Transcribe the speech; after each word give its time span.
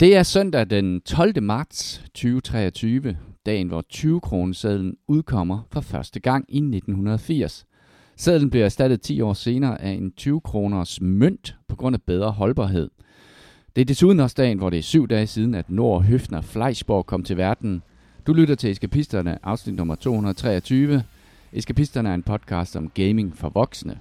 Det 0.00 0.16
er 0.16 0.22
søndag 0.22 0.70
den 0.70 1.00
12. 1.00 1.42
marts 1.42 2.02
2023, 2.14 3.16
dagen 3.46 3.68
hvor 3.68 3.82
20 3.88 4.20
kronesedlen 4.20 4.96
udkommer 5.08 5.66
for 5.72 5.80
første 5.80 6.20
gang 6.20 6.44
i 6.48 6.56
1980. 6.56 7.66
Sedlen 8.16 8.50
bliver 8.50 8.64
erstattet 8.64 9.00
10 9.00 9.20
år 9.20 9.32
senere 9.32 9.82
af 9.82 9.90
en 9.90 10.12
20 10.16 10.40
kroners 10.40 11.00
mønt 11.00 11.56
på 11.68 11.76
grund 11.76 11.96
af 11.96 12.02
bedre 12.02 12.30
holdbarhed. 12.30 12.90
Det 13.76 13.80
er 13.80 13.84
desuden 13.84 14.20
også 14.20 14.34
dagen, 14.38 14.58
hvor 14.58 14.70
det 14.70 14.78
er 14.78 14.82
syv 14.82 15.08
dage 15.08 15.26
siden, 15.26 15.54
at 15.54 15.70
Nord 15.70 16.02
Høfner 16.02 16.40
Fleischborg 16.40 17.06
kom 17.06 17.22
til 17.22 17.36
verden. 17.36 17.82
Du 18.26 18.32
lytter 18.32 18.54
til 18.54 18.70
Eskapisterne, 18.70 19.38
afsnit 19.42 19.76
nummer 19.76 19.94
223. 19.94 21.02
Eskapisterne 21.52 22.08
er 22.08 22.14
en 22.14 22.22
podcast 22.22 22.76
om 22.76 22.90
gaming 22.90 23.36
for 23.36 23.48
voksne. 23.48 23.98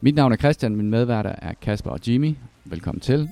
Mit 0.00 0.14
navn 0.14 0.32
er 0.32 0.36
Christian, 0.36 0.76
min 0.76 0.90
medværter 0.90 1.34
er 1.42 1.52
Kasper 1.52 1.90
og 1.90 2.00
Jimmy. 2.08 2.34
Velkommen 2.64 3.00
til. 3.00 3.28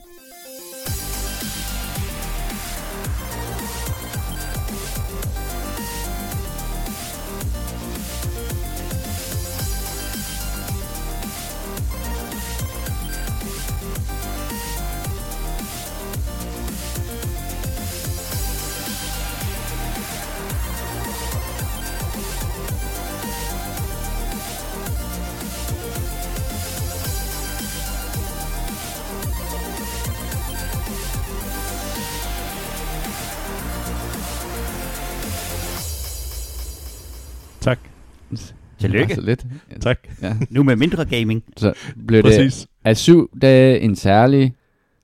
Tillykke. 38.96 39.14
Så 39.14 39.20
lidt. 39.20 39.46
Tak. 39.80 39.98
Ja. 40.22 40.36
Nu 40.50 40.62
med 40.62 40.76
mindre 40.76 41.04
gaming. 41.04 41.42
Så 41.56 41.72
blev 42.06 42.22
det, 42.22 42.24
Præcis. 42.24 42.66
er 42.84 42.94
syv 42.94 43.30
dage 43.42 43.80
en 43.80 43.96
særlig 43.96 44.54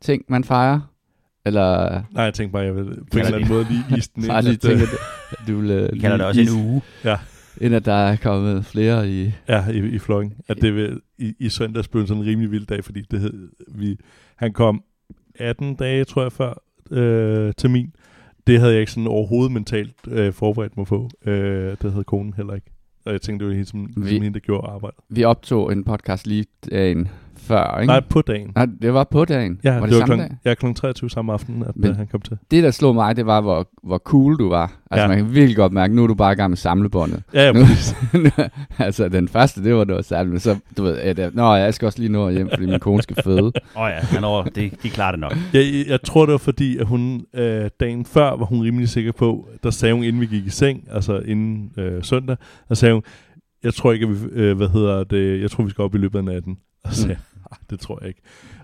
ting, 0.01 0.25
man 0.29 0.45
fejrer? 0.45 0.81
Eller 1.47 2.03
Nej, 2.15 2.25
jeg 2.25 2.35
tænkte 2.35 2.53
bare, 2.53 2.63
jeg 2.63 2.77
vil 2.77 2.85
på 2.85 2.91
en 2.91 2.99
eller 3.13 3.27
anden 3.27 3.41
det- 3.41 3.49
måde 3.51 3.67
lige 3.71 3.99
ise 3.99 4.11
den 4.15 4.23
ind. 4.25 4.31
bare 4.31 4.43
lige 4.43 4.53
at, 4.53 4.65
øh, 4.65 4.71
tænke, 4.71 4.87
at 5.31 5.39
du 5.49 5.57
vil 5.61 5.71
øh, 5.71 5.93
Vi 5.93 5.99
kalder 5.99 6.17
det 6.17 6.27
også 6.27 6.41
lige 6.41 6.53
en 6.61 6.67
uge. 6.67 6.83
inden 7.61 7.75
at 7.77 7.85
der 7.85 7.93
er 7.93 8.17
kommet 8.17 8.65
flere 8.67 9.11
i... 9.11 9.33
Ja, 9.49 9.69
i, 9.69 9.79
i 9.79 9.99
fløjen. 9.99 10.33
At 10.49 10.57
det 10.63 10.75
vil, 10.75 11.01
i, 11.19 11.35
i 11.39 11.49
søndags 11.49 11.89
blev 11.89 12.07
sådan 12.07 12.23
en 12.23 12.29
rimelig 12.29 12.51
vild 12.51 12.67
dag, 12.67 12.85
fordi 12.85 13.03
det 13.11 13.21
hed, 13.21 13.49
vi, 13.75 13.97
han 14.37 14.53
kom 14.53 14.83
18 15.39 15.75
dage, 15.75 16.05
tror 16.05 16.23
jeg, 16.23 16.33
før 16.33 16.63
øh, 16.91 17.53
termin. 17.57 17.93
Det 18.47 18.59
havde 18.61 18.73
jeg 18.73 18.81
ikke 18.81 18.93
sådan 18.93 19.07
overhovedet 19.07 19.53
mentalt 19.53 19.95
øh, 20.09 20.33
forberedt 20.33 20.77
mig 20.77 20.87
på. 20.87 21.11
Øh, 21.27 21.77
det 21.83 21.93
havde 21.93 22.05
konen 22.05 22.35
heller 22.37 22.55
ikke. 22.55 22.67
Og 23.05 23.13
jeg 23.13 23.21
tænkte, 23.23 23.45
det 23.45 23.49
var 23.51 23.55
hende, 23.57 23.69
som, 23.71 23.89
Vi- 23.97 24.11
som 24.15 24.23
hende, 24.23 24.35
der 24.35 24.41
gjorde 24.41 24.69
arbejdet. 24.69 24.99
Vi 25.09 25.25
optog 25.25 25.73
en 25.73 25.85
podcast 25.85 26.27
lige 26.27 26.45
dagen 26.71 27.09
før, 27.43 27.79
ikke? 27.81 27.87
Nej, 27.93 28.01
på 28.01 28.23
dagen. 28.23 28.53
Nej, 28.55 28.67
det 28.83 28.95
var 28.95 29.05
på 29.05 29.25
dagen. 29.25 29.61
Ja, 29.65 29.73
var 29.75 29.81
det, 29.81 29.89
det, 29.89 29.95
var 29.95 30.01
samme 30.07 30.07
klokken, 30.17 30.29
dag? 30.45 30.51
ja, 30.51 30.55
klokken 30.55 30.75
23 30.75 31.11
samme 31.11 31.33
aften, 31.33 31.63
at 31.63 31.77
Men- 31.77 31.89
Men, 31.89 31.97
han 31.97 32.07
kom 32.07 32.21
til. 32.21 32.39
Det, 32.51 32.63
der 32.63 32.71
slog 32.71 32.95
mig, 32.95 33.17
det 33.17 33.27
var, 33.27 33.41
hvor, 33.41 33.69
hvor 33.83 33.99
cool 33.99 34.39
du 34.39 34.49
var. 34.49 34.73
Altså, 34.91 35.03
ja. 35.03 35.09
Man 35.09 35.17
kan 35.17 35.35
virkelig 35.35 35.57
godt 35.57 35.73
mærke, 35.73 35.95
nu 35.97 36.03
er 36.03 36.07
du 36.07 36.15
bare 36.15 36.33
i 36.33 36.35
gang 36.35 36.51
med 36.51 36.57
samlebåndet. 36.57 37.23
Ja, 37.35 37.43
ja, 37.47 37.53
Nu- 37.53 38.31
altså, 38.87 39.09
den 39.09 39.29
første, 39.29 39.65
det 39.65 39.75
var 39.75 39.85
noget 39.85 40.05
særligt. 40.05 40.31
Men 40.33 40.41
så, 40.41 40.57
du 40.77 40.83
ved, 40.83 40.99
at, 40.99 41.19
øh, 41.19 41.37
nå, 41.37 41.55
jeg 41.55 41.75
skal 41.75 41.87
også 41.87 41.99
lige 41.99 42.13
nå 42.13 42.31
hjem, 42.31 42.49
fordi 42.55 42.67
min 42.67 42.81
kone 42.81 43.03
skal 43.03 43.17
føde. 43.25 43.43
Åh 43.77 43.83
oh 43.83 43.91
ja, 43.91 44.01
han 44.01 44.25
over, 44.25 44.43
det, 44.45 44.83
de 44.83 44.91
klarer 44.91 45.11
det 45.11 45.21
nok. 45.21 45.33
Jeg, 45.53 45.85
jeg 45.89 46.03
tror, 46.03 46.27
det 46.27 46.33
var 46.33 46.39
fordi, 46.39 46.79
at 46.79 46.87
hun 46.87 47.25
øh, 47.35 47.71
dagen 47.81 48.05
før 48.05 48.31
var 48.37 48.45
hun 48.45 48.63
rimelig 48.63 48.89
sikker 48.89 49.13
på, 49.13 49.49
der 49.63 49.71
sagde 49.71 49.95
hun, 49.95 50.05
inden 50.05 50.21
vi 50.21 50.27
gik 50.27 50.47
i 50.47 50.51
seng, 50.51 50.85
altså 50.93 51.19
inden 51.19 51.71
øh, 51.79 52.03
søndag, 52.05 52.37
der 52.69 52.75
sagde 52.75 52.95
hun, 52.95 53.03
jeg 53.65 53.75
tror 53.75 53.93
ikke, 53.93 54.07
at 54.07 54.11
vi, 54.13 54.17
øh, 54.33 54.57
hvad 54.57 54.69
hedder 54.69 55.05
det, 55.05 55.41
jeg 55.41 55.51
tror, 55.51 55.65
vi 55.65 55.71
skal 55.71 55.83
op 55.83 55.95
i 55.95 55.99
løbet 55.99 56.19
af 56.19 56.25
natten. 56.25 56.57
Og 56.85 56.93
så 56.95 57.01
sagde 57.03 57.15
"Ah, 57.15 57.32
det 57.71 57.81
tror 57.81 57.99
jeg 58.01 58.09
ikke. 58.09 58.21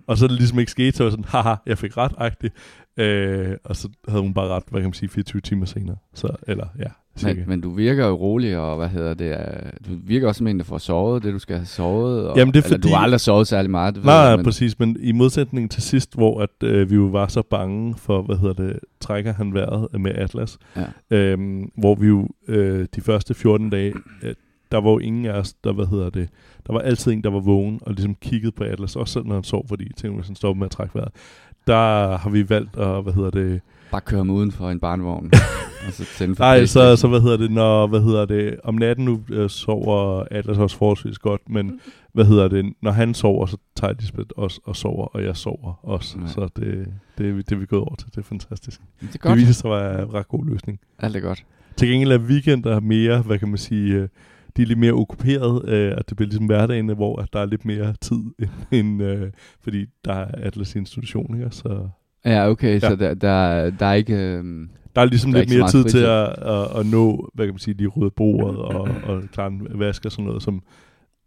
Og 0.07 0.19
så 0.19 0.25
er 0.25 0.29
det 0.29 0.39
ligesom 0.39 0.59
ikke 0.59 0.71
sket, 0.71 0.97
så 0.97 1.03
var 1.05 1.11
sådan, 1.11 1.25
haha, 1.29 1.55
jeg 1.67 1.79
fik 1.79 1.97
ret, 1.97 2.13
agtigt. 2.19 2.55
Øh, 2.97 3.57
og 3.65 3.77
så 3.77 3.89
havde 4.09 4.23
hun 4.23 4.35
bare 4.35 4.49
ret, 4.49 4.63
hvad 4.71 4.81
kan 4.81 4.87
man 4.89 4.95
sige, 4.95 5.09
24 5.09 5.41
timer 5.41 5.67
senere. 5.67 5.97
Så, 6.15 6.29
eller, 6.49 6.67
ja, 6.79 6.85
cirka. 7.17 7.41
Men, 7.41 7.49
men 7.49 7.61
du 7.61 7.71
virker 7.71 8.07
jo 8.07 8.15
rolig, 8.15 8.57
og 8.59 8.77
hvad 8.77 8.89
hedder 8.89 9.15
det? 9.15 9.31
øh, 9.31 9.73
Du 9.87 9.99
virker 10.05 10.29
også 10.29 10.39
som 10.39 10.47
en, 10.47 10.59
der 10.59 10.65
får 10.65 10.79
sovet, 10.79 11.23
det 11.23 11.33
du 11.33 11.39
skal 11.39 11.57
have 11.57 11.67
sovet. 11.67 12.29
Og, 12.29 12.37
Jamen, 12.37 12.55
det 12.55 12.61
er 12.61 12.65
eller, 12.67 12.77
du 12.77 12.83
fordi- 12.83 12.93
har 12.95 13.01
aldrig 13.03 13.21
sovet 13.21 13.47
særlig 13.47 13.71
meget, 13.71 13.95
det 13.95 14.05
Nej, 14.05 14.15
jeg, 14.15 14.37
men, 14.37 14.45
præcis, 14.45 14.79
men 14.79 14.97
i 15.01 15.13
modsætning 15.13 15.71
til 15.71 15.83
sidst, 15.83 16.15
hvor 16.15 16.41
at, 16.43 16.51
øh, 16.63 16.91
vi 16.91 16.95
jo 16.95 17.05
var 17.05 17.27
så 17.27 17.43
bange 17.43 17.95
for, 17.97 18.23
hvad 18.23 18.37
hedder 18.37 18.55
det, 18.55 18.79
trækker 19.01 19.33
han 19.33 19.55
vejret 19.55 20.01
med 20.01 20.13
Atlas, 20.15 20.59
Ja. 21.11 21.17
øhm, 21.17 21.71
hvor 21.79 21.95
vi 21.95 22.07
jo 22.07 22.29
øh, 22.49 22.87
de 22.95 23.01
første 23.01 23.35
14 23.35 23.71
dage, 23.71 23.95
øh, 24.23 24.35
der 24.73 24.81
var 24.81 24.91
jo 24.91 24.99
ingen 24.99 25.27
af 25.27 25.33
os, 25.33 25.53
der, 25.65 25.73
hvad 25.73 25.87
hedder 25.87 26.11
det, 26.11 26.29
der 26.67 26.73
var 26.73 26.81
altid 26.81 27.13
en, 27.13 27.23
der 27.25 27.31
var 27.31 27.41
vågen 27.41 27.79
og 27.83 27.93
ligesom 27.93 28.15
kiggede 28.15 28.53
på 28.53 28.65
Atlas, 28.65 28.97
også 28.97 29.13
selv 29.13 29.25
når 29.27 29.35
han 29.35 29.45
sov, 29.45 29.69
fordi 29.69 29.85
tænkte, 29.85 30.11
hvis 30.17 30.27
han 30.27 30.37
stopper 30.37 30.59
med 30.59 30.67
at 30.67 30.71
trække 30.71 30.95
vejret. 30.95 31.13
Der 31.67 32.17
har 32.17 32.31
vi 32.31 32.49
valgt 32.51 32.77
at, 32.77 33.03
hvad 33.03 33.13
hedder 33.13 33.31
det, 33.31 33.61
Bare 33.91 34.01
køre 34.01 34.19
ham 34.19 34.31
uden 34.31 34.53
for 34.53 34.71
en 34.71 34.81
barnevogn. 34.81 35.31
og 35.87 35.93
så 35.93 36.05
tænde 36.19 36.37
for 36.37 36.45
nej, 36.45 36.67
så, 36.67 36.97
så 36.97 37.09
hvad 37.09 37.21
hedder 37.21 37.37
det, 37.37 37.51
når, 37.51 37.87
hvad 37.87 38.01
hedder 38.01 38.25
det, 38.25 38.57
om 38.65 38.75
natten 38.75 39.05
nu 39.05 39.21
øh, 39.31 39.51
sover 39.51 40.25
Atlas 40.31 40.59
også 40.59 40.77
forholdsvis 40.77 41.19
godt, 41.19 41.41
men 41.49 41.81
hvad 42.13 42.25
hedder 42.25 42.49
det, 42.49 42.73
når 42.83 42.91
han 42.91 43.15
sover, 43.15 43.47
så 43.47 43.57
tager 43.77 43.93
Lisbeth 44.01 44.29
også 44.37 44.61
og 44.65 44.77
sover, 44.77 45.07
og 45.07 45.25
jeg 45.25 45.37
sover 45.37 45.81
også, 45.83 46.19
Ja. 46.21 46.27
så 46.27 46.49
det, 46.57 46.89
det, 47.19 47.37
vi- 47.37 47.43
det 47.43 47.53
er 47.53 47.57
vi 47.57 47.67
gået 47.67 47.83
over 47.83 47.95
til, 47.95 48.09
det 48.11 48.17
er 48.19 48.23
fantastisk. 48.23 48.81
Det 49.01 49.09
er 49.09 49.13
Det 49.13 49.21
godt. 49.21 49.39
viser 49.39 49.53
sig 49.53 49.71
at 49.71 49.83
være 49.95 50.03
en 50.03 50.15
ret 50.15 50.29
god 50.29 50.47
løsning. 50.47 50.79
Alt 50.99 51.17
er 51.17 51.21
godt. 51.21 51.45
Til 51.77 51.89
gengæld 51.89 52.13
er 52.13 52.19
weekender 52.19 52.81
mere, 52.81 53.21
hvad 53.23 53.39
kan 53.39 53.49
man 53.49 53.59
sige, 53.59 53.95
øh, 53.95 54.09
de 54.59 54.63
er 54.63 54.67
lidt 54.67 54.79
mere 54.79 54.93
okkuperet, 54.93 55.69
øh, 55.69 55.93
at 55.97 56.09
det 56.09 56.17
bliver 56.17 56.29
ligesom 56.29 56.47
hverdagen, 56.47 56.89
hvor 56.89 57.21
at 57.21 57.29
der 57.33 57.41
er 57.41 57.47
lidt 57.47 57.65
mere 57.65 57.95
tid, 58.01 58.17
end, 58.39 58.51
end 58.73 59.03
øh, 59.03 59.31
fordi 59.61 59.87
der 60.05 60.13
er 60.13 60.27
Atlas 60.35 60.77
institution, 60.77 61.35
ikke? 61.35 61.51
Så 61.51 61.89
Ja, 62.25 62.51
okay, 62.51 62.75
ja. 62.75 62.89
så 62.89 62.97
der, 62.97 63.15
der, 63.15 63.71
der 63.71 63.87
er 63.87 63.95
ikke... 63.95 64.15
Øhm, 64.15 64.71
der 64.97 65.01
er 65.01 65.05
ligesom 65.07 65.33
Der 65.33 65.39
er 65.41 65.45
lidt 65.45 65.59
mere 65.59 65.69
tid 65.69 65.85
til 65.85 65.99
at, 65.99 66.29
at, 66.29 66.81
at, 66.81 66.87
nå, 66.87 67.31
hvad 67.35 67.47
kan 67.47 67.55
man 67.55 67.59
sige, 67.59 67.75
de 67.75 67.87
røde 67.87 68.11
bordet 68.11 68.59
og, 68.59 68.89
og 69.05 69.23
klare 69.33 69.47
en 69.47 69.69
vask 69.75 70.05
og 70.05 70.13
sådan 70.13 70.25
noget, 70.25 70.43
som 70.43 70.63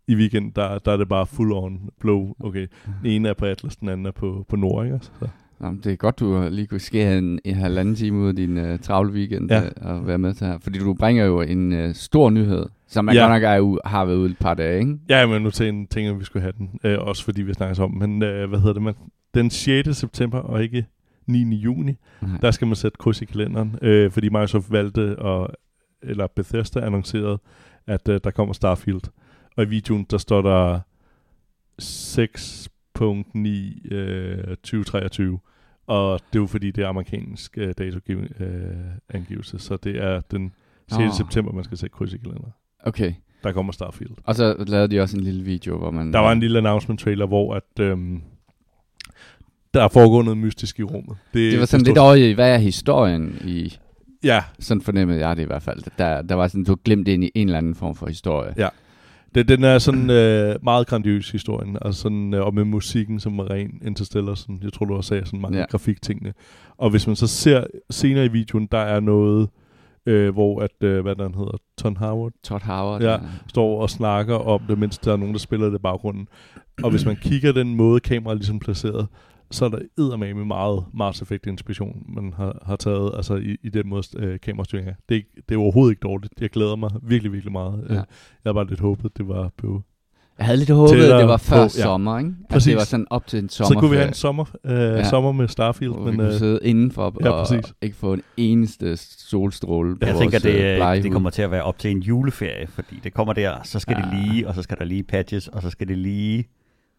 i 0.07 0.15
weekend, 0.15 0.53
der, 0.53 0.77
der 0.77 0.91
er 0.91 0.97
det 0.97 1.09
bare 1.09 1.25
full 1.25 1.51
on 1.51 1.89
blow. 1.99 2.33
Okay, 2.39 2.67
den 3.03 3.11
ene 3.11 3.29
er 3.29 3.33
på 3.33 3.45
Atlas, 3.45 3.75
den 3.75 3.89
anden 3.89 4.05
er 4.05 4.11
på, 4.11 4.45
på 4.49 4.55
Nord, 4.55 4.85
ikke? 4.85 4.99
Så. 5.01 5.27
Nå, 5.59 5.71
men 5.71 5.81
det 5.83 5.91
er 5.91 5.95
godt, 5.95 6.19
du 6.19 6.47
lige 6.51 6.67
kunne 6.67 6.79
skære 6.79 7.17
en, 7.17 7.39
en 7.43 7.55
halvanden 7.55 7.95
time 7.95 8.17
ud 8.17 8.27
af 8.27 8.35
din 8.35 8.57
uh, 8.57 8.79
travle 8.79 9.13
weekend 9.13 9.51
Ja. 9.51 9.61
ja. 9.61 9.69
og 9.81 10.07
være 10.07 10.17
med 10.17 10.33
til 10.33 10.47
her. 10.47 10.59
Fordi 10.59 10.79
du 10.79 10.93
bringer 10.93 11.25
jo 11.25 11.41
en 11.41 11.85
uh, 11.85 11.93
stor 11.93 12.29
nyhed, 12.29 12.65
som 12.91 13.05
man 13.05 13.15
Ja. 13.15 13.21
godt 13.21 13.31
nok 13.31 13.43
er, 13.43 13.61
u- 13.61 13.89
har 13.89 14.05
været 14.05 14.17
ude 14.17 14.31
et 14.31 14.37
par 14.39 14.53
dage, 14.53 14.79
ikke? 14.79 14.97
Ja, 15.09 15.25
men 15.27 15.41
nu 15.41 15.51
at 16.13 16.19
vi 16.19 16.25
skulle 16.25 16.41
have 16.41 16.53
den, 16.57 16.79
øh, 16.83 16.99
også 16.99 17.23
fordi 17.23 17.41
vi 17.41 17.53
snakker 17.53 17.83
om, 17.83 17.91
men 17.93 18.23
øh, 18.23 18.49
hvad 18.49 18.59
hedder 18.59 18.73
det, 18.73 18.81
man, 18.81 18.93
den 19.33 19.49
6. 19.49 19.97
september 19.97 20.39
og 20.39 20.63
ikke 20.63 20.85
9. 21.27 21.55
juni, 21.55 21.95
Nej. 22.21 22.37
Der 22.41 22.51
skal 22.51 22.67
man 22.67 22.75
sætte 22.75 22.97
kryds 22.97 23.21
i 23.21 23.25
kalenderen, 23.25 23.75
øh, 23.81 24.11
fordi 24.11 24.29
Microsoft 24.29 24.71
valgte, 24.71 25.01
at, 25.01 25.47
eller 26.03 26.27
Bethesda 26.35 26.79
annoncerede, 26.85 27.39
at 27.87 28.09
øh, 28.09 28.19
der 28.23 28.31
kommer 28.31 28.53
Starfield. 28.53 29.01
Og 29.57 29.63
i 29.63 29.67
videoen, 29.67 30.05
der 30.11 30.17
står 30.17 30.41
der 30.41 30.79
6.9 31.81 33.93
øh, 33.95 34.47
2023. 34.47 35.39
Og 35.87 36.19
det 36.33 36.39
er 36.39 36.41
jo 36.41 36.47
fordi, 36.47 36.71
det 36.71 36.83
er 36.83 36.87
amerikansk 36.87 37.57
øh, 37.57 37.73
datoangivelse, 37.77 39.59
så 39.59 39.77
det 39.77 40.03
er 40.03 40.21
den 40.31 40.53
6. 40.87 40.99
Nå. 40.99 41.11
september, 41.17 41.51
man 41.51 41.63
skal 41.63 41.77
sætte 41.77 41.93
kryds 41.93 42.13
i 42.13 42.17
kalenderen. 42.17 42.53
Okay. 42.83 43.13
Der 43.43 43.51
kommer 43.51 43.71
Starfield. 43.71 44.11
Og 44.23 44.35
så 44.35 44.55
lavede 44.67 44.95
de 44.95 45.01
også 45.01 45.17
en 45.17 45.23
lille 45.23 45.43
video, 45.43 45.77
hvor 45.77 45.91
man... 45.91 46.13
Der 46.13 46.19
var 46.19 46.31
en 46.31 46.39
lille 46.39 46.57
announcement 46.57 46.99
trailer, 46.99 47.27
hvor 47.27 47.53
at, 47.53 47.79
øhm, 47.79 48.21
der 49.73 49.83
er 49.83 49.87
foregået 49.87 50.25
noget 50.25 50.37
mystisk 50.37 50.79
i 50.79 50.83
rummet. 50.83 51.17
Det 51.33 51.59
var 51.59 51.65
sådan 51.65 51.85
lidt 51.85 51.97
over 51.97 52.13
i, 52.13 52.31
hvad 52.31 52.53
er 52.53 52.57
historien 52.57 53.41
i... 53.45 53.77
Ja, 54.23 54.43
Sådan 54.59 54.81
fornemmede 54.81 55.27
jeg 55.27 55.35
det 55.35 55.43
i 55.43 55.45
hvert 55.45 55.63
fald. 55.63 55.83
Der, 55.97 56.21
der 56.21 56.35
var 56.35 56.47
sådan, 56.47 56.63
du 56.63 56.77
glemte 56.85 57.13
ind 57.13 57.23
i 57.23 57.31
en 57.35 57.47
eller 57.47 57.57
anden 57.57 57.75
form 57.75 57.95
for 57.95 58.07
historie. 58.07 58.53
Ja. 58.57 58.67
Det, 59.35 59.47
den 59.47 59.63
er 59.63 59.79
sådan 59.79 60.09
øh, 60.09 60.55
meget 60.63 60.87
grandiøs 60.87 61.31
historien, 61.31 61.77
altså 61.81 62.01
sådan, 62.01 62.33
øh, 62.33 62.45
og 62.45 62.53
med 62.53 62.63
musikken, 62.63 63.19
som 63.19 63.37
var 63.37 63.51
ren 63.51 63.81
Interstellar, 63.85 64.35
sådan, 64.35 64.59
jeg 64.63 64.73
tror 64.73 64.85
du 64.85 64.95
også 64.95 65.07
sagde, 65.07 65.25
sådan 65.25 65.41
mange 65.41 65.59
ja. 65.59 65.65
grafiktingene. 65.65 66.33
Og 66.77 66.89
hvis 66.89 67.07
man 67.07 67.15
så 67.15 67.27
ser 67.27 67.63
senere 67.89 68.25
i 68.25 68.27
videoen, 68.27 68.67
der 68.71 68.77
er 68.77 68.99
noget, 68.99 69.49
øh, 70.05 70.33
hvor 70.33 70.61
at, 70.61 70.83
øh, 70.83 71.01
hvad 71.01 71.15
den 71.15 71.33
hedder, 71.35 71.57
Ton 71.77 71.97
Howard, 71.97 72.31
Todd 72.43 72.63
Howard. 72.63 73.01
Ja. 73.01 73.07
der- 73.07 73.19
står 73.47 73.81
og 73.81 73.89
snakker 73.89 74.35
om 74.35 74.61
det, 74.67 74.77
mens 74.79 74.97
der 74.97 75.13
er 75.13 75.17
nogen, 75.17 75.33
der 75.33 75.39
spiller 75.39 75.69
det 75.69 75.75
i 75.75 75.81
baggrunden. 75.81 76.27
Og 76.83 76.89
hvis 76.91 77.05
man 77.05 77.15
kigger 77.15 77.51
den 77.51 77.75
måde, 77.75 77.99
kameraet 77.99 78.35
er 78.35 78.37
ligesom 78.37 78.59
placeret, 78.59 79.07
så 79.51 79.65
er 79.65 79.69
der 79.69 79.79
eddermame 79.99 80.45
meget 80.45 80.83
Mars 80.93 81.21
Effect 81.21 81.47
inspiration, 81.47 82.03
man 82.09 82.33
har, 82.33 82.61
har 82.65 82.75
taget 82.75 83.11
altså 83.15 83.35
i, 83.35 83.57
i 83.63 83.69
den 83.69 83.87
måde 83.89 84.03
øh, 84.17 84.39
kamerastyring 84.39 84.87
er. 84.87 84.93
Det, 85.09 85.15
er 85.15 85.19
ikke- 85.19 85.41
det 85.49 85.55
er 85.55 85.59
overhovedet 85.59 85.91
ikke 85.91 85.99
dårligt. 86.03 86.33
Jeg 86.41 86.49
glæder 86.49 86.75
mig 86.75 86.89
virkelig, 87.03 87.31
virkelig 87.31 87.51
meget. 87.51 87.85
Ja. 87.89 87.93
Ja. 87.93 87.99
Jeg 87.99 88.49
har 88.49 88.53
bare 88.53 88.67
lidt 88.67 88.79
håbet, 88.79 89.17
det 89.17 89.27
var 89.27 89.49
på. 89.57 89.81
Jeg 90.41 90.45
havde 90.45 90.57
lidt 90.57 90.69
håbet, 90.69 91.03
at 91.03 91.19
det 91.19 91.27
var 91.27 91.37
før 91.37 91.55
på, 91.55 91.61
ja. 91.61 91.67
sommer, 91.67 92.17
ikke? 92.17 92.31
At 92.43 92.53
Præcis. 92.53 92.65
det 92.71 92.77
var 92.77 92.83
sådan 92.83 93.05
op 93.09 93.27
til 93.27 93.39
en 93.39 93.49
Så 93.49 93.55
sommerferie. 93.55 93.79
kunne 93.79 93.89
vi 93.91 93.95
have 93.97 94.07
en 94.07 94.13
sommer, 94.13 94.45
øh, 94.65 94.71
Ja. 94.79 95.03
sommer 95.09 95.31
med 95.31 95.47
Starfield. 95.47 95.93
hvor 95.93 96.03
vi 96.03 96.09
Men, 96.11 96.15
kunne 96.19 96.27
øh, 96.33 96.39
sidde 96.39 96.59
indenfor 96.63 97.13
ja, 97.23 97.29
og 97.29 97.47
præcis. 97.47 97.73
ikke 97.81 97.95
få 97.95 98.13
en 98.13 98.21
eneste 98.37 98.97
solstråle 98.97 99.95
på 99.95 100.05
Jeg 100.05 100.13
vores 100.15 100.21
tænker, 100.21 100.39
det, 100.39 100.55
øh, 100.71 100.75
blege 100.77 101.03
det 101.03 101.11
kommer 101.11 101.29
til 101.29 101.41
at 101.41 101.51
være 101.51 101.63
op 101.63 101.79
til 101.79 101.91
en 101.91 101.99
juleferie, 101.99 102.67
fordi 102.67 102.99
det 103.03 103.13
kommer 103.13 103.33
der, 103.33 103.53
så 103.63 103.79
skal 103.79 103.97
Ja. 103.99 104.17
det 104.17 104.25
lige, 104.27 104.47
og 104.47 104.55
så 104.55 104.61
skal 104.61 104.77
der 104.77 104.85
lige 104.85 105.03
patches, 105.03 105.47
og 105.47 105.61
så 105.61 105.69
skal 105.69 105.87
det 105.87 105.97
lige... 105.97 106.47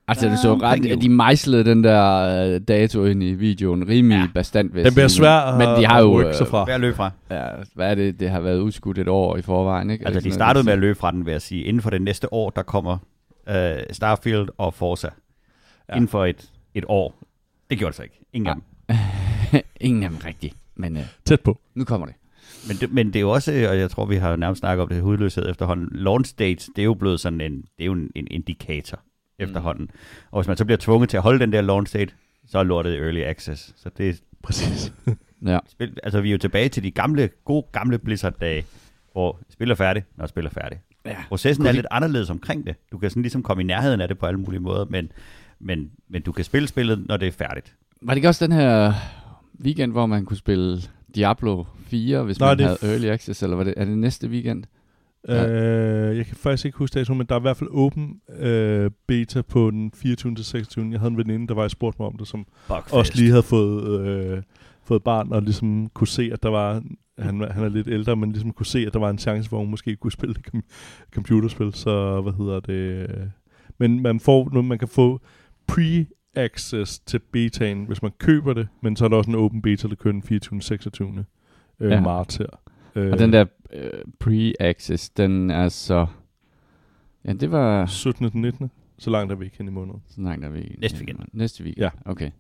Altså, 0.09 0.29
det 0.29 0.39
så 0.39 0.55
ret, 0.55 0.87
at 0.87 1.03
de 1.03 1.09
mejslede 1.09 1.65
den 1.65 1.85
der 1.85 2.21
øh, 2.55 2.61
dato 2.69 3.05
ind 3.05 3.23
i 3.23 3.33
videoen 3.35 3.89
rimelig 3.89 4.31
ja. 4.35 4.41
Jeg 4.55 4.55
den 4.85 4.95
bliver 4.95 5.09
svær 5.09 5.31
at, 5.31 5.59
Men 5.59 5.81
de 5.83 5.87
har 5.87 5.99
at 5.99 6.03
jo, 6.03 6.21
rykke 6.21 6.35
sig 6.35 6.45
øh, 6.45 6.51
fra. 6.51 6.65
Hvad 6.65 6.79
løbe 6.79 6.97
fra? 6.97 7.11
Ja, 7.31 7.47
hvad 7.75 7.91
er 7.91 7.95
det? 7.95 8.21
Det 8.21 8.31
har 8.31 8.41
været 8.41 8.59
udskudt 8.59 8.99
et 8.99 9.09
år 9.09 9.37
i 9.37 9.43
forvejen, 9.43 9.91
ikke? 9.91 10.07
Altså, 10.07 10.21
de 10.21 10.33
startede 10.33 10.65
med 10.65 10.73
at 10.73 10.79
løbe 10.79 10.99
fra 10.99 11.11
den, 11.11 11.27
vil 11.27 11.33
jeg 11.33 11.43
sige. 11.43 11.63
Inden 11.65 11.83
for 11.83 11.91
det 11.91 12.03
næste 12.03 12.33
år, 12.35 12.51
der 12.51 12.63
kommer 12.63 12.99
øh, 13.49 13.83
Starfield 13.91 14.49
og 14.59 14.75
Forza. 14.75 15.09
Ja. 15.89 15.95
Inden 15.95 16.09
for 16.09 16.25
et, 16.25 16.51
et 16.75 16.85
år. 16.89 17.15
Det 17.71 17.79
gjorde 17.79 17.91
det 17.91 17.97
så 17.97 18.03
ikke. 18.03 18.21
Ingen 18.33 18.49
af 18.49 18.55
dem. 18.55 18.97
Ingen 19.81 20.03
af 20.03 20.11
dem 20.11 20.19
rigtigt, 20.19 20.57
men 20.75 20.97
øh, 20.97 21.03
Tæt 21.25 21.41
på. 21.41 21.61
nu 21.75 21.85
kommer 21.85 22.07
det. 22.07 22.15
Men 22.69 22.77
det, 22.77 22.93
men 22.93 23.07
det 23.07 23.17
er 23.17 23.21
jo 23.21 23.31
også, 23.31 23.53
og 23.53 23.79
jeg 23.79 23.91
tror, 23.91 24.05
vi 24.05 24.17
har 24.17 24.31
jo 24.31 24.37
nærmest 24.37 24.61
snakket 24.61 24.83
om 24.83 24.89
det, 24.89 25.03
hudløshed 25.03 25.51
efterhånden. 25.51 25.89
Launch 25.93 26.35
dates, 26.39 26.71
det 26.77 26.83
er 26.83 26.87
jo 26.87 26.95
blevet 26.95 27.21
sådan 27.21 27.41
en, 27.41 27.57
det 27.57 27.69
er 27.79 27.85
jo 27.85 27.93
en, 27.93 28.11
en 28.15 28.27
indikator 28.31 29.01
efterhånden. 29.39 29.91
Og 30.31 30.41
hvis 30.41 30.49
man 30.49 30.57
så 30.57 30.65
bliver 30.65 30.79
tvunget 30.79 31.11
til 31.11 31.17
at 31.17 31.23
holde 31.23 31.39
den 31.41 31.53
der 31.53 31.61
launch 31.61 31.93
date, 31.95 32.15
så 32.47 32.59
er 32.59 32.63
lortet 32.63 32.99
early 32.99 33.21
access. 33.21 33.75
Så 33.77 33.91
det 33.99 34.09
er 34.09 34.15
Præcis. 34.43 34.93
Ja. 35.47 35.59
spil, 35.69 35.97
altså 36.03 36.21
vi 36.21 36.29
er 36.29 36.33
jo 36.33 36.39
tilbage 36.39 36.69
til 36.69 36.83
de 36.83 36.91
gamle, 36.91 37.31
gode 37.45 37.67
gamle 37.73 37.99
Blizzard-dage, 37.99 38.65
hvor 39.13 39.39
spil 39.51 39.71
er 39.71 39.75
færdig, 39.75 40.05
når 40.17 40.27
spil 40.27 40.47
er 40.47 40.51
færdig. 40.51 40.81
Ja. 41.07 41.17
Processen 41.29 41.67
er 41.67 41.73
lidt 41.73 41.87
anderledes 41.91 42.31
omkring 42.31 42.67
det. 42.67 42.75
Du 42.93 42.99
kan 42.99 43.11
sådan 43.11 43.23
ligesom 43.23 43.43
komme 43.43 43.63
i 43.63 43.67
nærheden 43.67 44.01
af 44.01 44.09
det 44.09 44.19
på 44.19 44.27
alle 44.27 44.41
mulige 44.41 44.61
måder, 44.61 44.85
men, 44.91 45.13
men, 45.61 45.91
men 46.11 46.23
du 46.23 46.33
kan 46.33 46.45
spille 46.45 46.69
spillet, 46.69 47.05
når 47.09 47.17
det 47.17 47.29
er 47.29 47.33
færdigt. 47.33 47.75
Var 48.03 48.13
det 48.15 48.17
ikke 48.19 48.29
også 48.29 48.47
den 48.47 48.53
her 48.55 48.93
weekend, 49.65 49.93
hvor 49.93 50.07
man 50.07 50.25
kunne 50.25 50.37
spille 50.37 50.79
Diablo 51.15 51.65
4, 51.87 52.23
hvis 52.23 52.41
Nej, 52.41 52.49
man 52.51 52.59
det- 52.59 52.67
havde 52.81 52.93
Early 52.95 53.07
Access, 53.07 53.43
eller 53.43 53.57
var 53.57 53.65
det, 53.65 53.75
er 53.77 53.85
det 53.85 53.99
næste 53.99 54.29
weekend? 54.29 54.65
Ja. 55.29 55.47
Øh, 56.11 56.17
jeg 56.17 56.27
kan 56.27 56.37
faktisk 56.37 56.65
ikke 56.67 56.79
huske 56.79 56.95
datoen, 56.99 57.19
men 57.19 57.27
der 57.27 57.35
er 57.35 57.39
i 57.41 57.43
hvert 57.43 57.57
fald 57.57 57.71
åben 57.73 58.21
øh, 58.39 58.91
beta 59.07 59.43
på 59.43 59.71
den 59.71 59.93
24. 59.95 60.35
til 60.35 60.45
26. 60.45 60.89
Jeg 60.91 61.01
havde 61.01 61.11
en 61.11 61.17
veninde, 61.19 61.49
der 61.49 61.55
var, 61.55 61.63
jeg 61.63 61.71
spurgte 61.71 61.97
mig 62.03 62.07
om 62.09 62.17
det, 62.19 62.29
som 62.29 62.47
Bugfest. 62.69 62.95
også 62.95 63.13
lige 63.17 63.31
havde 63.31 63.43
fået, 63.43 64.01
øh, 64.09 64.43
fået 64.85 65.03
barn, 65.03 65.33
og 65.33 65.43
ligesom 65.43 65.91
kunne 65.95 66.09
se, 66.09 66.31
at 66.33 66.43
der 66.43 66.49
var, 66.49 66.83
han, 67.19 67.41
han 67.51 67.65
er 67.65 67.69
lidt 67.69 67.89
ældre, 67.89 68.17
men 68.17 68.33
ligesom 68.33 68.53
kunne 68.53 68.67
se, 68.67 68.79
at 68.87 68.93
der 68.93 68.99
var 68.99 69.11
en 69.11 69.19
chance, 69.19 69.49
hvor 69.49 69.59
hun 69.59 69.71
måske 69.71 69.97
kunne 69.97 70.13
spille 70.13 70.35
det 70.35 70.47
com- 70.55 70.71
computerspil, 71.15 71.75
så 71.75 72.21
hvad 72.21 72.33
hedder 72.33 72.61
det, 72.61 73.11
øh, 73.11 73.27
men 73.79 74.01
man 74.03 74.21
får, 74.21 74.51
nu, 74.53 74.63
man 74.63 74.79
kan 74.79 74.89
få 74.89 75.21
pre-access 75.73 77.03
til 77.07 77.19
betaen, 77.33 77.85
hvis 77.85 78.03
man 78.03 78.11
køber 78.19 78.53
det, 78.55 78.69
men 78.83 78.97
så 78.97 79.05
er 79.05 79.09
der 79.09 79.17
også 79.17 79.31
en 79.31 79.37
åben 79.37 79.63
beta, 79.63 79.89
der 79.89 79.95
kører 79.95 80.13
den 80.13 80.23
24. 80.23 80.63
26. 80.63 81.25
Øh, 81.81 81.91
Ja. 81.91 82.01
marts 82.01 82.37
her. 82.37 82.47
Øh, 82.95 83.13
Og 83.13 83.19
den 83.19 83.33
der 83.33 83.45
øh, 83.73 83.91
pre-access, 84.25 85.13
den 85.17 85.51
er 85.51 85.69
så... 85.69 86.07
Ja, 87.25 87.33
det 87.33 87.51
var... 87.51 87.87
17. 87.87 88.31
til 88.31 88.39
19. 88.41 88.71
Så 88.99 89.11
langt 89.11 89.33
er 89.33 89.37
vi 89.37 89.45
ikke 89.45 89.57
hen 89.59 89.69
i 89.69 89.71
måneden. 89.71 90.03
Så 90.09 90.21
langt 90.21 90.45
er 90.45 90.49
vi... 90.49 90.77
Næste 90.81 90.99
weekend. 90.99 91.19
Næste 91.33 91.65
weekend, 91.65 91.83
Ja. 91.85 91.91
okay. 92.11 92.31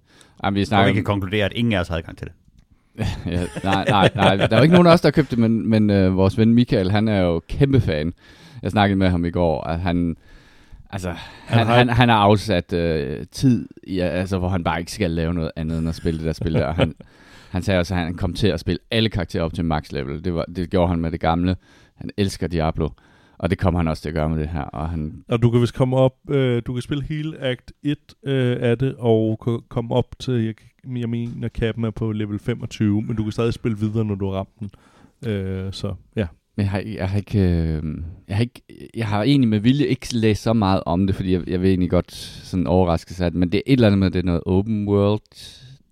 Jamen, 0.44 0.54
vi 0.56 0.60
Og 0.60 0.66
snakker... 0.66 0.92
vi 0.92 0.94
kan 0.94 1.04
konkludere, 1.04 1.44
at 1.44 1.52
ingen 1.52 1.72
af 1.72 1.80
os 1.80 1.88
har 1.88 1.96
adgang 1.96 2.18
til 2.18 2.26
det. 2.26 2.34
ja, 3.26 3.40
nej, 3.64 3.84
nej, 3.88 4.10
nej. 4.14 4.36
Der 4.36 4.48
er 4.50 4.56
jo 4.56 4.62
ikke 4.62 4.74
nogen 4.74 4.86
af 4.86 4.92
os, 4.92 5.00
der 5.00 5.06
har 5.08 5.12
købt 5.12 5.30
det, 5.30 5.38
men, 5.38 5.68
men 5.68 5.90
øh, 5.90 6.16
vores 6.16 6.38
ven 6.38 6.54
Michael, 6.54 6.90
han 6.90 7.08
er 7.08 7.20
jo 7.20 7.40
kæmpe 7.48 7.80
fan. 7.80 8.12
Jeg 8.62 8.70
snakkede 8.70 8.98
med 8.98 9.08
ham 9.08 9.24
i 9.24 9.30
går, 9.30 9.64
at 9.64 9.80
han... 9.80 10.16
Altså, 10.90 11.08
han, 11.10 11.58
han, 11.58 11.66
har- 11.66 11.74
han, 11.76 11.88
han 11.88 12.08
har 12.08 12.16
afsat 12.16 12.72
øh, 12.72 13.26
tid, 13.32 13.68
i, 13.84 13.98
altså, 13.98 14.38
hvor 14.38 14.48
han 14.48 14.64
bare 14.64 14.78
ikke 14.80 14.92
skal 14.92 15.10
lave 15.10 15.34
noget 15.34 15.50
andet 15.56 15.78
end 15.78 15.88
at 15.88 15.94
spille 15.94 16.18
det 16.18 16.26
der 16.26 16.32
spil 16.32 16.54
der. 16.54 16.72
Han, 16.72 16.94
han 17.50 17.62
sagde 17.62 17.80
også, 17.80 17.94
at 17.94 18.00
han 18.00 18.14
kom 18.14 18.34
til 18.34 18.46
at 18.48 18.60
spille 18.60 18.78
alle 18.90 19.08
karakterer 19.08 19.44
op 19.44 19.54
til 19.54 19.64
max 19.64 19.92
level. 19.92 20.24
Det, 20.24 20.34
var, 20.34 20.44
det 20.56 20.70
gjorde 20.70 20.88
han 20.88 21.00
med 21.00 21.10
det 21.10 21.20
gamle. 21.20 21.56
Han 21.96 22.10
elsker 22.16 22.46
Diablo. 22.46 22.88
Og 23.42 23.50
det 23.50 23.58
kommer 23.58 23.80
han 23.80 23.88
også 23.88 24.02
til 24.02 24.08
at 24.08 24.14
gøre 24.14 24.28
med 24.28 24.38
det 24.38 24.48
her. 24.48 24.62
Og 24.62 24.88
han, 24.90 25.24
Og 25.28 25.42
du 25.42 25.50
kan 25.50 25.60
vist 25.60 25.74
komme 25.74 25.96
op, 25.96 26.14
øh, 26.30 26.62
du 26.66 26.72
kan 26.72 26.82
spille 26.82 27.04
hele 27.04 27.38
Act 27.40 27.72
1 27.82 27.96
øh, 28.26 28.56
af 28.60 28.78
det, 28.78 28.94
og 28.98 29.38
komme 29.68 29.94
op 29.94 30.06
til, 30.18 30.34
jeg, 30.34 30.54
jeg 31.00 31.08
mener, 31.08 31.48
kappen 31.48 31.84
er 31.84 31.90
på 31.90 32.12
level 32.12 32.38
25, 32.38 33.02
men 33.02 33.16
du 33.16 33.22
kan 33.22 33.32
stadig 33.32 33.52
spille 33.54 33.78
videre, 33.78 34.04
når 34.04 34.14
du 34.14 34.30
har 34.30 34.32
ramt 34.38 34.48
den. 34.60 34.70
Øh, 35.30 35.72
så 35.72 35.94
ja. 36.16 36.26
Men 36.56 36.64
jeg 36.64 36.70
har, 36.70 36.80
jeg 36.80 37.08
har 37.10 37.16
ikke, 37.18 37.38
øh, 37.40 37.82
jeg 38.28 38.36
har 38.36 38.42
ikke, 38.42 38.62
jeg 38.94 39.06
har 39.06 39.22
egentlig 39.22 39.48
med 39.48 39.58
vilje 39.60 39.86
ikke 39.86 40.14
læst 40.16 40.42
så 40.42 40.52
meget 40.52 40.82
om 40.86 41.06
det, 41.06 41.16
fordi 41.16 41.32
jeg, 41.32 41.48
jeg 41.48 41.60
vil 41.60 41.68
egentlig 41.68 41.90
godt 41.90 42.12
sådan 42.12 42.66
overraske 42.66 43.14
sig, 43.14 43.36
men 43.36 43.52
det 43.52 43.58
er 43.58 43.62
et 43.66 43.72
eller 43.72 43.86
andet 43.86 43.98
med, 43.98 44.10
det 44.10 44.18
er 44.18 44.22
noget 44.22 44.42
open 44.46 44.88
world 44.88 45.20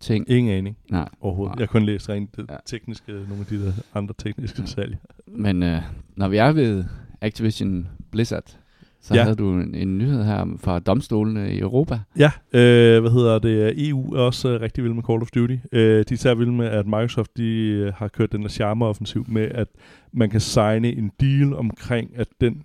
ting. 0.00 0.30
Ingen 0.30 0.54
aning 0.54 0.76
Nej, 0.90 1.08
overhovedet. 1.20 1.50
Nej. 1.56 1.60
Jeg 1.60 1.68
har 1.68 1.72
kun 1.80 1.82
læst 1.86 2.08
rent 2.08 2.36
det 2.36 2.46
Ja. 2.50 2.56
tekniske, 2.66 3.12
nogle 3.12 3.40
af 3.40 3.46
de 3.46 3.64
der 3.66 3.72
andre 3.94 4.14
tekniske 4.18 4.62
detaljer. 4.62 4.96
men 5.26 5.62
øh, 5.62 5.82
når 6.16 6.28
vi 6.28 6.36
er 6.36 6.52
ved 6.52 6.84
Activision 7.20 7.88
Blizzard, 8.12 8.56
så 9.00 9.14
Ja. 9.14 9.22
havde 9.22 9.36
du 9.36 9.52
en, 9.52 9.74
en 9.74 9.98
nyhed 9.98 10.24
her 10.24 10.56
fra 10.58 10.78
domstolene 10.78 11.54
i 11.54 11.58
Europa. 11.58 12.00
Ja, 12.18 12.30
øh, 12.52 13.00
hvad 13.00 13.10
hedder 13.10 13.38
det? 13.38 13.88
EU 13.88 14.14
er 14.14 14.20
også 14.20 14.48
øh, 14.48 14.60
rigtig 14.60 14.84
vild 14.84 14.92
med 14.94 15.02
Call 15.02 15.22
of 15.22 15.28
Duty. 15.34 15.56
Øh, 15.72 15.80
de 15.82 15.98
er 15.98 16.04
især 16.12 16.34
vilde 16.34 16.52
med, 16.52 16.66
at 16.66 16.86
Microsoft 16.86 17.36
de, 17.36 17.44
øh, 17.68 17.92
har 17.94 18.08
kørt 18.08 18.32
den 18.32 18.42
der 18.42 18.48
charme-offensiv 18.48 19.24
med, 19.28 19.42
at 19.50 19.68
man 20.12 20.30
kan 20.30 20.40
signe 20.40 20.92
en 20.92 21.10
deal 21.20 21.54
omkring, 21.54 22.10
at 22.16 22.28
den 22.40 22.62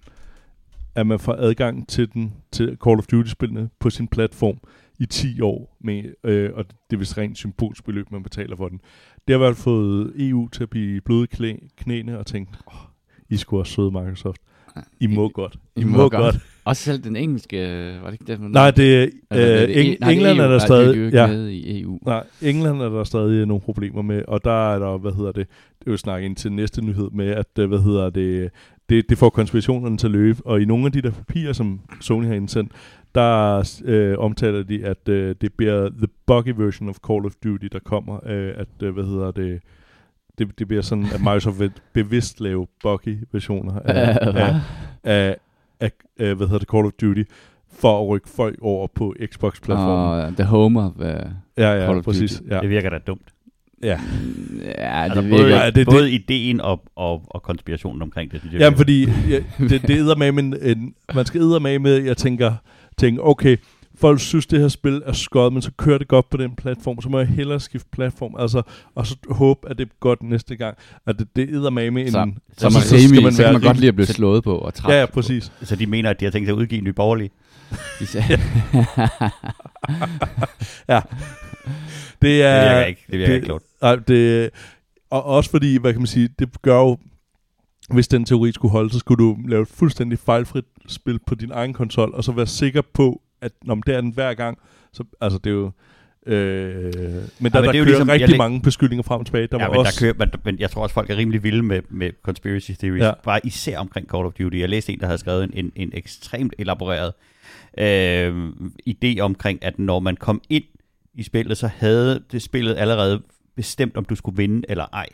at 0.95 1.07
man 1.07 1.19
får 1.19 1.33
adgang 1.33 1.87
til 1.87 2.13
den 2.13 2.33
til 2.51 2.77
Call 2.83 2.97
of 2.97 3.05
Duty-spillene 3.07 3.69
på 3.79 3.89
sin 3.89 4.07
platform 4.07 4.57
i 4.99 5.05
10 5.05 5.41
år, 5.41 5.77
med, 5.81 6.03
øh, 6.23 6.51
og 6.53 6.65
det 6.89 6.95
er 6.95 6.97
vist 6.97 7.17
rent 7.17 7.37
symbolsk 7.37 7.85
beløb, 7.85 8.11
man 8.11 8.23
betaler 8.23 8.55
for 8.55 8.67
den. 8.67 8.77
Det 9.27 9.33
har 9.33 9.35
i 9.35 9.37
hvert 9.37 9.55
fald 9.55 9.63
fået 9.63 10.13
EU 10.17 10.47
til 10.47 10.63
at 10.63 10.69
blive 10.69 11.01
bløde 11.01 11.27
knæ, 11.27 11.53
knæene 11.77 12.19
og 12.19 12.25
tænke, 12.25 12.51
oh, 12.67 12.73
I 13.29 13.37
skulle 13.37 13.61
også 13.61 13.73
søde 13.73 13.91
Microsoft. 13.91 14.41
I 14.99 15.07
må 15.07 15.29
godt. 15.29 15.55
I 15.75 15.83
må 15.83 16.09
godt. 16.09 16.35
Også 16.65 16.83
selv 16.83 17.03
den 17.03 17.15
engelske, 17.15 17.57
var 18.03 18.11
det 18.11 18.21
ikke 18.21 18.31
det? 18.33 18.51
Nej, 18.51 18.71
det 18.71 19.03
er 19.03 19.07
øh, 19.33 19.39
det 19.39 19.67
Eng- 19.67 19.97
nej, 19.99 20.11
England 20.11 20.39
er 20.39 20.43
EU. 20.43 20.51
der 20.51 20.57
Nej, 20.57 20.65
stadig... 20.65 20.87
Det 20.95 21.01
er 21.01 21.03
jo 21.03 21.09
ja, 21.09 21.27
med 21.27 21.49
i 21.49 21.81
EU. 21.81 21.99
Nej, 22.05 22.23
England 22.41 22.81
er 22.81 22.89
der 22.89 23.03
stadig 23.03 23.45
nogle 23.45 23.61
problemer 23.61 24.01
med, 24.01 24.23
og 24.27 24.43
der 24.43 24.73
er 24.73 24.79
der, 24.79 24.97
hvad 24.97 25.11
hedder 25.11 25.31
det, 25.31 25.47
det 25.79 25.87
er 25.87 25.91
jo 25.91 25.97
snakke 25.97 26.25
ind 26.25 26.35
til 26.35 26.51
næste 26.51 26.81
nyhed 26.81 27.09
med, 27.11 27.27
at, 27.27 27.59
øh, 27.59 27.67
hvad 27.69 27.79
hedder 27.79 28.09
det, 28.09 28.49
det, 28.89 29.09
det 29.09 29.17
får 29.17 29.29
konspirationerne 29.29 29.97
til 29.97 30.07
at 30.07 30.11
løbe, 30.11 30.41
og 30.45 30.61
i 30.61 30.65
nogle 30.65 30.85
af 30.85 30.91
de 30.91 31.01
der 31.01 31.11
papirer, 31.11 31.53
som 31.53 31.79
Sony 32.01 32.25
har 32.25 32.33
indsendt, 32.33 32.71
der 33.15 33.63
øh, 33.85 34.17
omtaler 34.17 34.63
de, 34.63 34.85
at 34.85 35.09
øh, 35.09 35.35
det 35.41 35.53
bliver 35.53 35.89
the 35.89 36.07
buggy 36.27 36.53
version 36.57 36.89
of 36.89 36.95
Call 37.07 37.25
of 37.25 37.31
Duty, 37.43 37.67
der 37.71 37.79
kommer, 37.79 38.19
øh, 38.29 38.53
at, 38.55 38.67
øh, 38.83 38.93
hvad 38.93 39.03
hedder 39.03 39.31
det, 39.31 39.59
det, 40.37 40.59
det 40.59 40.67
bliver 40.67 40.81
sådan, 40.83 41.05
at 41.13 41.19
Microsoft 41.19 41.59
vil 41.59 41.71
bevidst 41.93 42.39
lave 42.41 42.67
buggy 42.83 43.17
versioner 43.31 43.79
af, 43.79 44.17
Øh, 44.27 44.33
hvad? 44.33 44.41
af, 44.41 44.55
af, 45.03 45.35
af, 45.79 45.91
af, 46.19 46.35
hvad 46.35 46.47
hedder 46.47 46.59
det, 46.59 46.67
Call 46.69 46.85
of 46.85 46.91
Duty, 47.01 47.23
for 47.73 48.01
at 48.01 48.07
rykke 48.07 48.29
folk 48.29 48.59
over 48.61 48.87
på 48.95 49.15
Xbox-platformen. 49.25 50.25
Og 50.25 50.33
The 50.35 50.43
Home 50.43 50.81
of... 50.81 50.91
Uh, 50.95 51.01
ja, 51.05 51.11
Call 51.57 51.81
ja, 51.81 51.95
of 51.97 52.03
præcis. 52.03 52.31
Duty. 52.39 52.49
Ja. 52.53 52.59
Det 52.59 52.69
virker 52.69 52.89
da 52.89 52.97
dumt. 52.97 53.21
Ja. 53.83 53.99
ja, 54.65 55.03
Altså, 55.03 55.21
det 55.21 55.29
både, 55.29 55.43
virker... 55.43 55.63
Ja, 55.63 55.69
det- 55.69 55.87
både 55.87 56.11
ideen 56.11 56.61
og, 56.61 56.83
og, 56.95 57.23
og 57.27 57.43
konspirationen 57.43 58.01
omkring 58.01 58.31
det. 58.31 58.39
synes 58.39 58.53
jeg 58.53 58.59
Jamen, 58.61 58.79
virker- 58.87 59.11
fordi 59.13 59.29
ja, 59.59 59.67
det, 59.67 59.81
det 59.81 59.89
æder 59.97 60.15
med, 60.15 60.31
men 60.31 60.55
en, 60.61 60.93
man 61.15 61.25
skal 61.25 61.41
med, 61.81 62.03
jeg 62.03 62.17
tænker, 62.17 62.53
tænker, 62.97 63.23
okay, 63.23 63.57
folk 63.97 64.19
synes, 64.19 64.47
det 64.47 64.59
her 64.59 64.67
spil 64.67 65.01
er 65.05 65.13
skødt, 65.13 65.53
men 65.53 65.61
så 65.61 65.71
kører 65.77 65.97
det 65.97 66.07
godt 66.07 66.29
på 66.29 66.37
den 66.37 66.55
platform, 66.55 67.01
så 67.01 67.09
må 67.09 67.19
jeg 67.19 67.27
hellere 67.27 67.59
skifte 67.59 67.89
platform, 67.91 68.35
altså, 68.39 68.61
og 68.95 69.07
så 69.07 69.15
håbe, 69.29 69.69
at 69.69 69.77
det 69.77 69.85
er 69.85 69.89
godt 69.99 70.23
næste 70.23 70.55
gang. 70.55 70.77
At 71.07 71.19
det, 71.19 71.27
det 71.35 71.49
æder 71.49 71.69
med 71.69 71.91
med 71.91 72.05
en... 72.05 72.11
Så, 72.11 72.19
altså, 72.19 72.33
så, 72.57 72.69
man, 72.69 72.81
så, 72.81 73.07
skal 73.07 73.23
man, 73.23 73.31
så 73.33 73.37
kan 73.37 73.43
være 73.43 73.53
man 73.53 73.61
godt 73.61 73.77
lide 73.77 73.87
at 73.87 73.95
blive 73.95 74.07
slået 74.07 74.43
på 74.43 74.57
og 74.57 74.73
træt. 74.73 74.93
Ja, 74.93 74.99
ja, 74.99 75.05
præcis. 75.05 75.51
Så 75.63 75.75
de 75.75 75.85
mener, 75.85 76.09
at 76.09 76.19
de 76.19 76.25
har 76.25 76.31
tænkt 76.31 76.47
sig 76.47 76.53
at 76.53 76.57
udgive 76.59 76.77
en 76.79 76.83
ny 76.83 76.89
borgerlig. 76.89 77.31
De 77.99 78.05
sagde, 78.07 78.27
Det 78.27 78.39
Det 82.21 82.43
er... 82.43 82.69
virker 82.69 82.85
ikke. 82.85 83.01
Det 83.11 83.19
virker 83.19 83.27
det- 83.27 83.35
ikke 83.35 83.45
klogt. 83.45 83.63
Nej, 83.81 83.95
det, 83.95 84.49
og 85.09 85.25
også 85.25 85.49
fordi, 85.49 85.77
hvad 85.77 85.93
kan 85.93 86.01
man 86.01 86.07
sige, 86.07 86.29
det 86.39 86.61
gør 86.61 86.79
jo, 86.79 86.97
hvis 87.89 88.07
den 88.07 88.25
teori 88.25 88.51
skulle 88.51 88.71
holde, 88.71 88.89
så 88.93 88.99
skulle 88.99 89.23
du 89.25 89.37
lave 89.47 89.61
et 89.61 89.67
fuldstændig 89.67 90.19
fejlfrit 90.19 90.65
spil 90.87 91.19
på 91.27 91.35
din 91.35 91.51
egen 91.51 91.73
konsol, 91.73 92.11
og 92.13 92.23
så 92.23 92.31
være 92.31 92.47
sikker 92.47 92.81
på, 92.93 93.21
at 93.41 93.51
når 93.63 93.75
det 93.75 93.95
er 93.95 94.01
den 94.01 94.13
hver 94.13 94.33
gang, 94.33 94.57
så, 94.93 95.03
altså 95.21 95.39
det 95.39 95.49
er 95.49 95.53
jo, 95.53 95.71
øh, 96.25 96.35
men 96.35 96.93
der, 96.93 97.29
men 97.39 97.51
der 97.53 97.61
kører 97.61 97.73
er 97.73 97.77
jo 97.77 97.83
ligesom, 97.83 98.09
rigtig 98.09 98.29
læ- 98.29 98.37
mange 98.37 98.61
beskyldninger 98.61 99.03
frem 99.03 99.19
og 99.19 99.25
tilbage. 99.25 99.47
Der 99.47 99.57
ja, 99.59 99.65
var 99.65 99.71
men, 99.71 99.79
også, 99.79 99.99
der 99.99 100.05
kører, 100.05 100.25
men, 100.25 100.41
men 100.43 100.59
jeg 100.59 100.71
tror 100.71 100.83
også, 100.83 100.93
folk 100.93 101.09
er 101.09 101.17
rimelig 101.17 101.43
vilde 101.43 101.63
med, 101.63 101.81
med 101.89 102.11
conspiracy 102.23 102.71
theories. 102.71 103.01
Ja. 103.01 103.07
Ja. 103.07 103.13
Bare 103.23 103.39
især 103.43 103.79
omkring 103.79 104.07
Call 104.07 104.25
of 104.25 104.33
Duty. 104.33 104.57
Jeg 104.57 104.69
læste 104.69 104.93
en, 104.93 104.99
der 104.99 105.05
havde 105.05 105.17
skrevet 105.17 105.43
en, 105.43 105.51
en, 105.53 105.71
en 105.75 105.91
ekstremt 105.93 106.53
elaboreret 106.59 107.13
øh, 107.77 108.47
idé 108.89 109.19
omkring, 109.19 109.63
at 109.63 109.79
når 109.79 109.99
man 109.99 110.15
kom 110.15 110.41
ind 110.49 110.63
i 111.13 111.23
spillet, 111.23 111.57
så 111.57 111.67
havde 111.67 112.23
det 112.31 112.41
spillet 112.41 112.75
allerede 112.77 113.21
bestemt, 113.55 113.97
om 113.97 114.05
du 114.05 114.15
skulle 114.15 114.37
vinde 114.37 114.65
eller 114.69 114.85
ej. 114.93 115.07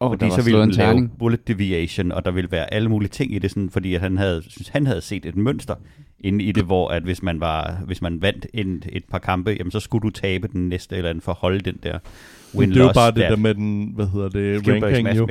Åh, 0.00 0.10
fordi 0.10 0.20
der 0.24 0.30
var 0.30 0.36
så 0.36 0.44
ville 0.44 0.62
en 0.62 0.70
lave 0.70 0.86
terning. 0.86 1.18
bullet 1.18 1.48
deviation, 1.48 2.12
og 2.12 2.24
der 2.24 2.30
ville 2.30 2.50
være 2.52 2.74
alle 2.74 2.88
mulige 2.88 3.08
ting 3.08 3.34
i 3.34 3.38
det, 3.38 3.50
sådan, 3.50 3.70
fordi 3.70 3.94
at 3.94 4.00
han 4.00 4.18
havde, 4.18 4.42
synes, 4.48 4.68
han 4.68 4.86
havde 4.86 5.00
set 5.00 5.26
et 5.26 5.36
mønster 5.36 5.74
inde 6.20 6.44
i 6.44 6.52
det, 6.52 6.64
hvor 6.64 6.88
at 6.88 7.02
hvis 7.02 7.22
man, 7.22 7.40
var, 7.40 7.78
hvis 7.86 8.02
man 8.02 8.22
vandt 8.22 8.46
en, 8.54 8.82
et 8.92 9.04
par 9.10 9.18
kampe, 9.18 9.50
jamen, 9.58 9.70
så 9.70 9.80
skulle 9.80 10.02
du 10.02 10.10
tabe 10.10 10.48
den 10.48 10.68
næste 10.68 10.96
eller 10.96 11.10
anden 11.10 11.22
for 11.22 11.32
at 11.32 11.38
holde 11.40 11.60
den 11.60 11.76
der 11.82 11.98
win 12.54 12.70
det 12.70 12.76
er 12.76 12.84
jo 12.84 12.92
bare 12.94 13.10
det 13.10 13.16
der 13.20 13.36
med 13.36 13.54
den, 13.54 13.92
hvad 13.94 14.06
hedder 14.06 14.28
det, 14.28 14.68
ranking 14.68 15.16
jo. 15.16 15.28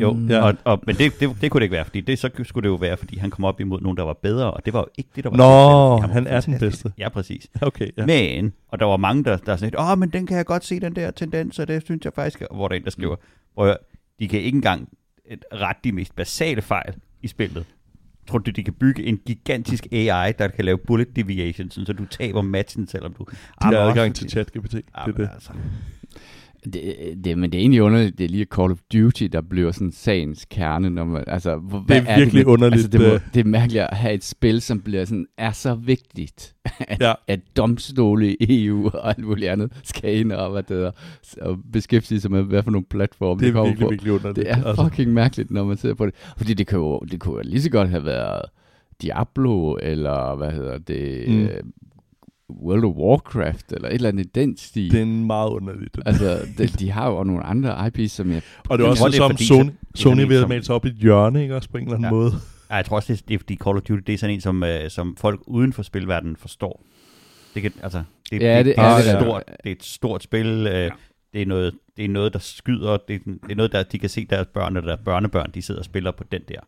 Jo, 0.00 0.12
Mm. 0.12 0.28
Ja. 0.28 0.40
og, 0.42 0.54
og, 0.64 0.80
men 0.86 0.96
det, 0.96 1.20
det, 1.20 1.30
det 1.40 1.50
kunne 1.50 1.60
det 1.60 1.64
ikke 1.64 1.72
være, 1.72 1.84
fordi 1.84 2.00
det, 2.00 2.18
så 2.18 2.30
skulle 2.42 2.62
det 2.62 2.68
jo 2.68 2.74
være, 2.76 2.96
fordi 2.96 3.18
han 3.18 3.30
kom 3.30 3.44
op 3.44 3.60
imod 3.60 3.80
nogen, 3.80 3.96
der 3.96 4.02
var 4.02 4.12
bedre, 4.22 4.50
og 4.50 4.64
det 4.66 4.72
var 4.72 4.80
jo 4.80 4.86
ikke 4.98 5.10
det, 5.16 5.24
der 5.24 5.30
var 5.30 5.36
Nå, 5.36 6.02
fordi 6.02 6.12
han 6.12 6.26
er 6.26 6.40
den 6.40 6.58
bedste. 6.58 6.92
Ja, 6.98 7.08
præcis. 7.08 7.46
Okay, 7.62 7.88
ja. 7.96 8.06
Men, 8.06 8.52
og 8.68 8.80
der 8.80 8.86
var 8.86 8.96
mange, 8.96 9.24
der, 9.24 9.36
der 9.36 9.56
sagde, 9.56 9.78
åh, 9.78 9.98
men 9.98 10.08
den 10.10 10.26
kan 10.26 10.36
jeg 10.36 10.46
godt 10.46 10.64
se, 10.64 10.80
den 10.80 10.96
der 10.96 11.10
tendens, 11.10 11.58
og 11.58 11.68
det 11.68 11.84
synes 11.84 12.04
jeg 12.04 12.12
faktisk, 12.14 12.42
hvor 12.54 12.68
der 12.68 12.74
er 12.74 12.78
en, 12.78 12.84
der 12.84 12.90
skriver, 12.90 13.16
prøv 13.54 13.74
de 14.20 14.28
kan 14.28 14.40
ikke 14.40 14.56
engang 14.56 14.88
et- 15.24 15.44
rette 15.52 15.80
de 15.84 15.92
mest 15.92 16.16
basale 16.16 16.62
fejl 16.62 16.94
i 17.22 17.28
spillet. 17.28 17.66
Tror 18.28 18.38
du, 18.38 18.50
de 18.50 18.64
kan 18.64 18.72
bygge 18.74 19.04
en 19.04 19.18
gigantisk 19.26 19.86
AI, 19.92 20.32
der 20.32 20.48
kan 20.48 20.64
lave 20.64 20.78
bullet 20.78 21.16
deviation, 21.16 21.70
så 21.70 21.92
du 21.92 22.06
taber 22.06 22.42
matchen, 22.42 22.86
selvom 22.86 23.12
du... 23.12 23.24
De 23.30 23.34
har 23.66 23.72
adgang 23.78 24.14
til 24.14 24.30
ChatGPT. 24.30 24.72
Det 24.72 24.82
er 24.94 25.04
det. 25.06 25.30
Altså, 25.34 25.52
Det, 26.64 26.94
det, 27.24 27.38
men 27.38 27.52
det 27.52 27.58
er 27.58 27.60
egentlig 27.60 27.82
underligt, 27.82 28.18
det 28.18 28.24
er 28.24 28.28
lige 28.28 28.44
Call 28.44 28.72
of 28.72 28.78
Duty, 28.92 29.24
der 29.24 29.40
bliver 29.40 29.72
sådan 29.72 29.92
sagens 29.92 30.46
kerne. 30.50 30.90
Når 30.90 31.04
man, 31.04 31.24
altså, 31.26 31.56
hvad 31.56 31.96
er 31.96 32.16
virkelig 32.16 32.26
det 32.26 32.46
med, 32.46 32.52
underligt, 32.52 32.74
Altså, 32.84 32.88
det, 32.88 33.00
må, 33.00 33.06
øh. 33.14 33.20
det 33.34 33.40
er 33.40 33.44
mærkeligt 33.44 33.84
at 33.84 33.96
have 33.96 34.14
et 34.14 34.24
spil, 34.24 34.60
som 34.60 34.80
bliver 34.80 35.04
sådan, 35.04 35.26
er 35.38 35.52
så 35.52 35.74
vigtigt, 35.74 36.54
at, 36.88 37.00
Ja. 37.00 37.12
at 37.28 37.40
domstole 37.56 38.34
i 38.36 38.66
EU 38.66 38.86
og 38.94 39.08
alt 39.08 39.24
muligt 39.24 39.50
andet 39.50 39.72
skal 39.82 40.16
ind 40.20 40.32
og, 40.32 40.50
hvad 40.50 40.62
det 40.62 40.76
hedder, 40.76 40.90
og 41.42 41.58
beskæftige 41.72 42.20
sig 42.20 42.30
med, 42.30 42.42
hvad 42.42 42.62
for 42.62 42.70
nogle 42.70 42.86
platforme 42.90 43.40
Det 43.40 43.48
er 43.48 43.52
kommer 43.52 43.66
virkelig, 43.68 43.86
på. 43.86 43.90
virkelig 43.90 44.12
underligt. 44.12 44.36
Det 44.36 44.50
er 44.50 44.64
altså. 44.64 44.84
fucking 44.84 45.12
mærkeligt, 45.12 45.50
når 45.50 45.64
man 45.64 45.76
ser 45.76 45.94
på 45.94 46.06
det. 46.06 46.14
Fordi 46.36 46.54
det 46.54 46.66
kunne 46.66 46.80
jo 46.80 46.98
det 47.10 47.20
kunne 47.20 47.42
lige 47.44 47.62
så 47.62 47.70
godt 47.70 47.88
have 47.90 48.04
været 48.04 48.42
Diablo, 49.02 49.76
eller 49.82 50.36
hvad 50.36 50.50
hedder 50.50 50.78
det, 50.78 51.24
Mm. 51.28 51.48
Mm. 52.50 52.66
World 52.66 52.84
of 52.84 52.94
Warcraft, 52.96 53.72
eller 53.72 53.88
et 53.88 53.94
eller 53.94 54.08
andet 54.08 54.24
i 54.24 54.28
den 54.34 54.56
stil. 54.56 54.90
Det 54.92 55.00
er 55.00 55.04
meget 55.06 55.50
underligt. 55.50 55.98
Altså, 56.06 56.38
de, 56.58 56.66
de 56.66 56.90
har 56.90 57.10
jo 57.10 57.24
nogle 57.24 57.42
andre 57.42 57.86
IP's, 57.88 58.06
som 58.08 58.30
jeg... 58.32 58.42
Og 58.68 58.78
det 58.78 58.84
er 58.84 58.88
også 58.90 59.06
er 59.06 59.10
som 59.10 59.36
Sony, 59.36 59.66
er 59.68 59.70
Sony 59.94 60.32
som- 60.32 60.48
male 60.48 60.64
sig 60.64 60.74
op 60.74 60.84
i 60.86 60.88
et 60.88 60.94
hjørne, 60.94 61.42
ikke 61.42 61.56
også 61.56 61.68
på 61.70 61.76
en 61.76 61.82
eller 61.84 61.94
anden 61.94 62.04
Ja. 62.04 62.10
måde. 62.10 62.32
Ej, 62.70 62.76
jeg 62.76 62.84
tror 62.84 62.96
også, 62.96 63.12
det 63.12 63.20
er, 63.20 63.24
det 63.28 63.34
er 63.34 63.38
fordi 63.38 63.56
Call 63.56 63.76
of 63.76 63.82
Duty, 63.82 64.02
det 64.06 64.12
er 64.14 64.18
sådan 64.18 64.34
en, 64.34 64.40
som, 64.40 64.62
øh, 64.64 64.90
som 64.90 65.16
folk 65.16 65.40
uden 65.46 65.72
for 65.72 65.82
spilverdenen 65.82 66.36
forstår. 66.36 66.82
Det, 67.54 67.62
kan, 67.62 67.72
altså, 67.82 68.02
det, 68.30 68.42
Ja, 68.42 68.58
det, 68.58 68.66
det 68.66 68.74
er 68.78 68.82
er 68.82 68.96
det 68.96 69.06
et 69.08 69.14
da. 69.14 69.20
stort, 69.20 69.42
det 69.46 69.68
er 69.68 69.72
et 69.72 69.82
stort 69.84 70.22
spil. 70.22 70.46
Øh, 70.46 70.90
det, 71.32 71.42
er 71.42 71.46
noget, 71.46 71.74
det 71.96 72.04
er 72.04 72.08
noget, 72.08 72.32
der 72.32 72.38
skyder. 72.38 72.96
Det 73.08 73.14
er, 73.16 73.18
det 73.46 73.50
er 73.52 73.54
noget, 73.54 73.72
der 73.72 73.82
de 73.82 73.98
kan 73.98 74.08
se 74.08 74.24
deres 74.30 74.46
børn 74.54 74.76
og 74.76 74.82
deres 74.82 75.00
børnebørn, 75.04 75.50
de 75.54 75.62
sidder 75.62 75.80
og 75.80 75.84
spiller 75.84 76.10
på 76.10 76.24
den 76.32 76.40
der 76.48 76.60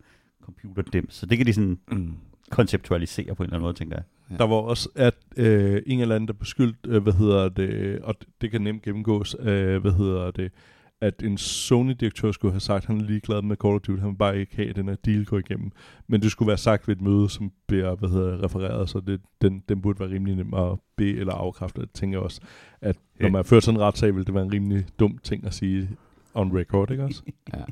computerdims. 0.44 1.14
Så 1.14 1.26
det 1.26 1.38
kan 1.38 1.46
de 1.46 1.52
sådan 1.52 1.78
Mm. 1.92 2.12
konceptualisere 2.50 3.34
på 3.34 3.42
en 3.42 3.46
eller 3.46 3.54
anden 3.56 3.64
måde, 3.66 3.75
tænker 3.75 3.96
jeg. 3.96 4.04
Ja. 4.30 4.37
Der 4.37 4.44
var 4.46 4.56
også 4.56 4.88
at 4.94 5.14
øh, 5.37 5.82
en 5.87 6.00
eller 6.00 6.14
anden, 6.14 6.28
der 6.28 6.34
beskyldt, 6.34 6.76
øh, 6.87 7.02
hvad 7.02 7.12
hedder 7.12 7.49
det, 7.49 7.99
og 8.00 8.14
det- 8.40 8.50
kan 8.50 8.61
nemt 8.61 8.82
gennemgås, 8.82 9.37
øh, 9.40 9.80
hvad 9.80 9.92
hedder 9.92 10.30
det, 10.30 10.52
at 11.00 11.22
en 11.22 11.38
Sony-direktør 11.38 12.32
skulle 12.32 12.52
have 12.52 12.61
sagt, 12.61 12.82
at 12.82 12.87
han 12.87 13.00
er 13.00 13.04
ligeglad 13.04 13.42
med 13.42 13.56
Call 13.56 13.75
of 13.75 13.80
Duty, 13.80 14.00
han 14.00 14.11
vil 14.11 14.16
bare 14.16 14.40
ikke 14.40 14.56
have, 14.56 14.68
at 14.68 14.76
den 14.76 14.88
her 14.88 14.94
deal 14.94 15.25
går 15.25 15.38
igennem. 15.38 15.70
Men 16.06 16.22
det 16.22 16.30
skulle 16.30 16.46
være 16.46 16.56
sagt 16.58 16.88
ved 16.88 16.96
et 16.96 17.02
møde, 17.02 17.30
som 17.30 17.52
bliver 17.66 17.94
hvad 17.94 18.08
hedder, 18.08 18.30
det, 18.30 18.44
refereret, 18.44 18.88
så 18.88 19.00
det, 19.00 19.20
den, 19.42 19.62
den 19.68 19.82
burde 19.82 20.00
være 20.00 20.11
rimelig 20.11 20.37
nem 20.37 20.54
at 20.54 20.78
bede 20.96 21.16
eller 21.18 21.32
afkræfte. 21.34 21.80
Jeg 21.80 21.88
tænker 21.94 22.18
også, 22.18 22.40
at 22.80 22.96
når 23.20 23.28
man 23.28 23.44
ført 23.44 23.62
sådan 23.64 23.80
en 23.80 23.84
retssag, 23.84 24.16
vil 24.16 24.26
det 24.26 24.34
være 24.34 24.42
en 24.44 24.52
rimelig 24.52 24.87
dum 24.99 25.18
ting 25.22 25.46
at 25.46 25.54
sige 25.54 25.88
on 26.34 26.58
record, 26.58 26.90
ikke 26.90 27.04
også? 27.04 27.22
Ja. 27.54 27.64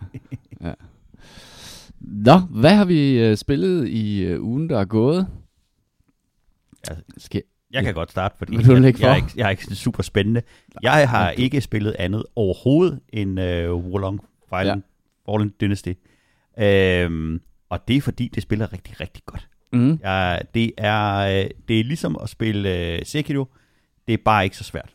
ja. 0.68 0.74
Nå, 2.00 2.38
hvad 2.38 2.74
har 2.74 2.84
vi 2.84 3.18
øh, 3.18 3.36
spillet 3.36 3.88
i 3.88 4.20
øh, 4.22 4.42
ugen, 4.42 4.68
der 4.70 4.78
er 4.80 4.84
gået? 4.84 5.26
Altså, 6.88 7.04
Skal, 7.18 7.42
Jeg 7.72 7.84
kan 7.84 7.94
godt 7.94 8.10
starte, 8.10 8.34
fordi 8.38 8.56
Vil 8.56 8.66
du 8.66 8.72
jeg, 8.72 8.80
lægge 8.80 9.00
jeg, 9.06 9.12
er 9.12 9.16
ikke, 9.16 9.28
jeg 9.36 9.46
er 9.46 9.50
ikke 9.50 9.64
super 9.74 10.02
spændende. 10.02 10.42
Jeg 10.82 11.08
har 11.08 11.30
Okay. 11.32 11.42
ikke 11.42 11.60
spillet 11.60 11.96
andet 11.98 12.24
overhovedet 12.36 13.00
end 13.08 13.40
uh, 13.40 13.84
Wulong 13.92 14.20
Fallen, 14.50 14.82
Ja. 15.26 15.32
Fallen 15.32 15.54
Dynasty. 15.60 15.92
Øhm, 16.58 17.40
og 17.68 17.88
det 17.88 17.96
er 17.96 18.00
fordi, 18.00 18.28
det 18.34 18.42
spiller 18.42 18.72
rigtig, 18.72 19.00
rigtig 19.00 19.22
godt. 19.26 19.48
mm, 19.72 19.98
Jeg, 20.02 20.42
det, 20.54 20.72
er, 20.78 21.16
øh, 21.44 21.50
det 21.68 21.80
er 21.80 21.84
ligesom 21.84 22.18
at 22.22 22.28
spille 22.28 22.96
uh, 23.00 23.06
Sekiro. 23.06 23.44
Det 24.06 24.14
er 24.14 24.18
bare 24.24 24.44
ikke 24.44 24.56
så 24.56 24.64
svært. 24.64 24.90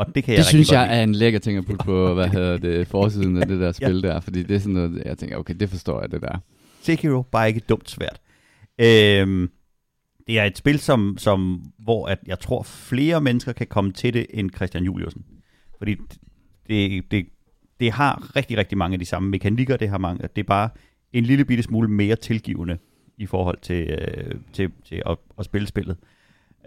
Og 0.00 0.14
det 0.14 0.24
kan 0.24 0.34
jeg 0.34 0.38
det 0.38 0.46
synes 0.46 0.72
jeg 0.72 0.86
lide. 0.86 0.98
er 0.98 1.02
en 1.02 1.14
lækker 1.14 1.38
ting 1.38 1.58
at 1.58 1.64
putte 1.66 1.84
på, 1.84 2.14
hvad 2.14 2.28
hedder 2.36 2.56
det, 2.56 2.86
forsiden 2.88 3.36
af 3.36 3.46
det 3.48 3.60
der 3.60 3.72
spil 3.80 4.02
der, 4.02 4.20
fordi 4.20 4.42
det 4.42 4.54
er 4.56 4.58
sådan 4.58 4.74
noget, 4.74 5.02
jeg 5.04 5.18
tænker, 5.18 5.36
okay, 5.36 5.54
det 5.60 5.70
forstår 5.70 6.00
jeg, 6.00 6.10
det 6.10 6.22
der. 6.22 6.38
Sekiro, 6.82 7.22
bare 7.22 7.48
ikke 7.48 7.60
dumt 7.60 7.90
svært. 7.90 8.20
Øhm, 8.78 9.50
det 10.26 10.38
er 10.38 10.44
et 10.44 10.58
spil, 10.58 10.78
som, 10.78 11.16
som, 11.18 11.64
hvor 11.78 12.06
at 12.06 12.18
jeg 12.26 12.38
tror, 12.40 12.62
flere 12.62 13.20
mennesker 13.20 13.52
kan 13.52 13.66
komme 13.66 13.92
til 13.92 14.14
det 14.14 14.26
end 14.30 14.50
Christian 14.56 14.84
Juliusen. 14.84 15.24
Fordi 15.78 15.96
det, 16.68 17.10
det, 17.10 17.26
det 17.80 17.92
har 17.92 18.36
rigtig, 18.36 18.58
rigtig 18.58 18.78
mange 18.78 18.94
af 18.94 18.98
de 18.98 19.06
samme 19.06 19.30
mekanikker, 19.30 19.76
det 19.76 19.88
har 19.88 19.98
mange. 19.98 20.28
Det 20.36 20.42
er 20.42 20.46
bare 20.46 20.68
en 21.12 21.24
lille 21.24 21.44
bitte 21.44 21.62
smule 21.62 21.88
mere 21.88 22.16
tilgivende 22.16 22.78
i 23.18 23.26
forhold 23.26 23.58
til, 23.62 23.90
øh, 23.90 24.34
til, 24.52 24.70
til 24.84 25.02
at, 25.06 25.16
at 25.38 25.44
spille 25.44 25.66
spillet. 25.66 25.96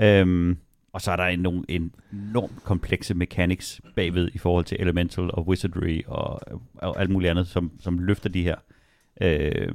Øhm, 0.01 0.57
og 0.93 1.01
så 1.01 1.11
er 1.11 1.15
der 1.15 1.23
en, 1.23 1.39
nogle 1.39 1.63
enormt 1.67 2.63
komplekse 2.63 3.13
mechanics 3.13 3.81
bagved 3.95 4.29
i 4.33 4.37
forhold 4.37 4.65
til 4.65 4.77
Elemental 4.79 5.31
og 5.33 5.47
Wizardry 5.47 6.01
og, 6.07 6.41
og 6.75 7.01
alt 7.01 7.09
muligt 7.09 7.31
andet, 7.31 7.47
som, 7.47 7.71
som 7.79 7.99
løfter 7.99 8.29
de 8.29 8.43
her 8.43 8.55
øh, 9.21 9.73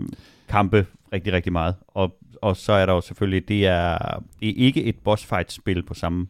kampe 0.48 0.86
rigtig, 1.12 1.32
rigtig 1.32 1.52
meget. 1.52 1.74
Og, 1.88 2.18
og 2.42 2.56
så 2.56 2.72
er 2.72 2.86
der 2.86 2.92
jo 2.92 3.00
selvfølgelig, 3.00 3.48
det 3.48 3.66
er, 3.66 3.98
det 4.40 4.48
er 4.48 4.54
ikke 4.56 4.84
et 4.84 4.98
boss 4.98 5.26
fight 5.26 5.52
spil 5.52 5.82
på 5.82 5.94
samme 5.94 6.26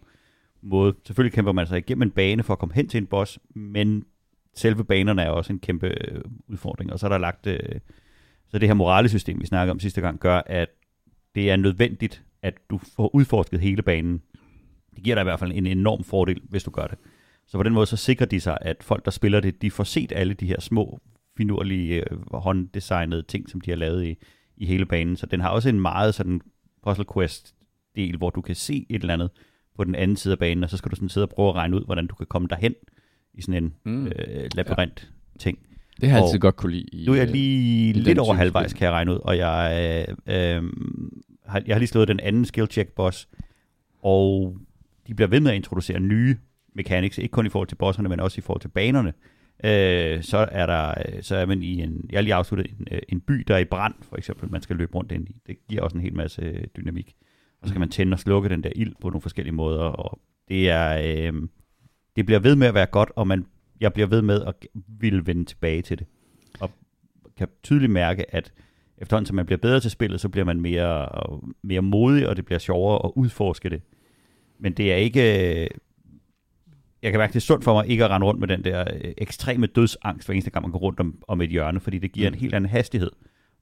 måde. 0.62 0.94
Selvfølgelig 1.06 1.34
kæmper 1.34 1.52
man 1.52 1.66
sig 1.66 1.78
igennem 1.78 2.02
en 2.02 2.10
bane 2.10 2.42
for 2.42 2.52
at 2.52 2.58
komme 2.58 2.74
hen 2.74 2.88
til 2.88 2.98
en 2.98 3.06
boss, 3.06 3.38
men 3.54 4.04
selve 4.54 4.84
banerne 4.84 5.22
er 5.22 5.30
også 5.30 5.52
en 5.52 5.58
kæmpe 5.58 5.86
øh, 5.86 6.20
udfordring. 6.48 6.92
Og 6.92 6.98
så 6.98 7.06
er 7.06 7.10
der 7.10 7.18
lagt, 7.18 7.46
øh, 7.46 7.80
så 8.48 8.58
det 8.58 8.68
her 8.68 8.74
moralesystem, 8.74 9.40
vi 9.40 9.46
snakkede 9.46 9.70
om 9.70 9.80
sidste 9.80 10.00
gang, 10.00 10.20
gør, 10.20 10.42
at 10.46 10.68
det 11.34 11.50
er 11.50 11.56
nødvendigt, 11.56 12.24
at 12.42 12.54
du 12.70 12.78
får 12.96 13.14
udforsket 13.14 13.60
hele 13.60 13.82
banen. 13.82 14.22
Det 14.98 15.04
giver 15.04 15.14
dig 15.16 15.22
i 15.22 15.24
hvert 15.24 15.38
fald 15.38 15.52
en 15.54 15.66
enorm 15.66 16.04
fordel, 16.04 16.40
hvis 16.48 16.64
du 16.64 16.70
gør 16.70 16.86
det. 16.86 16.98
Så 17.46 17.56
på 17.58 17.62
den 17.62 17.72
måde 17.72 17.86
så 17.86 17.96
sikrer 17.96 18.26
de 18.26 18.40
sig, 18.40 18.58
at 18.60 18.76
folk, 18.82 19.04
der 19.04 19.10
spiller 19.10 19.40
det, 19.40 19.62
de 19.62 19.70
får 19.70 19.84
set 19.84 20.12
alle 20.16 20.34
de 20.34 20.46
her 20.46 20.60
små, 20.60 21.00
finurlige, 21.36 21.94
øh, 22.10 22.18
hånddesignede 22.34 23.22
ting, 23.22 23.48
som 23.50 23.60
de 23.60 23.70
har 23.70 23.76
lavet 23.76 24.04
i, 24.06 24.16
i 24.56 24.66
hele 24.66 24.86
banen. 24.86 25.16
Så 25.16 25.26
den 25.26 25.40
har 25.40 25.48
også 25.48 25.68
en 25.68 25.80
meget 25.80 26.14
sådan 26.14 26.40
puzzle 26.84 27.04
quest 27.14 27.54
del, 27.96 28.16
hvor 28.16 28.30
du 28.30 28.40
kan 28.40 28.54
se 28.54 28.86
et 28.90 29.00
eller 29.00 29.14
andet 29.14 29.30
på 29.76 29.84
den 29.84 29.94
anden 29.94 30.16
side 30.16 30.32
af 30.32 30.38
banen, 30.38 30.64
og 30.64 30.70
så 30.70 30.76
skal 30.76 30.90
du 30.90 30.96
sådan 30.96 31.08
sidde 31.08 31.24
og 31.24 31.28
prøve 31.30 31.48
at 31.48 31.54
regne 31.54 31.76
ud, 31.76 31.84
hvordan 31.84 32.06
du 32.06 32.14
kan 32.14 32.26
komme 32.26 32.48
derhen 32.48 32.74
i 33.34 33.42
sådan 33.42 33.64
en 33.64 33.74
Mm. 33.84 34.06
øh, 34.06 34.50
labyrint 34.54 35.12
ting. 35.38 35.58
Det 36.00 36.08
har 36.08 36.16
jeg 36.16 36.22
Og 36.22 36.28
altid 36.28 36.38
godt 36.40 36.56
kunne 36.56 36.72
lide. 36.72 36.84
i, 36.92 37.04
Nu 37.06 37.12
er 37.12 37.16
jeg 37.16 37.26
øh, 37.28 37.32
lige 37.32 37.94
den 37.94 38.02
lidt 38.02 38.18
over 38.18 38.34
halvvejs, 38.34 38.72
kan 38.72 38.84
jeg 38.84 38.92
regne 38.92 39.12
ud, 39.12 39.18
og 39.18 39.36
jeg, 39.38 40.06
øh, 40.28 40.56
øh, 40.56 40.62
har, 41.46 41.62
jeg 41.66 41.74
har 41.74 41.78
lige 41.78 41.86
slået 41.88 42.08
den 42.08 42.20
anden 42.20 42.44
skill 42.44 42.66
check 42.70 42.92
boss, 42.92 43.28
og 44.02 44.56
de 45.08 45.14
bliver 45.14 45.28
ved 45.28 45.40
med 45.40 45.50
at 45.50 45.56
introducere 45.56 46.00
nye 46.00 46.36
mechanics, 46.74 47.18
ikke 47.18 47.32
kun 47.32 47.46
i 47.46 47.48
forhold 47.48 47.68
til 47.68 47.76
bosserne, 47.76 48.08
men 48.08 48.20
også 48.20 48.38
i 48.38 48.42
forhold 48.42 48.60
til 48.60 48.68
banerne. 48.68 49.12
Øh, 49.64 50.22
så 50.22 50.48
er 50.52 50.66
der, 50.66 50.88
øh, 50.88 51.22
så 51.22 51.36
er 51.36 51.46
man 51.46 51.62
i 51.62 51.82
en, 51.82 52.10
jeg 52.10 52.22
lige 52.22 52.34
afsluttet 52.34 52.70
en, 52.78 52.86
øh, 52.90 53.00
en 53.08 53.20
by, 53.20 53.44
der 53.48 53.54
er 53.54 53.58
i 53.58 53.64
brand, 53.64 53.94
for 54.02 54.16
eksempel, 54.16 54.50
man 54.50 54.62
skal 54.62 54.76
løbe 54.76 54.94
rundt 54.94 55.12
ind 55.12 55.28
i. 55.28 55.36
Det 55.46 55.56
giver 55.68 55.82
også 55.82 55.96
en 55.96 56.02
hel 56.02 56.14
masse 56.14 56.42
øh, 56.42 56.64
dynamik. 56.76 57.14
Og 57.62 57.68
så 57.68 57.74
kan 57.74 57.80
man 57.80 57.90
tænde 57.90 58.14
og 58.14 58.18
slukke 58.18 58.48
den 58.48 58.62
der 58.62 58.70
ild 58.76 58.94
på 59.00 59.08
nogle 59.08 59.20
forskellige 59.20 59.54
måder, 59.54 59.84
og 59.84 60.20
det 60.48 60.70
er, 60.70 60.98
øh, 61.04 61.42
det 62.16 62.26
bliver 62.26 62.38
ved 62.38 62.56
med 62.56 62.66
at 62.66 62.74
være 62.74 62.86
godt, 62.86 63.10
og 63.16 63.26
man, 63.26 63.46
jeg 63.80 63.92
bliver 63.92 64.06
ved 64.06 64.22
med 64.22 64.42
at 64.42 64.54
ville 65.00 65.26
vende 65.26 65.44
tilbage 65.44 65.82
til 65.82 65.98
det. 65.98 66.06
Og 66.60 66.70
kan 67.36 67.48
tydeligt 67.62 67.92
mærke, 67.92 68.34
at 68.34 68.52
efterhånden 68.98 69.26
som 69.26 69.36
man 69.36 69.46
bliver 69.46 69.58
bedre 69.58 69.80
til 69.80 69.90
spillet, 69.90 70.20
så 70.20 70.28
bliver 70.28 70.44
man 70.44 70.60
mere, 70.60 71.08
mere 71.62 71.82
modig, 71.82 72.28
og 72.28 72.36
det 72.36 72.44
bliver 72.44 72.58
sjovere 72.58 73.00
at 73.04 73.12
udforske 73.16 73.70
det. 73.70 73.82
Men 74.60 74.72
det 74.72 74.92
er 74.92 74.96
ikke... 74.96 75.60
øh, 75.62 75.66
Jeg 77.02 77.10
kan 77.12 77.18
mærke, 77.18 77.30
det 77.32 77.36
er 77.36 77.40
sundt 77.40 77.64
for 77.64 77.72
mig 77.74 77.88
ikke 77.88 78.04
at 78.04 78.10
rende 78.10 78.26
rundt 78.26 78.40
med 78.40 78.48
den 78.48 78.64
der 78.64 78.80
øh, 78.94 79.12
ekstreme 79.18 79.66
dødsangst, 79.66 80.28
hver 80.28 80.32
eneste 80.32 80.50
gang 80.50 80.62
man 80.62 80.72
går 80.72 80.78
rundt 80.78 81.00
om, 81.00 81.22
om 81.28 81.40
et 81.40 81.50
hjørne, 81.50 81.80
fordi 81.80 81.98
det 81.98 82.12
giver 82.12 82.30
Mm. 82.30 82.34
en 82.34 82.40
helt 82.40 82.54
anden 82.54 82.70
hastighed, 82.70 83.10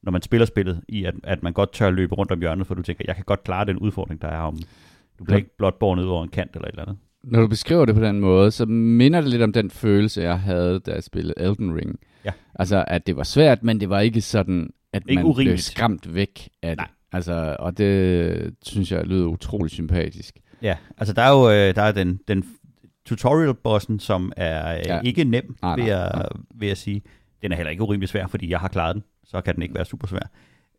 når 0.02 0.12
man 0.12 0.22
spiller 0.22 0.46
spillet, 0.46 0.80
i 0.88 1.04
at, 1.04 1.14
at 1.24 1.42
man 1.42 1.52
godt 1.52 1.72
tør 1.72 1.90
løbe 1.90 2.14
rundt 2.14 2.32
om 2.32 2.40
hjørnet, 2.40 2.66
for 2.66 2.74
du 2.74 2.82
tænker, 2.82 3.04
jeg 3.08 3.14
kan 3.14 3.24
godt 3.24 3.44
klare 3.44 3.64
den 3.64 3.78
udfordring, 3.78 4.22
der 4.22 4.28
er 4.28 4.38
om. 4.40 4.58
Du 5.18 5.24
bliver 5.24 5.36
ikke 5.38 5.56
blot 5.58 5.76
ud 5.82 6.04
over 6.04 6.22
en 6.22 6.28
kant 6.28 6.50
eller 6.54 6.68
et 6.68 6.72
eller 6.72 6.82
andet. 6.82 6.96
Når 7.24 7.40
du 7.40 7.46
beskriver 7.48 7.84
det 7.84 7.94
på 7.94 8.00
den 8.00 8.20
måde, 8.20 8.50
så 8.50 8.66
minder 8.66 9.20
det 9.20 9.30
lidt 9.30 9.42
om 9.42 9.52
den 9.52 9.70
følelse, 9.70 10.22
jeg 10.22 10.40
havde, 10.40 10.80
da 10.80 10.92
jeg 10.92 11.02
spillede 11.02 11.34
Elden 11.36 11.74
Ring. 11.76 11.98
Ja. 12.24 12.32
Altså, 12.54 12.84
at 12.88 13.06
det 13.06 13.16
var 13.16 13.22
svært, 13.22 13.62
men 13.62 13.80
det 13.80 13.88
var 13.88 14.00
ikke 14.00 14.20
sådan, 14.20 14.70
at 14.92 15.02
Ikke 15.02 15.14
man 15.14 15.22
blev 15.24 15.30
urimeligt. 15.30 15.62
skræmt 15.62 16.14
væk 16.14 16.48
af 16.62 16.70
det. 16.70 16.76
Nej. 16.78 16.88
Altså, 17.12 17.56
og 17.58 17.78
det 17.78 18.54
synes 18.62 18.92
jeg 18.92 19.04
lyder 19.06 19.26
utrolig 19.26 19.70
sympatisk. 19.70 20.38
Ja, 20.62 20.76
altså 20.98 21.14
der 21.14 21.22
er 21.22 21.30
jo 21.30 21.50
øh, 21.50 21.74
der 21.74 21.82
er 21.82 21.92
den, 21.92 22.20
den 22.28 22.44
tutorial-bossen, 23.04 24.00
som 24.00 24.32
er 24.36 24.78
øh, 24.78 24.82
Ja. 24.86 25.00
ikke 25.00 25.24
nem, 25.24 25.56
Nej, 25.62 25.74
vil, 25.74 25.84
nej, 25.84 25.94
jeg, 25.94 26.10
nej. 26.14 26.28
vil 26.54 26.66
jeg 26.68 26.76
sige. 26.76 27.02
den 27.42 27.52
er 27.52 27.56
heller 27.56 27.70
ikke 27.70 27.82
urimelig 27.82 28.08
svær, 28.08 28.26
fordi 28.26 28.50
jeg 28.50 28.60
har 28.60 28.68
klaret 28.68 28.94
den. 28.94 29.04
Så 29.24 29.40
kan 29.40 29.54
den 29.54 29.62
ikke 29.62 29.74
være 29.74 29.84
super 29.84 30.06
svær. 30.06 30.30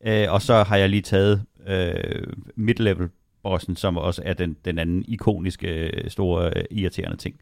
Øh, 0.05 0.33
og 0.33 0.41
så 0.41 0.63
har 0.63 0.77
jeg 0.77 0.89
lige 0.89 1.01
taget 1.01 1.43
øh, 1.67 2.27
mid-level 2.55 3.09
bossen, 3.43 3.75
som 3.75 3.97
også 3.97 4.21
er 4.25 4.33
den, 4.33 4.57
den 4.65 4.79
anden 4.79 5.05
ikoniske, 5.07 5.67
øh, 5.87 6.09
store, 6.09 6.51
irriterende 6.71 7.17
ting. 7.17 7.35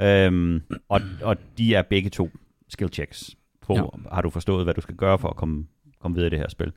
Øhm, 0.00 0.62
og, 0.88 1.00
og 1.22 1.36
de 1.58 1.74
er 1.74 1.82
begge 1.82 2.10
to 2.10 2.30
skill 2.68 2.92
checks. 2.92 3.36
På, 3.60 3.74
ja. 3.74 3.82
Har 4.12 4.22
du 4.22 4.30
forstået, 4.30 4.64
hvad 4.66 4.74
du 4.74 4.80
skal 4.80 4.94
gøre 4.94 5.18
for 5.18 5.28
at 5.28 5.36
komme, 5.36 5.66
komme 6.00 6.14
videre 6.14 6.26
i 6.26 6.30
det 6.30 6.38
her 6.38 6.48
spil? 6.48 6.72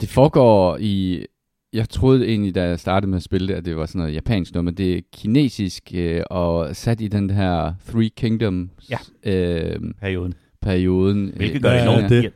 Det 0.00 0.08
foregår 0.08 0.76
i... 0.80 1.24
Jeg 1.72 1.88
troede 1.88 2.28
egentlig, 2.28 2.54
da 2.54 2.62
jeg 2.68 2.80
startede 2.80 3.10
med 3.10 3.16
at 3.16 3.22
spille 3.22 3.48
det, 3.48 3.54
at 3.54 3.64
det 3.64 3.76
var 3.76 3.86
sådan 3.86 3.98
noget 3.98 4.14
japansk 4.14 4.54
noget, 4.54 4.64
men 4.64 4.74
det 4.74 4.96
er 4.96 5.00
kinesisk 5.12 5.90
øh, 5.94 6.22
og 6.30 6.76
sat 6.76 7.00
i 7.00 7.08
den 7.08 7.30
her 7.30 7.74
Three 7.88 8.08
Kingdoms 8.08 8.70
Ja. 8.90 8.98
øh, 9.24 9.80
Perioden. 10.00 10.34
perioden. 10.62 11.32
Hvilket 11.36 11.62
gør 11.62 11.68
hvad 11.70 11.78
det 11.80 11.88
enormt. 11.92 12.10
det? 12.10 12.32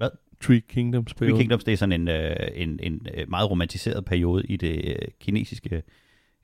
Ja, 0.00 0.08
Three 0.42 0.60
Kingdoms 0.60 1.10
spil. 1.10 1.28
Three 1.28 1.38
Kingdoms, 1.40 1.64
det 1.64 1.72
er 1.72 1.76
sådan 1.76 2.00
en, 2.00 2.08
øh, 2.08 2.36
en, 2.54 2.80
en 2.82 3.06
øh, 3.14 3.30
meget 3.30 3.50
romantiseret 3.50 4.04
periode 4.04 4.44
i 4.48 4.56
det 4.56 4.84
øh, 4.84 4.94
kinesiske 5.20 5.82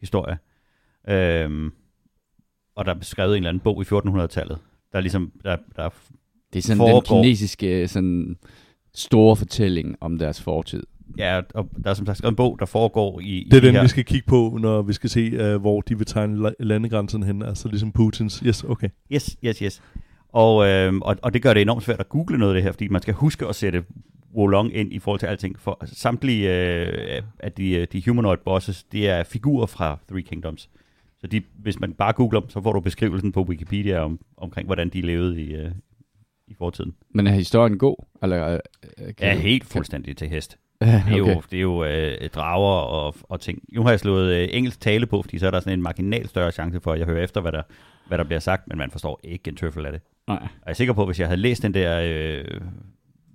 historie. 0.01 0.39
Øhm, 1.09 1.71
og 2.75 2.85
der 2.85 2.95
er 2.95 2.99
beskrevet 2.99 3.31
en 3.37 3.37
eller 3.37 3.49
anden 3.49 3.61
bog 3.61 3.83
i 3.83 3.85
1400-tallet, 3.85 4.59
der 4.93 4.99
er 4.99 5.01
ligesom, 5.03 5.33
der, 5.45 5.57
der 5.77 5.89
Det 6.53 6.59
er 6.59 6.63
sådan 6.63 6.79
foregår- 6.79 7.01
den 7.17 7.23
kinesiske 7.25 7.89
sådan, 7.89 8.37
store 8.95 9.37
fortælling 9.37 9.97
om 10.01 10.19
deres 10.19 10.43
fortid. 10.43 10.83
Ja, 11.19 11.41
og 11.55 11.69
der 11.85 11.91
er 11.91 11.95
som 11.95 12.07
sagt 12.07 12.19
skrevet 12.19 12.33
en 12.33 12.37
bog, 12.37 12.57
der 12.61 12.67
foregår 12.67 13.21
i, 13.21 13.25
i 13.25 13.45
Det 13.51 13.57
er 13.57 13.61
de 13.61 13.67
den, 13.67 13.75
her... 13.75 13.83
vi 13.83 13.89
skal 13.89 14.05
kigge 14.05 14.27
på, 14.27 14.59
når 14.61 14.83
vi 14.83 14.93
skal 14.93 15.11
se, 15.11 15.55
uh, 15.55 15.61
hvor 15.61 15.81
de 15.81 15.97
vil 15.99 16.07
tegne 16.07 16.49
la- 16.49 16.55
landegrænserne 16.61 17.27
hen. 17.27 17.43
Altså 17.43 17.69
ligesom 17.69 17.93
Putins. 17.93 18.39
Yes, 18.47 18.65
okay. 18.65 18.89
Yes, 19.13 19.37
yes, 19.45 19.59
yes. 19.59 19.83
Og, 20.29 20.67
øh, 20.69 20.95
og, 21.03 21.17
og 21.23 21.35
det 21.35 21.43
gør 21.43 21.55
det 21.55 21.61
enormt 21.63 21.83
svært 21.83 22.01
at 22.01 22.09
google 22.09 22.39
noget 22.39 22.53
af 22.53 22.55
det 22.57 22.63
her, 22.63 22.73
fordi 22.73 22.89
man 22.89 23.03
skal 23.03 23.15
huske 23.15 23.47
at 23.47 23.55
sætte 23.55 23.85
Wolong 24.35 24.75
ind 24.77 24.93
i 24.93 24.99
forhold 24.99 25.21
til 25.21 25.27
alting. 25.27 25.59
For 25.61 25.83
samtlige 25.85 26.49
øh, 26.51 27.23
af 27.39 27.53
de, 27.53 27.71
øh, 27.73 27.87
de 27.93 28.03
humanoid 28.07 28.39
bosses, 28.45 28.85
det 28.85 29.09
er 29.09 29.25
figurer 29.25 29.67
fra 29.67 29.99
Three 30.09 30.23
Kingdoms. 30.23 30.71
Så 31.21 31.27
de, 31.27 31.43
hvis 31.59 31.81
man 31.81 31.93
bare 31.93 32.13
googler 32.13 32.41
dem, 32.41 32.51
så 32.51 32.61
får 32.63 32.73
du 32.73 32.81
beskrivelsen 32.81 33.33
på 33.33 33.43
Wikipedia 33.43 33.99
om, 34.05 34.19
omkring, 34.37 34.67
hvordan 34.67 34.89
de 34.89 35.01
levede 35.01 35.41
i, 35.43 35.55
øh, 35.55 35.71
i 36.49 36.55
fortiden. 36.59 36.95
Men 37.15 37.27
er 37.27 37.33
historien 37.33 37.79
god? 37.79 37.97
Eller, 38.23 38.53
øh, 38.53 38.59
kan 38.99 39.15
Ja, 39.21 39.39
helt 39.39 39.63
kan- 39.63 39.69
fuldstændig 39.71 40.17
til 40.17 40.29
hest. 40.29 40.57
Ja, 40.87 41.03
Det 41.09 41.19
er 41.19 41.23
okay. 41.23 41.35
jo, 41.35 41.43
det 41.51 41.57
er 41.57 41.61
jo 41.61 41.85
øh, 41.85 42.29
drager 42.29 42.81
og, 42.81 43.15
og 43.23 43.41
ting. 43.41 43.63
Nu 43.73 43.83
har 43.83 43.91
jeg 43.91 44.01
slået 44.01 44.35
øh, 44.35 44.49
engelsk 44.53 44.81
tale 44.81 45.07
på, 45.07 45.23
fordi 45.23 45.39
så 45.39 45.47
er 45.47 45.51
der 45.51 45.61
sådan 45.61 45.79
en 45.79 45.83
marginal 45.83 46.29
større 46.29 46.53
chance 46.53 46.81
for, 46.81 46.93
at 46.93 46.99
jeg 46.99 47.07
hører 47.07 47.25
efter, 47.25 47.41
hvad 47.41 47.53
der, 47.53 47.63
hvad 48.09 48.19
der 48.19 48.25
bliver 48.25 48.41
sagt, 48.41 48.69
men 48.69 48.79
man 48.79 48.91
forstår 48.91 49.21
ikke 49.25 49.49
en 49.49 49.57
tøffel 49.57 49.87
af 49.87 49.93
det. 49.93 50.01
Nej. 50.29 50.37
Og 50.37 50.49
jeg 50.67 50.71
er 50.71 50.75
sikker 50.75 50.95
på, 50.95 51.03
at 51.03 51.09
hvis 51.09 51.21
jeg 51.21 51.29
havde 51.29 51.41
læst 51.41 51.63
den 51.63 51.75
der 51.75 52.01
øh, 52.05 52.61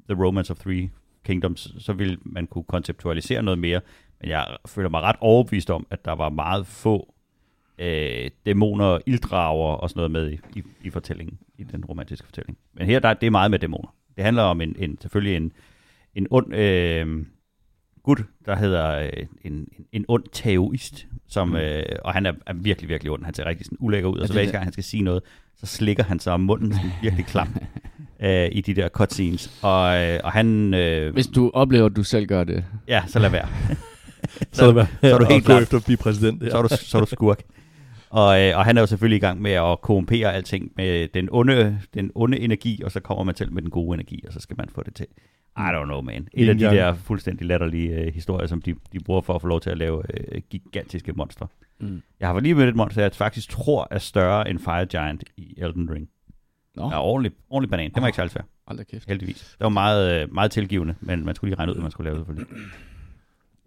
The 0.09 0.23
Romance 0.23 0.51
of 0.51 0.57
Three 0.57 0.89
Kingdoms, 1.25 1.75
så 1.79 1.93
ville 1.93 2.17
man 2.25 2.47
kunne 2.47 2.63
konceptualisere 2.63 3.43
noget 3.43 3.59
mere. 3.59 3.81
Men 4.21 4.29
jeg 4.29 4.47
føler 4.65 4.89
mig 4.89 5.01
ret 5.01 5.15
overbevist 5.19 5.69
om, 5.69 5.87
at 5.89 6.05
der 6.05 6.11
var 6.11 6.29
meget 6.29 6.67
få 6.67 7.13
øh, 7.77 8.29
dæmoner, 8.45 8.99
ilddrager 9.05 9.75
og 9.75 9.89
sådan 9.89 9.99
noget 9.99 10.11
med 10.11 10.31
i, 10.31 10.39
i, 10.59 10.63
i 10.81 10.89
fortællingen, 10.89 11.39
i 11.57 11.63
den 11.63 11.85
romantiske 11.85 12.25
fortælling. 12.25 12.57
Men 12.73 12.85
her, 12.85 12.99
der, 12.99 13.13
det 13.13 13.27
er 13.27 13.31
meget 13.31 13.51
med 13.51 13.59
dæmoner. 13.59 13.95
Det 14.15 14.23
handler 14.23 14.43
om 14.43 14.61
en, 14.61 14.75
en 14.79 14.97
selvfølgelig 15.01 15.35
en, 15.35 15.51
en 16.15 16.27
ond 16.29 16.55
øh, 16.55 17.25
gut, 18.07 18.23
der 18.45 18.55
hedder 18.55 18.99
øh, 18.99 19.09
en, 19.43 19.51
en, 19.53 19.67
en 19.91 20.05
ond 20.07 20.23
taoist, 20.31 21.07
som, 21.27 21.55
øh, 21.55 21.83
og 22.03 22.13
han 22.13 22.25
er, 22.25 22.33
er 22.45 22.53
virkelig, 22.53 22.89
virkelig 22.89 23.11
ond. 23.11 23.25
Han 23.25 23.33
ser 23.33 23.45
rigtig 23.45 23.65
sådan 23.65 23.77
ulækker 23.81 24.09
ud, 24.09 24.17
og 24.17 24.27
så 24.27 24.33
hver 24.33 24.51
gang 24.51 24.63
han 24.63 24.73
skal 24.73 24.83
sige 24.83 25.03
noget, 25.03 25.23
så 25.57 25.65
slikker 25.65 26.03
han 26.03 26.19
sig 26.19 26.33
om 26.33 26.39
munden 26.41 26.73
sådan 26.73 26.91
virkelig 27.01 27.25
klam 27.25 27.47
øh, 28.19 28.49
i 28.51 28.61
de 28.61 28.73
der 28.73 28.89
cutscenes. 28.89 29.59
Og, 29.63 29.97
øh, 30.03 30.19
og 30.23 30.31
han, 30.31 30.73
øh, 30.73 31.13
Hvis 31.13 31.27
du 31.27 31.51
oplever, 31.53 31.85
at 31.85 31.95
du 31.95 32.03
selv 32.03 32.25
gør 32.27 32.43
det. 32.43 32.65
ja, 32.87 33.03
så 33.07 33.19
lad 33.19 33.29
være. 33.29 33.47
Så, 34.51 34.65
er 34.69 34.73
det 34.73 34.87
så 35.01 35.15
er 35.15 35.17
du 35.19 35.25
helt 35.25 35.45
klart- 35.45 35.61
efter 35.63 35.77
at 35.77 35.83
blive 35.85 35.97
præsident. 35.97 36.43
Ja. 36.43 36.49
så 36.49 36.57
er 36.57 36.61
du, 36.61 36.67
så 36.71 36.97
er 36.97 37.01
du 37.01 37.07
skurk. 37.07 37.41
Og, 38.09 38.41
øh, 38.41 38.57
og 38.57 38.65
han 38.65 38.77
er 38.77 38.81
jo 38.81 38.87
selvfølgelig 38.87 39.17
i 39.17 39.19
gang 39.19 39.41
med 39.41 39.51
at 39.51 39.81
korrumpere 39.81 40.33
alting 40.33 40.71
med 40.77 41.07
den 41.13 41.27
onde, 41.31 41.79
den 41.93 42.11
onde 42.15 42.39
energi, 42.39 42.81
og 42.85 42.91
så 42.91 42.99
kommer 42.99 43.23
man 43.23 43.35
til 43.35 43.53
med 43.53 43.61
den 43.61 43.69
gode 43.69 43.93
energi, 43.93 44.23
og 44.27 44.33
så 44.33 44.39
skal 44.39 44.57
man 44.57 44.69
få 44.75 44.83
det 44.83 44.93
til. 44.95 45.05
I 45.57 45.69
don't 45.75 45.85
know, 45.85 46.01
man. 46.01 46.27
Et 46.33 46.49
af 46.49 46.57
de 46.57 46.63
der 46.65 46.93
fuldstændig 46.93 47.47
latterlige 47.47 47.89
øh, 47.95 48.13
historier, 48.13 48.47
som 48.47 48.61
de, 48.61 48.75
de 48.93 48.99
bruger 48.99 49.21
for 49.21 49.33
at 49.33 49.41
få 49.41 49.47
lov 49.47 49.61
til 49.61 49.69
at 49.69 49.77
lave 49.77 50.03
øh, 50.33 50.41
gigantiske 50.49 51.13
monstre. 51.13 51.47
Mm. 51.79 52.01
Jeg 52.19 52.27
har 52.27 52.39
lige 52.39 52.55
mødt 52.55 52.69
et 52.69 52.75
monster, 52.75 53.01
jeg 53.01 53.11
faktisk 53.13 53.49
tror 53.49 53.87
er 53.91 53.99
større 53.99 54.49
end 54.49 54.59
Fire 54.59 54.85
Giant 54.85 55.23
i 55.37 55.53
Elden 55.57 55.89
Ring. 55.91 56.09
Nå, 56.75 56.89
Ja, 56.89 57.01
ordentlig, 57.03 57.31
ordentlig 57.49 57.69
banan. 57.69 57.91
Det 57.93 58.01
var 58.01 58.07
ikke 58.07 58.15
særlig 58.15 58.31
svært, 58.31 58.45
da 58.77 58.83
kæft. 58.83 59.07
heldigvis. 59.07 59.35
Det 59.59 59.63
var 59.63 59.69
meget, 59.69 60.21
øh, 60.21 60.33
meget 60.33 60.51
tilgivende, 60.51 60.95
men 61.01 61.25
man 61.25 61.35
skulle 61.35 61.49
lige 61.49 61.59
regne 61.59 61.71
ud, 61.71 61.75
hvad 61.75 61.81
man 61.81 61.91
skulle 61.91 62.11
lave 62.11 62.19
det 62.19 62.25
for 62.27 62.35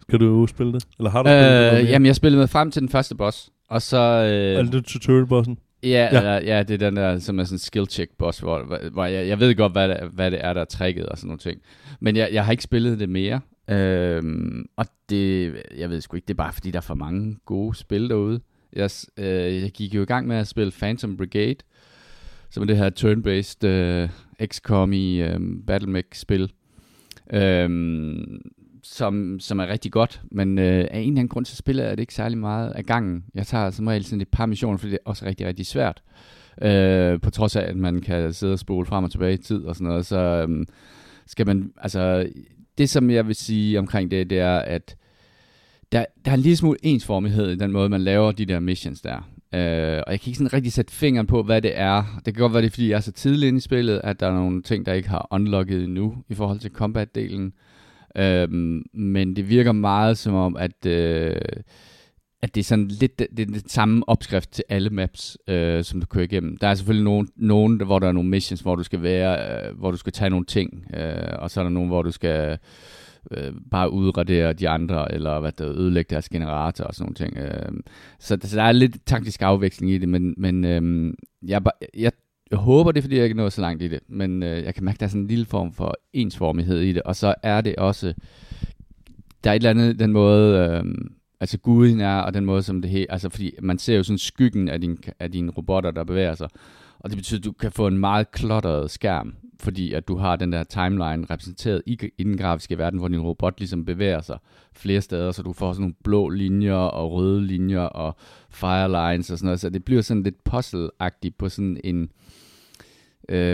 Skal 0.01 0.21
du 0.21 0.47
spille 0.47 0.73
det? 0.73 0.87
Eller 0.99 1.11
har 1.11 1.23
du 1.23 1.29
spillet 1.29 1.73
det? 1.73 1.81
Øh, 1.85 1.91
jamen, 1.91 2.07
jeg 2.07 2.17
spillede 2.17 2.39
med 2.41 2.49
frem 2.49 2.71
til 2.71 2.83
den 2.83 2.89
første 2.89 3.15
boss. 3.15 3.51
Og 3.69 3.83
så... 3.83 3.97
Er 3.99 4.59
Øh, 4.59 4.65
det 4.65 4.73
det 4.73 4.85
tutorial-bossen? 4.85 5.59
Ja, 5.83 6.09
Ja. 6.13 6.33
ja. 6.33 6.57
ja, 6.57 6.63
det 6.63 6.75
er 6.75 6.91
den 6.91 6.97
der, 6.97 7.19
som 7.19 7.39
er 7.39 7.45
sådan 7.45 7.55
en 7.55 7.59
skill 7.59 7.87
check 7.91 8.11
boss, 8.19 8.39
hvor, 8.39 8.91
hvor 8.91 9.05
jeg, 9.05 9.29
jeg 9.29 9.41
ved 9.41 9.55
godt, 9.55 9.73
hvad 9.73 9.89
det, 9.89 9.97
hvad 10.13 10.31
det 10.31 10.45
er, 10.45 10.53
der 10.53 10.61
er 10.61 10.65
tricket 10.65 11.07
og 11.07 11.19
sådan 11.19 11.29
nogle 11.29 11.39
ting. 11.39 11.61
Men 12.01 12.17
jeg, 12.17 12.29
jeg 12.33 12.45
har 12.45 12.51
ikke 12.53 12.63
spillet 12.63 12.99
det 12.99 13.09
mere. 13.09 13.41
Øhm, 13.71 14.67
og 14.77 14.87
det, 15.11 15.57
jeg 15.77 15.91
ved 15.91 16.01
sgu 16.01 16.17
ikke, 16.17 16.27
det 16.27 16.35
er 16.35 16.37
bare 16.45 16.53
fordi, 16.53 16.71
der 16.71 16.77
er 16.79 16.83
for 16.83 16.95
mange 16.95 17.37
gode 17.47 17.77
spil 17.77 18.09
derude. 18.09 18.41
Jeg, 18.73 18.91
øh, 19.17 19.63
jeg 19.63 19.71
gik 19.71 19.95
jo 19.95 20.03
i 20.03 20.05
gang 20.05 20.27
med 20.27 20.37
at 20.37 20.47
spille 20.49 20.73
Phantom 20.73 21.17
Brigade, 21.17 21.57
som 22.51 22.63
er 22.63 22.67
det 22.67 22.77
her 22.77 22.91
turn-based 22.91 23.67
øh, 23.67 24.09
XCOM 24.47 24.93
i 24.93 25.23
øh, 25.23 25.41
Battlemech-spil. 25.67 26.53
Øhm, 27.33 28.41
som, 28.83 29.41
som 29.41 29.59
er 29.61 29.67
rigtig 29.67 29.93
godt, 29.93 30.23
men 30.31 30.59
øh, 30.59 30.65
af 30.65 30.99
en 30.99 31.09
eller 31.09 31.09
anden 31.09 31.29
grund, 31.29 31.47
så 31.47 31.57
spiller 31.57 31.85
jeg 31.85 31.97
det 31.97 32.01
ikke 32.01 32.15
særlig 32.15 32.39
meget 32.39 32.71
af 32.71 32.85
gangen. 32.85 33.25
Jeg 33.35 33.47
tager 33.47 33.71
som 33.71 33.87
regel 33.87 34.05
sådan 34.05 34.21
et 34.21 34.29
par 34.29 34.47
missioner, 34.47 34.79
fordi 34.79 34.91
det 34.91 34.99
er 35.07 35.11
også 35.11 35.27
rigtig, 35.27 35.47
rigtig 35.47 35.67
svært. 35.67 36.03
Øh, 36.63 37.21
på 37.21 37.31
trods 37.31 37.57
af, 37.57 37.63
at 37.63 37.77
man 37.77 38.01
kan 38.01 38.33
sidde 38.33 38.53
og 38.53 38.59
spole 38.59 38.87
frem 38.87 39.05
og 39.05 39.11
tilbage 39.11 39.35
i 39.35 39.37
tid 39.37 39.65
og 39.65 39.75
sådan 39.75 39.89
noget, 39.89 40.07
så 40.07 40.47
øh, 40.49 40.67
skal 41.27 41.47
man, 41.47 41.73
altså, 41.77 42.31
det 42.79 42.91
som 42.91 43.11
jeg 43.11 43.27
vil 43.27 43.35
sige 43.35 43.79
omkring 43.79 44.11
det, 44.11 44.31
det 44.31 44.39
er, 44.39 44.59
at 44.59 44.97
der, 45.93 46.05
der 46.25 46.31
er 46.31 46.35
en 46.35 46.41
lille 46.41 46.57
smule 46.57 46.79
ensformighed 46.83 47.51
i 47.51 47.57
den 47.57 47.73
måde, 47.73 47.89
man 47.89 48.01
laver 48.01 48.33
de 48.33 48.45
der 48.47 48.61
missions 48.61 49.01
der. 49.01 49.17
Øh, 49.55 50.03
og 50.07 50.13
jeg 50.13 50.21
kan 50.21 50.31
ikke 50.31 50.39
sådan 50.39 50.53
rigtig 50.53 50.73
sætte 50.73 50.93
fingeren 50.93 51.27
på, 51.27 51.43
hvad 51.43 51.63
det 51.63 51.79
er. 51.79 52.21
Det 52.25 52.35
kan 52.35 52.41
godt 52.41 52.53
være, 52.53 52.63
det 52.63 52.67
er, 52.67 52.71
fordi 52.71 52.91
jeg 52.91 52.97
er 52.97 53.01
så 53.01 53.13
tidlig 53.13 53.49
inde 53.49 53.57
i 53.57 53.61
spillet, 53.61 54.01
at 54.05 54.21
der 54.21 54.27
er 54.27 54.35
nogle 54.35 54.63
ting, 54.63 54.87
der 54.87 54.93
ikke 54.93 55.09
har 55.09 55.29
unlocket 55.31 55.85
endnu 55.85 56.15
i 56.29 56.35
forhold 56.35 56.59
til 56.59 56.71
combat-delen. 56.71 57.53
Øhm, 58.17 58.83
men 58.95 59.37
det 59.37 59.49
virker 59.49 59.73
meget 59.73 60.19
som 60.19 60.35
om, 60.35 60.57
at, 60.57 60.87
øh, 60.87 61.37
at 62.43 62.55
det 62.55 62.61
er 62.61 62.65
sådan 62.65 62.89
lidt 62.89 63.19
det, 63.19 63.27
det 63.37 63.43
er 63.43 63.47
den 63.47 63.69
samme 63.69 64.09
opskrift 64.09 64.51
til 64.51 64.65
alle 64.69 64.91
maps, 64.91 65.39
øh, 65.49 65.85
som 65.85 66.01
du 66.01 66.07
kører 66.07 66.25
igennem. 66.25 66.57
Der 66.57 66.69
er 66.69 66.75
selvfølgelig 66.75 67.05
nogen, 67.05 67.29
nogen, 67.37 67.81
hvor 67.85 67.99
der 67.99 68.09
er 68.09 68.13
nogle 68.13 68.29
missions, 68.31 68.61
hvor 68.61 68.77
du 68.77 68.83
skal 68.83 69.03
være, 69.03 69.67
øh, 69.69 69.79
hvor 69.79 69.91
du 69.91 69.97
skal 69.97 70.13
tage 70.13 70.31
nogle 70.31 70.45
ting, 70.45 70.85
øh, 70.95 71.33
og 71.39 71.51
så 71.51 71.61
er 71.61 71.65
der 71.65 71.71
nogen, 71.71 71.89
hvor 71.89 72.03
du 72.03 72.11
skal 72.11 72.59
øh, 73.31 73.53
bare 73.71 73.91
udradere 73.91 74.53
de 74.53 74.69
andre, 74.69 75.15
eller 75.15 75.41
hvad 75.41 75.53
der 75.53 75.69
ødelægge 75.69 76.11
deres 76.11 76.29
generator 76.29 76.85
og 76.85 76.95
sådan 76.95 77.05
nogle 77.05 77.15
ting. 77.15 77.37
Øh, 77.39 77.73
så, 78.19 78.39
så 78.43 78.57
der 78.57 78.63
er 78.63 78.73
lidt 78.73 79.07
taktisk 79.07 79.43
afveksling 79.43 79.93
i 79.93 79.99
det, 79.99 80.09
men, 80.09 80.35
men 80.37 80.65
øh, 80.65 81.15
jeg, 81.43 81.65
bare- 81.65 81.89
jeg, 81.99 82.13
jeg 82.51 82.59
håber, 82.59 82.93
det 82.93 83.01
er, 83.01 83.03
fordi 83.03 83.17
jeg 83.17 83.25
ikke 83.25 83.37
nåede 83.37 83.51
så 83.51 83.61
langt 83.61 83.83
i 83.83 83.89
det, 83.89 84.01
men 84.09 84.43
øh, 84.43 84.65
jeg 84.65 84.75
kan 84.75 84.85
mærke, 84.85 84.97
at 84.97 85.01
der 85.01 85.07
er 85.07 85.11
sådan 85.11 85.23
en 85.23 85.29
lille 85.29 85.47
form 85.47 85.73
for 85.73 85.95
ensformighed 86.13 86.81
i 86.81 86.93
det, 86.93 87.03
og 87.03 87.17
så 87.17 87.35
er 87.43 87.61
det 87.61 87.77
også, 87.77 88.15
der 89.45 89.51
er 89.51 89.55
et 89.55 89.57
eller 89.57 89.71
andet, 89.71 89.99
den 89.99 90.13
måde, 90.13 90.59
øh, 90.59 90.95
altså 91.41 91.59
guden 91.59 92.01
er, 92.01 92.19
og 92.19 92.35
den 92.35 92.45
måde, 92.45 92.63
som 92.63 92.83
det 92.83 92.91
hele, 92.91 93.13
altså 93.13 93.29
fordi 93.29 93.53
man 93.63 93.79
ser 93.79 93.97
jo 93.97 94.03
sådan 94.03 94.19
skyggen 94.19 94.69
af, 94.69 94.81
din, 94.81 94.99
af 95.19 95.33
dine 95.33 95.51
robotter, 95.51 95.91
der 95.91 96.05
bevæger 96.05 96.35
sig, 96.35 96.49
og 96.99 97.11
det 97.11 97.17
betyder, 97.17 97.41
at 97.41 97.45
du 97.45 97.53
kan 97.53 97.73
få 97.73 97.87
en 97.87 97.99
meget 97.99 98.31
klotteret 98.31 98.91
skærm, 98.91 99.35
fordi 99.61 99.93
at 99.93 100.09
du 100.09 100.17
har 100.17 100.37
den 100.37 100.53
der 100.53 100.65
timeline 100.65 101.27
repræsenteret 101.31 101.83
i, 101.87 101.99
i 102.19 102.23
den 102.23 102.37
grafiske 102.37 102.79
verden, 102.79 102.99
hvor 102.99 103.09
din 103.09 103.21
robot 103.21 103.59
ligesom 103.59 103.85
bevæger 103.85 104.21
sig 104.21 104.39
flere 104.73 105.01
steder, 105.01 105.33
så 105.33 105.43
du 105.43 105.53
får 105.53 105.73
sådan 105.73 105.83
nogle 105.83 105.95
blå 106.05 106.29
linjer 106.29 106.75
og 106.75 107.13
røde 107.13 107.47
linjer 107.47 107.81
og 107.81 108.17
firelines 108.51 109.31
og 109.31 109.39
sådan 109.39 109.47
noget, 109.47 109.61
så 109.61 109.71
det 109.71 109.85
bliver 109.85 110.03
sådan 110.03 110.23
lidt 110.23 110.45
puzzle 110.45 110.91
på 111.39 111.49
sådan 111.49 111.81
en 111.85 112.03
øh, 112.03 112.09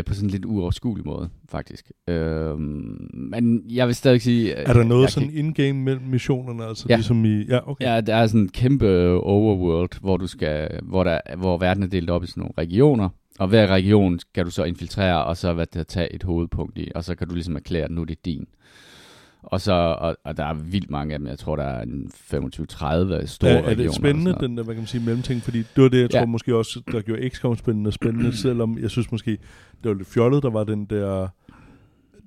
på 0.07 0.15
sådan 0.15 0.27
en 0.27 0.31
lidt 0.31 0.45
uoverskuelig 0.45 1.07
måde, 1.07 1.29
faktisk. 1.49 1.93
Øh, 2.09 2.59
men 2.59 3.63
jeg 3.71 3.87
vil 3.87 3.95
stadig 3.95 4.23
sige... 4.23 4.53
Er 4.53 4.73
der 4.73 4.85
noget 4.85 5.03
jeg 5.03 5.11
sådan 5.11 5.29
kan- 5.29 5.39
in-game 5.39 5.73
mellem 5.73 6.03
missionerne? 6.05 6.65
Altså 6.65 6.87
Ja. 6.89 6.95
ligesom 6.97 7.25
i... 7.25 7.45
Ja, 7.45 7.71
okay. 7.71 7.85
Ja, 7.85 8.01
der 8.01 8.15
er 8.17 8.27
sådan 8.27 8.41
en 8.41 8.49
kæmpe 8.49 9.09
overworld, 9.21 10.01
hvor 10.01 10.17
du 10.17 10.27
skal, 10.27 10.69
hvor, 10.83 11.05
der, 11.05 11.21
hvor 11.37 11.59
verden 11.59 11.83
er 11.83 11.87
delt 11.87 12.11
op 12.11 12.25
i 12.25 12.27
sådan 12.27 12.41
nogle 12.41 12.55
regioner, 12.59 13.09
og 13.39 13.49
hver 13.49 13.67
region 13.67 14.19
skal 14.19 14.45
du 14.45 14.51
så 14.51 14.65
infiltrere, 14.65 15.25
og 15.25 15.37
så 15.37 15.53
hvad 15.53 15.67
det, 15.67 15.87
tage 15.87 16.13
et 16.15 16.23
hovedpunkt 16.23 16.79
i, 16.79 16.91
og 16.95 17.05
så 17.05 17.15
kan 17.15 17.29
du 17.29 17.35
ligesom 17.35 17.57
erklære, 17.57 17.85
at 17.85 17.91
nu 17.91 18.01
er 18.01 18.05
det 18.05 18.25
din. 18.25 18.47
Og, 19.47 19.61
så, 19.61 19.73
og, 19.73 20.17
og 20.25 20.37
der 20.37 20.45
er 20.45 20.55
vildt 20.55 20.91
mange 20.91 21.13
af 21.15 21.19
dem. 21.19 21.29
Jeg 21.29 21.39
tror, 21.39 21.57
der 21.57 21.63
er 21.65 21.83
en 21.83 22.11
25-30 22.13 23.27
store 23.27 23.51
er, 23.51 23.57
er 23.57 23.63
regioner. 23.63 23.75
det 23.75 23.95
spændende, 23.95 24.37
den 24.41 24.57
der, 24.57 24.63
hvad 24.65 24.75
kan 24.75 24.81
man 24.81 24.87
sige, 24.87 25.05
mellemting? 25.05 25.43
Fordi 25.43 25.59
det 25.59 25.83
var 25.83 25.89
det, 25.89 26.01
jeg 26.01 26.13
Ja. 26.15 26.19
tror 26.19 26.27
måske 26.27 26.57
også, 26.57 26.81
der 26.93 27.01
gjorde 27.01 27.29
XCOM 27.29 27.57
spændende 27.57 27.93
spændende, 27.93 28.37
selvom 28.47 28.79
jeg 28.79 28.91
synes 28.91 29.13
måske, 29.13 29.31
det 29.83 29.89
var 29.91 29.95
lidt 29.95 30.09
fjollet, 30.09 30.43
der 30.43 30.51
var 30.51 30.65
den 30.65 30.85
der, 30.85 31.29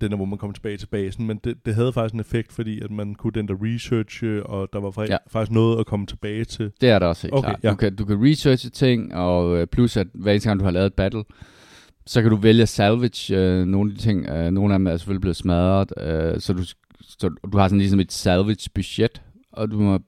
den 0.01 0.09
der, 0.11 0.15
hvor 0.15 0.25
man 0.25 0.37
kom 0.37 0.53
tilbage 0.53 0.77
til 0.77 0.87
basen, 0.87 1.27
men 1.27 1.39
det, 1.43 1.65
det 1.65 1.75
havde 1.75 1.93
faktisk 1.93 2.13
en 2.13 2.19
effekt, 2.19 2.53
fordi 2.53 2.81
at 2.81 2.91
man 2.91 3.15
kunne 3.15 3.33
den 3.33 3.47
der 3.47 3.55
research, 3.61 4.23
og 4.45 4.69
der 4.73 4.79
var 4.79 4.89
fa- 4.89 5.09
Ja. 5.11 5.17
faktisk 5.27 5.51
noget 5.51 5.79
at 5.79 5.85
komme 5.85 6.05
tilbage 6.05 6.45
til. 6.45 6.71
Det 6.81 6.89
er 6.89 6.99
der 6.99 7.05
også 7.05 7.21
helt 7.27 7.33
Okay, 7.33 7.49
klart. 7.49 7.59
ja. 7.63 7.69
Du, 7.71 7.75
kan, 7.75 7.95
du 7.95 8.05
kan 8.05 8.17
researche 8.31 8.69
ting, 8.69 9.15
og 9.15 9.57
øh, 9.57 9.67
plus 9.67 9.97
at 9.97 10.07
hver 10.13 10.31
eneste 10.31 10.49
gang 10.49 10.59
du 10.59 10.65
har 10.65 10.71
lavet 10.71 10.85
et 10.87 10.93
battle, 10.93 11.23
så 12.05 12.21
kan 12.21 12.31
du 12.31 12.35
vælge 12.37 12.61
at 12.61 12.69
salvage 12.69 13.35
øh, 13.37 13.65
nogle 13.65 13.91
af 13.91 13.95
de 13.97 14.01
ting. 14.03 14.29
Øh, 14.29 14.51
nogle 14.51 14.73
af 14.73 14.79
dem 14.79 14.87
er 14.87 14.97
selvfølgelig 14.97 15.21
blevet 15.21 15.35
smadret, 15.35 15.93
øh, 15.97 16.39
så, 16.39 16.53
du, 16.53 16.63
så 17.01 17.29
du 17.51 17.57
har 17.57 17.67
sådan 17.67 17.79
ligesom 17.79 17.99
et 17.99 18.11
salvage 18.11 18.69
budget, 18.75 19.21
og 19.51 19.71
du 19.71 19.79
må 19.79 19.99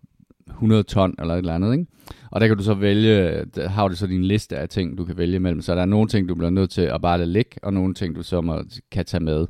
100 0.48 0.84
ton 0.84 1.16
eller 1.20 1.34
et 1.34 1.38
eller 1.38 1.56
andet, 1.56 1.74
ikke? 1.74 1.86
Og 2.32 2.42
der 2.42 2.48
kan 2.48 2.58
du 2.58 2.64
så 2.64 2.74
vælge, 2.74 3.46
der 3.46 3.70
har 3.70 3.88
du 3.88 3.96
så 3.96 4.08
din 4.08 4.24
liste 4.24 4.58
af 4.58 4.70
ting, 4.70 4.98
du 4.98 5.06
kan 5.06 5.18
vælge 5.18 5.40
mellem. 5.40 5.62
Så 5.62 5.76
der 5.76 5.82
er 5.82 5.86
nogle 5.86 6.08
ting, 6.08 6.30
du 6.30 6.36
bliver 6.36 6.50
nødt 6.50 6.70
til 6.70 6.82
at 6.82 7.02
bare 7.02 7.18
lade 7.18 7.30
ligge, 7.30 7.52
og 7.64 7.74
nogle 7.74 7.94
ting, 7.94 8.16
du 8.16 8.24
så 8.24 8.42
må, 8.42 8.64
kan 8.92 9.06
tage 9.06 9.24
med. 9.24 9.48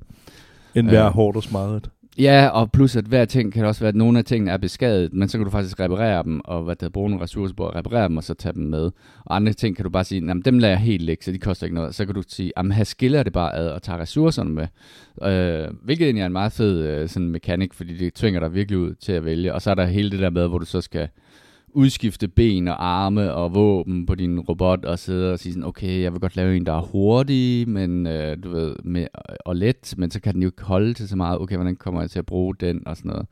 En 0.75 0.85
hver 0.85 1.09
hårdt 1.09 1.37
og 1.37 1.43
smadret. 1.43 1.89
Ja, 2.17 2.47
og 2.47 2.71
plus 2.71 2.95
at 2.95 3.05
hver 3.05 3.25
ting 3.25 3.53
kan 3.53 3.65
også 3.65 3.81
være, 3.81 3.89
at 3.89 3.95
nogle 3.95 4.19
af 4.19 4.25
tingene 4.25 4.51
er 4.51 4.57
beskadiget, 4.57 5.13
men 5.13 5.29
så 5.29 5.37
kan 5.37 5.45
du 5.45 5.51
faktisk 5.51 5.79
reparere 5.79 6.23
dem, 6.23 6.41
og 6.45 6.63
hvad 6.63 6.75
der 6.75 6.89
bruge 6.89 7.09
nogle 7.09 7.23
ressourcer 7.23 7.55
på 7.55 7.67
at 7.67 7.75
reparere 7.75 8.07
dem, 8.07 8.17
og 8.17 8.23
så 8.23 8.33
tage 8.33 8.53
dem 8.53 8.63
med. 8.63 8.91
Og 9.25 9.35
andre 9.35 9.53
ting 9.53 9.75
kan 9.75 9.83
du 9.83 9.89
bare 9.89 10.03
sige, 10.03 10.31
at 10.31 10.37
dem 10.45 10.59
lader 10.59 10.73
jeg 10.73 10.79
helt 10.79 11.03
ligge, 11.03 11.23
så 11.23 11.31
de 11.31 11.37
koster 11.37 11.65
ikke 11.65 11.75
noget. 11.75 11.95
Så 11.95 12.05
kan 12.05 12.15
du 12.15 12.23
sige, 12.27 12.53
at 12.55 12.73
her 12.73 12.83
skiller 12.83 13.23
det 13.23 13.33
bare 13.33 13.55
ad 13.55 13.69
og 13.69 13.81
tager 13.81 13.99
ressourcerne 13.99 14.49
med. 14.49 14.67
Øh, 15.23 15.73
hvilket 15.83 16.05
egentlig 16.05 16.21
er 16.21 16.25
en 16.25 16.33
meget 16.33 16.51
fed 16.51 16.79
øh, 16.79 17.09
sådan 17.09 17.29
mekanik, 17.29 17.73
fordi 17.73 17.97
det 17.97 18.13
tvinger 18.13 18.39
dig 18.39 18.53
virkelig 18.53 18.77
ud 18.77 18.93
til 18.95 19.11
at 19.11 19.25
vælge. 19.25 19.53
Og 19.53 19.61
så 19.61 19.71
er 19.71 19.75
der 19.75 19.85
hele 19.85 20.11
det 20.11 20.19
der 20.19 20.29
med, 20.29 20.47
hvor 20.47 20.57
du 20.57 20.65
så 20.65 20.81
skal 20.81 21.07
udskifte 21.73 22.27
ben 22.27 22.67
og 22.67 22.85
arme 22.85 23.33
og 23.33 23.55
våben 23.55 24.05
på 24.05 24.15
din 24.15 24.39
robot 24.39 24.85
og 24.85 24.99
sidde 24.99 25.33
og 25.33 25.39
sige 25.39 25.53
sådan, 25.53 25.67
okay, 25.67 26.01
jeg 26.01 26.13
vil 26.13 26.21
godt 26.21 26.35
lave 26.35 26.55
en, 26.55 26.65
der 26.65 26.73
er 26.73 26.81
hurtig, 26.81 27.69
men 27.69 28.07
øh, 28.07 28.37
du 28.43 28.49
ved, 28.49 28.75
med, 28.83 29.01
øh, 29.01 29.35
og 29.45 29.55
let, 29.55 29.93
men 29.97 30.11
så 30.11 30.21
kan 30.21 30.33
den 30.33 30.41
jo 30.41 30.47
ikke 30.47 30.63
holde 30.63 30.93
til 30.93 31.07
så 31.07 31.15
meget. 31.15 31.39
Okay, 31.39 31.55
hvordan 31.55 31.75
kommer 31.75 32.01
jeg 32.01 32.09
til 32.09 32.19
at 32.19 32.25
bruge 32.25 32.55
den 32.55 32.87
og 32.87 32.97
sådan 32.97 33.09
noget. 33.11 33.27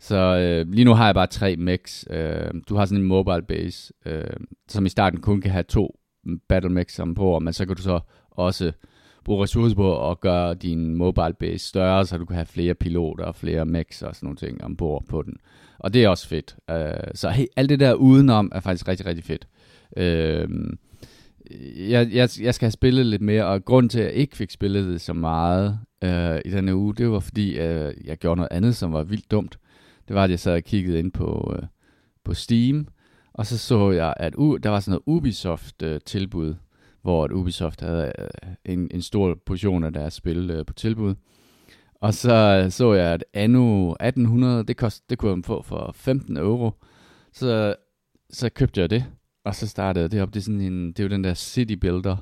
Så 0.00 0.16
øh, 0.16 0.72
lige 0.72 0.84
nu 0.84 0.94
har 0.94 1.04
jeg 1.04 1.14
bare 1.14 1.26
tre 1.26 1.56
mechs. 1.56 2.06
Øh, 2.10 2.50
du 2.68 2.76
har 2.76 2.84
sådan 2.84 3.02
en 3.02 3.08
mobile 3.08 3.42
base, 3.42 3.92
øh, 4.06 4.36
som 4.68 4.86
i 4.86 4.88
starten 4.88 5.20
kun 5.20 5.40
kan 5.40 5.50
have 5.50 5.64
to 5.68 5.98
mm, 6.24 6.40
battle 6.48 6.70
mechs 6.70 7.00
på, 7.16 7.38
men 7.38 7.52
så 7.52 7.66
kan 7.66 7.76
du 7.76 7.82
så 7.82 8.00
også 8.30 8.72
bruge 9.28 9.42
ressourcer 9.42 9.76
på 9.76 10.10
at 10.10 10.20
gøre 10.20 10.54
din 10.54 10.94
mobile 10.94 11.34
base 11.38 11.68
større, 11.68 12.06
så 12.06 12.18
du 12.18 12.24
kan 12.24 12.36
have 12.36 12.46
flere 12.46 12.74
piloter 12.74 13.24
og 13.24 13.34
flere 13.34 13.64
mechs 13.64 14.02
og 14.02 14.14
sådan 14.14 14.26
nogle 14.26 14.36
ting 14.36 14.64
ombord 14.64 15.04
på 15.08 15.22
den. 15.22 15.36
Og 15.78 15.94
det 15.94 16.04
er 16.04 16.08
også 16.08 16.28
fedt. 16.28 16.56
Øh, 16.70 17.10
så 17.14 17.30
hey, 17.30 17.46
alt 17.56 17.68
det 17.68 17.80
der 17.80 17.94
udenom 17.94 18.52
er 18.54 18.60
faktisk 18.60 18.88
rigtig, 18.88 19.06
rigtig 19.06 19.24
fedt. 19.24 19.48
Øh, 19.96 20.48
jeg, 21.90 22.08
jeg, 22.12 22.28
jeg 22.40 22.54
skal 22.54 22.66
have 22.66 22.70
spillet 22.70 23.06
lidt 23.06 23.22
mere, 23.22 23.46
og 23.46 23.64
grund 23.64 23.90
til, 23.90 24.00
at 24.00 24.04
jeg 24.04 24.14
ikke 24.14 24.36
fik 24.36 24.50
spillet 24.50 24.86
det 24.86 25.00
så 25.00 25.12
meget 25.12 25.78
øh, 26.04 26.40
i 26.44 26.50
denne 26.50 26.76
uge, 26.76 26.94
det 26.94 27.10
var 27.10 27.20
fordi, 27.20 27.58
øh, 27.58 27.94
jeg 28.04 28.16
gjorde 28.16 28.36
noget 28.36 28.52
andet, 28.52 28.76
som 28.76 28.92
var 28.92 29.02
vildt 29.02 29.30
dumt. 29.30 29.58
Det 30.08 30.16
var, 30.16 30.24
at 30.24 30.30
jeg 30.30 30.38
sad 30.38 30.54
og 30.54 30.62
kiggede 30.62 30.98
ind 30.98 31.12
på, 31.12 31.54
øh, 31.56 31.62
på 32.24 32.34
Steam, 32.34 32.88
og 33.32 33.46
så 33.46 33.58
så 33.58 33.90
jeg, 33.90 34.14
at 34.16 34.34
uh, 34.36 34.58
der 34.62 34.70
var 34.70 34.80
sådan 34.80 34.90
noget 34.90 35.18
Ubisoft-tilbud, 35.18 36.48
øh, 36.48 36.54
hvor 37.02 37.24
at 37.24 37.32
Ubisoft 37.32 37.80
havde 37.80 38.12
øh, 38.18 38.28
en, 38.64 38.88
en 38.90 39.02
stor 39.02 39.38
portion 39.46 39.84
af 39.84 39.92
deres 39.92 40.14
spil 40.14 40.50
øh, 40.50 40.66
på 40.66 40.72
tilbud. 40.72 41.14
Og 42.00 42.14
så 42.14 42.62
øh, 42.64 42.70
så 42.70 42.92
jeg, 42.92 43.12
at 43.12 43.24
Anno 43.34 43.90
1800, 43.90 44.64
det, 44.64 44.76
kost, 44.76 45.10
det 45.10 45.18
kunne 45.18 45.30
man 45.30 45.42
få 45.44 45.62
for 45.62 45.90
15 45.94 46.36
euro. 46.36 46.70
Så, 47.32 47.74
så 48.30 48.48
købte 48.48 48.80
jeg 48.80 48.90
det, 48.90 49.04
og 49.44 49.54
så 49.54 49.66
startede 49.66 50.02
jeg 50.02 50.12
det 50.12 50.22
op. 50.22 50.34
Det 50.34 50.40
er, 50.40 50.44
sådan 50.44 50.60
en, 50.60 50.88
det 50.88 51.00
er 51.00 51.04
jo 51.04 51.10
den 51.10 51.24
der 51.24 51.34
City 51.34 51.74
Builder. 51.74 52.16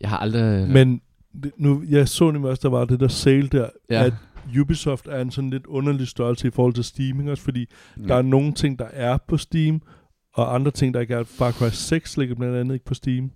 Jeg 0.00 0.08
har 0.10 0.18
aldrig... 0.18 0.68
Men 0.70 1.00
det, 1.42 1.52
nu, 1.56 1.84
jeg 1.88 2.08
så 2.08 2.30
nemlig 2.30 2.50
også, 2.50 2.60
der 2.62 2.68
var 2.68 2.84
det 2.84 3.00
der 3.00 3.08
sale 3.08 3.48
der, 3.48 3.68
ja. 3.90 4.04
at 4.04 4.12
Ubisoft 4.60 5.06
er 5.06 5.20
en 5.20 5.30
sådan 5.30 5.50
lidt 5.50 5.66
underlig 5.66 6.08
størrelse 6.08 6.48
i 6.48 6.50
forhold 6.50 6.74
til 6.74 6.84
Steam, 6.84 7.20
ikke 7.20 7.32
også? 7.32 7.42
fordi 7.42 7.66
Mm. 7.96 8.06
der 8.06 8.14
er 8.14 8.22
nogle 8.22 8.52
ting, 8.52 8.78
der 8.78 8.88
er 8.92 9.18
på 9.28 9.36
Steam, 9.36 9.82
og 10.34 10.54
andre 10.54 10.70
ting, 10.70 10.94
der 10.94 11.00
ikke 11.00 11.14
er. 11.14 11.24
Far 11.24 11.52
Cry 11.52 11.68
6 11.72 12.16
ligger 12.16 12.34
blandt 12.34 12.56
andet 12.56 12.74
ikke 12.74 12.84
på 12.84 12.94
Steam. 12.94 13.30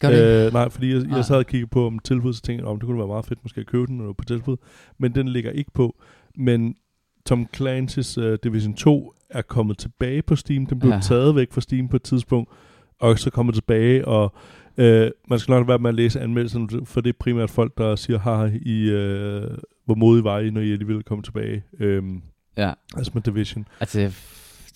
Gør 0.00 0.10
det? 0.10 0.46
Øh, 0.46 0.52
nej, 0.52 0.68
fordi 0.68 0.94
jeg, 0.94 1.02
jeg 1.10 1.24
sad 1.24 1.36
og 1.36 1.46
kiggede 1.46 1.68
på 1.70 1.86
om 1.86 1.98
tilbud, 1.98 2.32
så 2.32 2.42
tænkte 2.42 2.62
jeg, 2.62 2.70
om 2.70 2.78
det 2.78 2.86
kunne 2.86 2.98
være 2.98 3.06
meget 3.06 3.24
fedt 3.24 3.38
måske 3.42 3.60
at 3.60 3.66
købe 3.66 3.86
den 3.86 3.96
når 3.96 4.06
du 4.06 4.12
på 4.12 4.24
tilbud. 4.24 4.56
Men 4.98 5.14
den 5.14 5.28
ligger 5.28 5.50
ikke 5.50 5.70
på. 5.74 5.96
Men 6.36 6.74
Tom 7.26 7.46
Clancy's 7.56 8.20
uh, 8.22 8.34
Division 8.44 8.74
2 8.74 9.12
er 9.30 9.42
kommet 9.42 9.78
tilbage 9.78 10.22
på 10.22 10.36
Steam. 10.36 10.66
Den 10.66 10.78
blev 10.78 10.92
Ja. 10.92 11.00
taget 11.00 11.36
væk 11.36 11.52
fra 11.52 11.60
Steam 11.60 11.88
på 11.88 11.96
et 11.96 12.02
tidspunkt, 12.02 12.50
og 13.00 13.18
så 13.18 13.30
kommet 13.30 13.54
tilbage, 13.54 14.04
og 14.08 14.34
øh, 14.76 15.10
man 15.28 15.38
skal 15.38 15.52
nok 15.52 15.68
være 15.68 15.78
med 15.78 15.88
at 15.88 15.94
læse 15.94 16.20
anmeldelserne, 16.20 16.86
for 16.86 17.00
det 17.00 17.08
er 17.08 17.18
primært 17.20 17.50
folk, 17.50 17.78
der 17.78 17.96
siger, 17.96 18.18
har 18.18 18.50
I, 18.62 18.90
øh, 18.90 19.42
hvor 19.84 19.94
modige 19.94 20.24
var 20.24 20.38
I, 20.38 20.50
når 20.50 20.60
I 20.60 20.72
alligevel 20.72 21.02
kom 21.02 21.22
tilbage. 21.22 21.62
Øhm, 21.80 22.22
ja. 22.56 22.72
altså 22.96 23.10
med 23.14 23.22
Division. 23.22 23.66
Altså, 23.80 24.00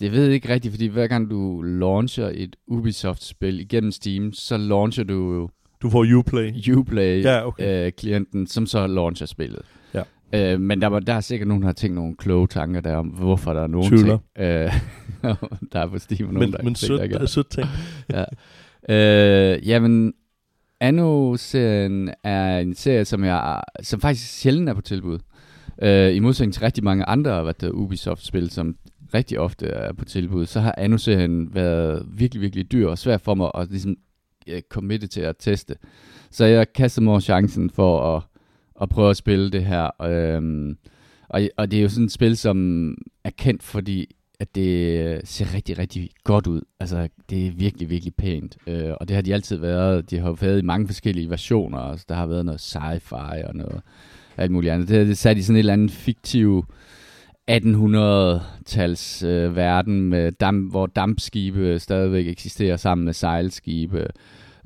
jeg, 0.01 0.05
jeg 0.05 0.11
ved 0.11 0.29
ikke 0.29 0.53
rigtigt, 0.53 0.71
fordi 0.71 0.87
hver 0.87 1.07
gang 1.07 1.29
du 1.29 1.61
launcher 1.61 2.31
et 2.33 2.55
Ubisoft-spil 2.67 3.59
igennem 3.59 3.91
Steam, 3.91 4.33
så 4.33 4.57
launcher 4.57 5.03
du 5.03 5.33
jo 5.33 5.49
Du 5.81 5.89
får 5.89 6.05
Uplay. 6.17 6.71
Uplay 6.75 7.23
Ja, 7.23 7.47
okay. 7.47 7.85
øh, 7.85 7.91
klienten, 7.91 8.47
som 8.47 8.65
så 8.65 8.87
launcher 8.87 9.25
spillet. 9.27 9.61
Ja. 9.93 10.53
Øh, 10.53 10.61
men 10.61 10.81
der, 10.81 10.87
var, 10.87 10.99
der 10.99 11.13
er 11.13 11.19
sikkert 11.19 11.47
nogen, 11.47 11.61
der 11.63 11.67
har 11.67 11.73
tænkt 11.73 11.95
nogle 11.95 12.15
kloge 12.17 12.47
tanker 12.47 12.81
der 12.81 12.95
om, 12.95 13.07
hvorfor 13.07 13.53
der 13.53 13.61
er 13.61 13.67
nogle 13.67 13.87
Tvivler. 13.87 14.17
ting, 14.37 14.45
øh, 14.45 14.71
der 15.73 15.79
er 15.79 15.87
på 15.87 15.99
Steam, 15.99 16.27
og 16.27 16.33
nogen, 16.33 16.49
Men, 16.49 16.57
der 16.57 16.63
men 16.63 16.75
tænker, 16.75 17.07
der 17.07 17.15
er. 17.15 17.25
sødt, 17.25 17.29
sødt 17.29 17.49
ting. 17.49 17.67
ja. 18.89 19.53
øh, 19.55 19.67
jamen, 19.67 20.13
Anno-serien 20.79 22.09
er 22.23 22.59
en 22.59 22.75
serie, 22.75 23.05
som, 23.05 23.23
jeg, 23.23 23.61
som 23.81 23.99
faktisk 24.01 24.39
sjældent 24.39 24.69
er 24.69 24.73
på 24.73 24.81
tilbud. 24.81 25.19
Øh, 25.81 26.15
I 26.15 26.19
modsætning 26.19 26.53
til 26.53 26.61
rigtig 26.63 26.83
mange 26.83 27.05
andre 27.05 27.43
hvad 27.43 27.69
Ubisoft-spil, 27.73 28.49
som 28.49 28.75
rigtig 29.13 29.39
ofte 29.39 29.67
er 29.67 29.93
på 29.93 30.05
tilbud, 30.05 30.45
så 30.45 30.59
har 30.59 30.75
Anno-serien 30.77 31.55
været 31.55 32.05
virkelig, 32.09 32.41
virkelig 32.41 32.71
dyr 32.71 32.87
og 32.87 32.97
svær 32.97 33.17
for 33.17 33.33
mig 33.33 33.51
at 33.55 33.69
ligesom, 33.69 33.95
øh, 34.47 34.61
committe 34.69 35.07
til 35.07 35.21
at 35.21 35.35
teste. 35.39 35.75
Så 36.31 36.45
jeg 36.45 36.73
kastede 36.73 37.03
mig 37.03 37.11
over 37.11 37.19
chancen 37.19 37.69
for 37.69 38.15
at, 38.15 38.23
at 38.81 38.89
prøve 38.89 39.09
at 39.09 39.17
spille 39.17 39.51
det 39.51 39.65
her. 39.65 40.03
Øhm, 40.03 40.77
og, 41.29 41.41
og 41.57 41.71
det 41.71 41.77
er 41.77 41.83
jo 41.83 41.89
sådan 41.89 42.05
et 42.05 42.11
spil, 42.11 42.37
som 42.37 42.97
er 43.23 43.29
kendt, 43.37 43.63
fordi 43.63 44.15
at 44.39 44.55
det 44.55 45.21
ser 45.27 45.53
rigtig, 45.53 45.77
rigtig 45.77 46.09
godt 46.23 46.47
ud. 46.47 46.61
Altså, 46.79 47.07
det 47.29 47.47
er 47.47 47.51
virkelig, 47.51 47.89
virkelig 47.89 48.15
pænt. 48.15 48.57
Øh, 48.67 48.93
og 48.99 49.07
det 49.07 49.15
har 49.15 49.21
de 49.21 49.33
altid 49.33 49.57
været. 49.57 50.09
De 50.09 50.17
har 50.19 50.27
jo 50.27 50.37
været 50.41 50.59
i 50.59 50.65
mange 50.65 50.87
forskellige 50.87 51.29
versioner. 51.29 51.77
Altså, 51.77 52.05
der 52.09 52.15
har 52.15 52.25
været 52.25 52.45
noget 52.45 52.75
sci-fi 52.75 53.47
og 53.47 53.55
noget 53.55 53.81
alt 54.37 54.51
muligt 54.51 54.73
andet. 54.73 54.89
Det 54.89 54.97
er 54.97 55.03
det 55.03 55.17
sat 55.17 55.37
i 55.37 55.41
sådan 55.41 55.55
et 55.55 55.59
eller 55.59 55.73
andet 55.73 55.91
fiktiv 55.91 56.65
1800-tals 57.51 59.23
øh, 59.23 59.55
verden, 59.55 60.01
med 60.01 60.31
damp, 60.31 60.71
hvor 60.71 60.85
dampskibe 60.85 61.79
stadigvæk 61.79 62.27
eksisterer 62.27 62.77
sammen 62.77 63.05
med 63.05 63.13
sejlskibe. 63.13 64.07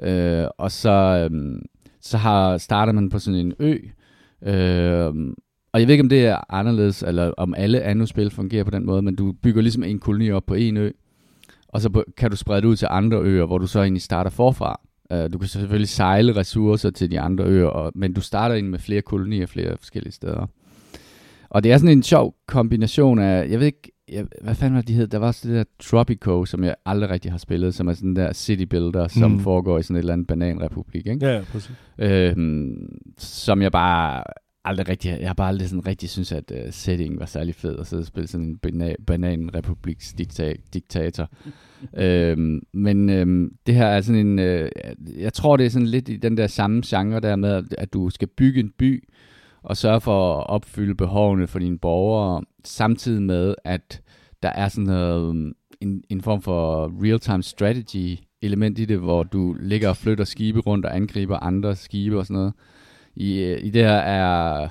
Øh, 0.04 0.46
og 0.58 0.72
så, 0.72 1.30
øh, 1.32 1.62
så 2.02 2.18
har, 2.18 2.58
starter 2.58 2.94
man 2.94 3.10
på 3.10 3.20
sådan 3.20 3.40
en 3.40 3.54
ø, 3.60 3.78
øh, 4.44 5.14
og 5.74 5.80
jeg 5.80 5.88
ved 5.88 5.94
ikke, 5.94 6.04
om 6.04 6.10
det 6.10 6.26
er 6.26 6.54
anderledes, 6.54 7.04
eller 7.04 7.32
om 7.32 7.54
alle 7.58 7.84
andre 7.84 8.08
spil 8.08 8.30
fungerer 8.30 8.64
på 8.64 8.72
den 8.72 8.86
måde, 8.86 9.02
men 9.02 9.16
du 9.16 9.32
bygger 9.32 9.62
ligesom 9.62 9.84
en 9.84 10.00
koloni 10.00 10.32
op 10.32 10.46
på 10.46 10.54
en 10.54 10.78
ø, 10.78 10.92
og 11.68 11.82
så 11.82 12.04
kan 12.18 12.32
du 12.32 12.36
sprede 12.36 12.62
det 12.62 12.68
ud 12.68 12.76
til 12.76 12.88
andre 12.92 13.18
øer, 13.18 13.46
hvor 13.46 13.58
du 13.58 13.68
så 13.68 13.82
egentlig 13.82 14.02
starter 14.02 14.32
forfra. 14.32 14.80
Uh, 15.14 15.34
du 15.34 15.38
kan 15.38 15.48
selvfølgelig 15.48 15.90
sejle 15.90 16.36
ressourcer 16.36 16.90
til 16.90 17.12
de 17.12 17.20
andre 17.20 17.44
øer, 17.44 17.68
og, 17.68 17.92
men 17.96 18.14
du 18.14 18.22
starter 18.22 18.56
ind 18.56 18.68
med 18.68 18.80
flere 18.80 19.02
kolonier 19.02 19.46
flere 19.46 19.78
forskellige 19.78 20.14
steder. 20.14 20.48
Og 21.50 21.64
det 21.64 21.72
er 21.72 21.78
sådan 21.78 21.98
en 21.98 22.04
sjov 22.04 22.36
kombination 22.48 23.20
af, 23.20 23.50
jeg 23.50 23.60
ved 23.60 23.66
ikke, 23.66 23.92
jeg, 24.12 24.26
hvad 24.42 24.56
fanden 24.56 24.76
var 24.76 24.82
det, 24.82 24.88
de 24.88 24.94
hed? 24.94 25.08
Der 25.08 25.18
var 25.18 25.28
også 25.28 25.48
det 25.48 25.56
der 25.58 25.64
Tropico, 25.80 26.46
som 26.46 26.64
jeg 26.64 26.76
aldrig 26.86 27.10
rigtig 27.10 27.32
har 27.32 27.38
spillet, 27.38 27.76
som 27.76 27.88
er 27.88 27.94
sådan 27.94 28.16
der 28.16 28.34
city 28.34 28.64
builder, 28.64 29.08
som 29.08 29.32
Mm. 29.32 29.40
foregår 29.40 29.80
i 29.80 29.84
sådan 29.84 29.96
et 29.96 30.00
eller 30.00 30.14
andet 30.14 30.28
bananrepublik, 30.28 31.08
ikke? 31.08 31.26
Ja, 31.26 31.36
ja, 31.36 31.42
præcis. 31.52 31.72
Øhm, 31.98 32.98
som 33.18 33.62
jeg 33.62 33.72
bare 33.72 34.24
aldrig 34.66 34.90
rigtig, 34.90 35.18
jeg 35.20 35.30
har 35.30 35.34
bare 35.34 35.48
aldrig 35.48 35.70
sådan 35.70 35.88
rigtig 35.88 36.10
synes, 36.10 36.32
at 36.32 36.52
uh, 36.52 36.58
settingen 36.72 37.20
var 37.20 37.26
særlig 37.26 37.56
fed, 37.56 37.80
at 37.80 37.88
sidde 37.88 38.02
og 38.02 38.06
spille 38.06 38.28
sådan 38.28 38.46
en 38.48 38.60
bana- 38.68 39.04
bananrepubliks 39.08 40.14
dikta- 40.22 40.70
diktator. 40.74 41.30
øhm, 42.04 42.62
men 42.74 43.10
øhm, 43.10 43.52
det 43.68 43.76
her 43.76 43.86
er 43.86 44.02
sådan 44.02 44.28
en, 44.28 44.40
øh, 44.40 44.70
jeg 45.18 45.34
tror 45.34 45.58
det 45.58 45.66
er 45.66 45.70
sådan 45.70 45.88
lidt 45.88 46.10
i 46.10 46.16
den 46.18 46.38
der 46.38 46.48
samme 46.48 46.82
genre 46.86 47.20
der 47.20 47.36
med, 47.36 47.50
at- 47.50 47.76
at 47.78 47.94
du 47.94 48.10
skal 48.10 48.28
bygge 48.28 48.60
en 48.60 48.72
by, 48.78 49.04
og 49.64 49.78
sørge 49.78 50.02
for 50.02 50.38
at 50.38 50.48
opfylde 50.50 50.96
behovene 50.96 51.48
for 51.48 51.60
dine 51.60 51.78
borgere, 51.78 52.44
samtidig 52.64 53.22
med, 53.22 53.56
at 53.64 54.02
der 54.44 54.50
er 54.50 54.68
sådan 54.68 54.86
noget, 54.86 55.30
øhm, 55.30 55.54
en, 55.82 56.04
en 56.10 56.22
form 56.22 56.42
for 56.42 56.92
real-time 57.04 57.44
strategy 57.44 58.18
element 58.42 58.80
i 58.80 58.86
det, 58.86 59.00
hvor 59.00 59.24
du 59.24 59.56
ligger 59.60 59.90
og 59.90 59.98
flytter 59.98 60.24
skibe 60.24 60.60
rundt 60.60 60.86
og 60.86 60.96
angriber 60.96 61.38
andre 61.38 61.76
skibe 61.76 62.20
og 62.20 62.26
sådan 62.26 62.38
noget. 62.38 62.54
I, 63.16 63.40
øh, 63.40 63.66
i 63.66 63.70
det 63.70 63.84
her 63.84 63.98
er 63.98 64.68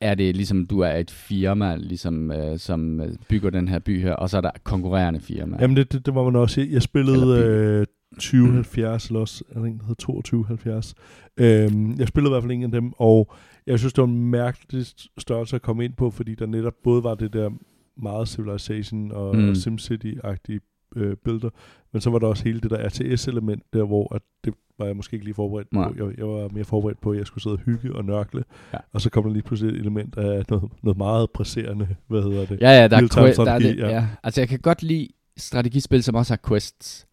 er 0.00 0.14
det 0.14 0.36
ligesom, 0.36 0.66
du 0.66 0.80
er 0.80 0.92
et 0.92 1.10
firma, 1.10 1.76
ligesom, 1.76 2.30
øh, 2.30 2.58
som 2.58 3.00
øh, 3.00 3.08
bygger 3.28 3.50
den 3.50 3.68
her 3.68 3.78
by 3.78 4.02
her, 4.02 4.12
og 4.12 4.30
så 4.30 4.36
er 4.36 4.40
der 4.40 4.50
konkurrerende 4.64 5.20
firma. 5.20 5.56
Jamen, 5.60 5.76
det, 5.76 5.92
det, 5.92 6.06
det 6.06 6.14
var 6.14 6.24
man 6.24 6.36
også. 6.36 6.60
Jeg, 6.60 6.70
jeg 6.70 6.82
spillede 6.82 7.44
øh, 7.44 7.86
2070, 8.14 9.06
eller 9.06 9.20
også, 9.20 9.44
er 9.50 9.58
der 9.58 9.66
en, 9.66 9.78
der 9.78 9.82
hedder 9.84 9.94
2270. 9.94 10.94
Øhm, 11.36 11.94
jeg 11.98 12.08
spillede 12.08 12.30
i 12.30 12.32
hvert 12.32 12.42
fald 12.42 12.52
en 12.52 12.62
af 12.62 12.70
dem, 12.70 12.92
og 12.98 13.32
jeg 13.66 13.78
synes, 13.78 13.92
det 13.92 14.02
var 14.02 14.08
en 14.08 14.30
mærkelig 14.30 14.86
størrelse 15.18 15.56
at 15.56 15.62
komme 15.62 15.84
ind 15.84 15.92
på, 15.92 16.10
fordi 16.10 16.34
der 16.34 16.46
netop 16.46 16.74
både 16.84 17.04
var 17.04 17.14
det 17.14 17.32
der 17.32 17.50
meget 17.96 18.28
Civilization 18.28 19.12
og, 19.12 19.36
Mm. 19.36 19.52
SimCity-agtige 19.54 20.60
øh, 20.96 21.16
billeder, 21.24 21.50
men 21.92 22.00
så 22.02 22.10
var 22.10 22.18
der 22.18 22.26
også 22.26 22.44
hele 22.44 22.60
det 22.60 22.70
der 22.70 22.88
RTS-element 22.88 23.62
der, 23.72 23.84
hvor 23.84 24.14
at 24.14 24.22
det 24.44 24.54
var 24.78 24.86
jeg 24.86 24.96
måske 24.96 25.14
ikke 25.14 25.24
lige 25.24 25.34
forberedt 25.34 25.72
Nej. 25.72 25.88
på. 25.88 25.94
Jeg, 26.08 26.18
jeg 26.18 26.28
var 26.28 26.48
mere 26.48 26.64
forberedt 26.64 27.00
på, 27.00 27.10
at 27.12 27.18
jeg 27.18 27.26
skulle 27.26 27.42
sidde 27.42 27.54
og 27.54 27.60
hygge 27.60 27.96
og 27.96 28.04
nørkle, 28.04 28.44
Ja. 28.72 28.78
og 28.92 29.00
så 29.00 29.10
kom 29.10 29.22
der 29.24 29.30
lige 29.32 29.42
pludselig 29.42 29.74
et 29.74 29.80
element 29.80 30.16
af 30.16 30.42
noget, 30.48 30.70
noget 30.82 30.98
meget 30.98 31.30
presserende, 31.30 31.88
hvad 32.06 32.22
hedder 32.22 32.46
det? 32.46 32.60
Ja, 32.60 32.70
ja, 32.70 32.88
der 32.88 32.96
er, 32.96 33.00
der 33.44 33.50
er 33.52 33.58
det, 33.58 33.76
ja. 33.78 33.88
ja. 33.88 34.06
Altså, 34.22 34.40
jeg 34.40 34.48
kan 34.48 34.58
godt 34.58 34.82
lide 34.82 35.08
strategispil, 35.36 36.02
som 36.02 36.14
også 36.14 36.32
har 36.32 36.40
quests. 36.48 37.06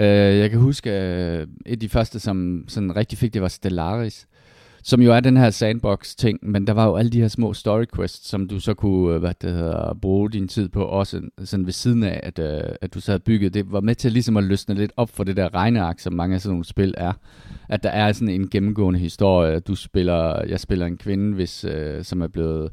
Øh, 0.00 0.38
jeg 0.38 0.50
kan 0.50 0.58
huske, 0.58 0.90
øh, 0.90 1.46
et 1.66 1.72
af 1.72 1.78
de 1.78 1.88
første, 1.88 2.20
som 2.20 2.64
sådan 2.68 2.96
rigtig 2.96 3.18
fik, 3.18 3.34
det 3.34 3.42
var 3.42 3.48
Stellaris, 3.48 4.26
som 4.82 5.02
jo 5.02 5.12
er 5.12 5.20
den 5.20 5.36
her 5.36 5.50
sandbox-ting, 5.50 6.38
men 6.42 6.66
der 6.66 6.72
var 6.72 6.86
jo 6.86 6.96
alle 6.96 7.10
de 7.10 7.20
her 7.20 7.28
små 7.28 7.54
story 7.54 7.84
quests, 7.96 8.28
som 8.28 8.48
du 8.48 8.60
så 8.60 8.74
kunne 8.74 9.14
øh, 9.14 9.20
hvad 9.20 9.34
det 9.42 9.52
hedder, 9.52 9.94
bruge 10.02 10.30
din 10.30 10.48
tid 10.48 10.68
på, 10.68 10.84
også 10.84 11.20
sådan 11.44 11.66
ved 11.66 11.72
siden 11.72 12.02
af, 12.02 12.20
at, 12.22 12.38
øh, 12.38 12.62
at 12.80 12.94
du 12.94 13.00
så 13.00 13.12
havde 13.12 13.22
bygget. 13.22 13.54
Det 13.54 13.72
var 13.72 13.80
med 13.80 13.94
til 13.94 14.12
ligesom 14.12 14.36
at 14.36 14.44
løsne 14.44 14.74
lidt 14.74 14.92
op 14.96 15.10
for 15.10 15.24
det 15.24 15.36
der 15.36 15.54
regneark, 15.54 15.98
som 15.98 16.12
mange 16.12 16.34
af 16.34 16.40
sådan 16.40 16.52
nogle 16.52 16.64
spil 16.64 16.94
er. 16.96 17.12
At 17.68 17.82
der 17.82 17.90
er 17.90 18.12
sådan 18.12 18.34
en 18.34 18.48
gennemgående 18.48 19.00
historie. 19.00 19.60
Du 19.60 19.74
spiller, 19.74 20.44
jeg 20.44 20.60
spiller 20.60 20.86
en 20.86 20.96
kvinde, 20.96 21.34
hvis, 21.34 21.64
øh, 21.64 22.04
som 22.04 22.22
er 22.22 22.28
blevet 22.28 22.70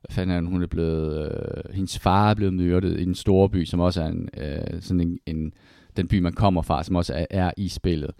hvad 0.00 0.14
fanden 0.14 0.36
er 0.36 0.40
hun, 0.40 0.52
hun 0.52 0.62
er 0.62 0.66
blevet, 0.66 1.28
øh, 1.28 1.74
hendes 1.74 1.98
far 1.98 2.30
er 2.30 2.34
blevet 2.34 2.54
myrdet 2.54 3.00
i 3.00 3.02
en 3.02 3.14
store 3.14 3.48
by, 3.48 3.64
som 3.64 3.80
også 3.80 4.02
er 4.02 4.06
en, 4.06 4.28
øh, 4.36 4.80
sådan 4.80 5.00
en, 5.00 5.18
en, 5.26 5.52
den 5.98 6.08
by, 6.08 6.18
man 6.18 6.32
kommer 6.32 6.62
fra, 6.62 6.82
som 6.82 6.96
også 6.96 7.14
er, 7.14 7.26
er 7.30 7.50
i 7.56 7.68
spillet. 7.68 8.10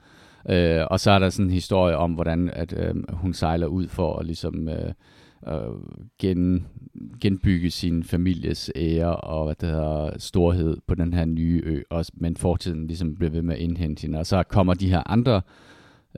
Øh, 0.50 0.84
og 0.90 1.00
så 1.00 1.10
er 1.10 1.18
der 1.18 1.30
sådan 1.30 1.46
en 1.46 1.52
historie 1.52 1.96
om, 1.96 2.12
hvordan 2.12 2.50
at, 2.52 2.74
øh, 2.76 2.94
hun 3.12 3.34
sejler 3.34 3.66
ud 3.66 3.88
for 3.88 4.16
at 4.16 4.26
ligesom 4.26 4.68
øh, 4.68 4.92
øh, 5.48 5.54
gen, 6.18 6.66
genbygge 7.20 7.70
sin 7.70 8.04
families 8.04 8.70
ære 8.76 9.16
og 9.16 9.44
hvad 9.44 9.54
det 9.60 9.68
hedder, 9.68 10.10
storhed 10.18 10.76
på 10.86 10.94
den 10.94 11.12
her 11.12 11.24
nye 11.24 11.62
ø, 11.64 11.82
også, 11.90 12.12
men 12.14 12.36
fortiden 12.36 12.86
ligesom 12.86 13.14
bliver 13.14 13.30
ved 13.30 13.42
med 13.42 13.54
at 13.54 13.60
indhente 13.60 14.02
hende. 14.02 14.18
Og 14.18 14.26
så 14.26 14.42
kommer 14.42 14.74
de 14.74 14.90
her 14.90 15.02
andre 15.10 15.40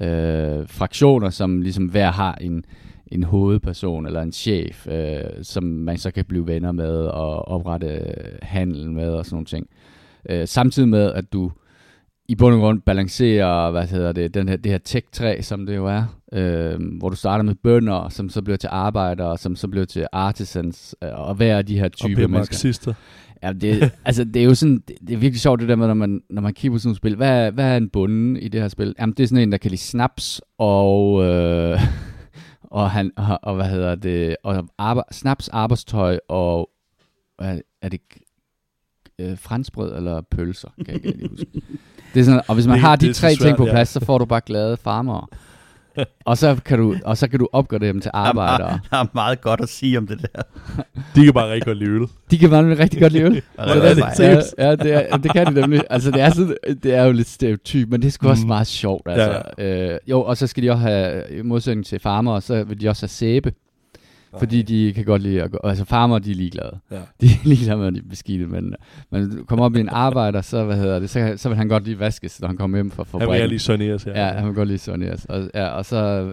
øh, 0.00 0.68
fraktioner, 0.68 1.30
som 1.30 1.62
ligesom 1.62 1.84
hver 1.84 2.10
har 2.10 2.34
en, 2.34 2.64
en 3.06 3.22
hovedperson 3.22 4.06
eller 4.06 4.22
en 4.22 4.32
chef, 4.32 4.86
øh, 4.86 5.24
som 5.42 5.64
man 5.64 5.98
så 5.98 6.10
kan 6.10 6.24
blive 6.24 6.46
venner 6.46 6.72
med 6.72 6.96
og 6.96 7.48
oprette 7.48 8.16
handel 8.42 8.90
med 8.90 9.08
og 9.08 9.24
sådan 9.24 9.34
nogle 9.34 9.46
ting. 9.46 9.66
Øh, 9.70 9.99
samtidig 10.46 10.88
med, 10.88 11.12
at 11.12 11.32
du 11.32 11.52
i 12.28 12.34
bund 12.34 12.54
og 12.54 12.60
grund 12.60 12.80
balancerer, 12.80 13.70
hvad 13.70 13.86
hedder 13.86 14.12
det, 14.12 14.34
den 14.34 14.48
her, 14.48 14.56
det 14.56 14.72
her 14.72 14.78
tech-træ, 14.78 15.40
som 15.42 15.66
det 15.66 15.76
jo 15.76 15.86
er, 15.86 16.04
øh, 16.32 16.80
hvor 16.98 17.08
du 17.08 17.16
starter 17.16 17.44
med 17.44 17.54
bønder, 17.54 18.08
som 18.08 18.28
så 18.28 18.42
bliver 18.42 18.56
til 18.56 18.68
arbejdere, 18.72 19.38
som 19.38 19.56
så 19.56 19.68
bliver 19.68 19.86
til 19.86 20.06
artisans, 20.12 20.96
øh, 21.04 21.10
og 21.14 21.34
hver 21.34 21.56
af 21.58 21.66
de 21.66 21.78
her 21.78 21.88
typer 21.88 22.08
mennesker. 22.28 22.38
marxister. 22.38 22.94
Ja, 23.42 23.52
det, 23.52 23.90
altså, 24.04 24.24
det 24.24 24.36
er 24.36 24.44
jo 24.44 24.54
sådan, 24.54 24.82
det, 24.88 24.96
det 25.00 25.14
er 25.14 25.18
virkelig 25.18 25.40
sjovt 25.40 25.60
det 25.60 25.68
der 25.68 25.76
med, 25.76 25.86
når 25.86 25.94
man, 25.94 26.20
når 26.30 26.42
man 26.42 26.54
kigger 26.54 26.74
på 26.74 26.78
sådan 26.78 26.88
nogle 26.88 26.96
spil. 26.96 27.16
Hvad, 27.16 27.46
er- 27.46 27.50
hvad 27.50 27.64
er 27.72 27.76
en 27.76 27.88
bunde 27.88 28.40
i 28.40 28.48
det 28.48 28.60
her 28.60 28.68
spil? 28.68 28.94
Jamen, 29.00 29.14
det 29.16 29.22
er 29.22 29.26
sådan 29.28 29.42
en, 29.42 29.52
der 29.52 29.58
kan 29.58 29.70
lide 29.70 29.80
snaps, 29.82 30.40
og, 30.58 31.24
øh, 31.24 31.80
og, 32.62 32.90
han, 32.90 33.10
og, 33.16 33.38
og 33.42 33.54
hvad 33.54 33.66
hedder 33.66 33.94
det, 33.94 34.36
og 34.44 34.68
arbe, 34.78 35.02
snaps, 35.12 35.48
arbejdstøj, 35.48 36.18
og 36.28 36.70
hvad, 37.38 37.60
er 37.82 37.88
det 37.88 38.00
øh, 39.20 39.38
franskbrød 39.38 39.96
eller 39.96 40.20
pølser? 40.30 40.68
Kan 40.76 40.86
jeg 40.86 40.94
ikke 41.06 41.18
lige 41.18 41.28
huske. 41.30 41.46
Det 42.14 42.20
er 42.20 42.24
sådan, 42.24 42.40
og 42.48 42.54
hvis 42.54 42.66
man 42.66 42.74
Det- 42.74 42.80
har 42.80 42.96
de 42.96 43.08
er 43.08 43.12
tre 43.12 43.28
ting 43.28 43.40
svært, 43.40 43.56
på 43.56 43.66
ja. 43.66 43.72
plads, 43.72 43.88
så 43.88 44.04
får 44.04 44.18
du 44.18 44.24
bare 44.24 44.40
glade 44.46 44.76
farmere. 44.76 45.26
og, 46.24 46.38
så 46.38 46.56
kan 46.64 46.78
du, 46.78 46.96
og 47.04 47.16
så 47.18 47.28
kan 47.28 47.38
du 47.38 47.48
opgradere 47.52 47.92
dem 47.92 48.00
til 48.00 48.10
arbejdere. 48.14 48.80
Der 48.90 48.96
er 48.96 49.04
meget 49.14 49.40
godt 49.40 49.60
at 49.60 49.68
sige 49.68 49.98
om 49.98 50.06
det 50.06 50.20
der. 50.34 50.42
De 51.14 51.24
kan 51.24 51.32
bare 51.34 51.50
rigtig 51.52 51.66
godt 51.66 51.78
lide 51.78 51.90
øl. 51.90 52.06
De 52.30 52.38
kan 52.38 52.50
bare 52.50 52.78
rigtig 52.78 53.00
godt 53.00 53.12
lide 53.12 53.24
øl. 53.24 53.32
Ja, 53.58 53.64
det 53.64 53.70
er 53.84 53.90
er, 53.90 53.94
det. 53.94 54.54
ja, 54.58 54.68
ja, 54.68 54.76
det, 54.76 55.12
er, 55.12 55.16
det 55.16 55.32
kan 55.32 55.46
de 55.46 55.52
nemlig. 55.60 55.82
Altså, 55.90 56.10
det 56.10 56.20
er, 56.20 56.30
sådan, 56.30 56.56
det 56.82 56.94
er 56.94 57.04
jo 57.04 57.12
lidt 57.12 57.28
stereotyp, 57.28 57.88
men 57.90 58.00
det 58.02 58.06
er 58.08 58.12
sgu 58.12 58.28
også 58.28 58.42
Mm. 58.42 58.48
meget 58.48 58.66
sjovt. 58.66 59.02
Altså. 59.10 59.42
Ja. 59.58 59.92
Øh, 59.92 59.98
jo, 60.06 60.22
og 60.22 60.36
så 60.36 60.46
skal 60.46 60.62
de 60.62 60.70
også 60.70 60.82
have, 60.82 61.22
i 61.38 61.42
modsætning 61.42 61.86
til 61.86 62.00
farmer, 62.00 62.40
så 62.40 62.64
vil 62.64 62.80
de 62.80 62.88
også 62.88 63.02
have 63.02 63.08
sæbe. 63.08 63.52
Fordi 64.38 64.62
de 64.62 64.92
kan 64.94 65.04
godt 65.04 65.22
lide 65.22 65.42
at 65.42 65.50
gå, 65.50 65.58
altså 65.64 65.84
farmer, 65.84 66.18
de 66.18 66.30
er 66.30 66.34
ligeglade. 66.34 66.78
Ja. 66.90 66.96
De 67.20 67.26
er 67.26 67.44
ligeglade 67.44 67.78
med, 67.78 67.86
at 67.86 67.94
de 67.94 68.02
beskidte, 68.02 68.46
men 68.46 68.74
du 69.30 69.44
kommer 69.44 69.64
op 69.64 69.76
i 69.76 69.80
en 69.80 69.88
arbejder, 70.08 70.40
så, 70.40 70.64
hvad 70.64 70.76
hedder 70.76 70.98
det, 70.98 71.10
så, 71.10 71.34
så 71.36 71.48
vil 71.48 71.58
han 71.58 71.68
godt 71.68 71.84
lige 71.84 71.98
vaskes, 71.98 72.40
når 72.40 72.48
han 72.48 72.56
kommer 72.56 72.76
hjem 72.78 72.90
fra 72.90 73.04
Han 73.12 73.20
vil 73.20 73.26
fabrikken. 73.26 73.48
lige 73.48 73.58
Sonjas, 73.58 74.06
ja. 74.06 74.26
Ja, 74.26 74.32
han 74.32 74.46
vil 74.46 74.54
godt 74.54 74.68
lide 74.68 74.78
Sony. 74.78 75.06
Altså. 75.06 75.26
Og, 75.28 75.50
ja, 75.54 75.66
og 75.68 75.84
så, 75.84 76.32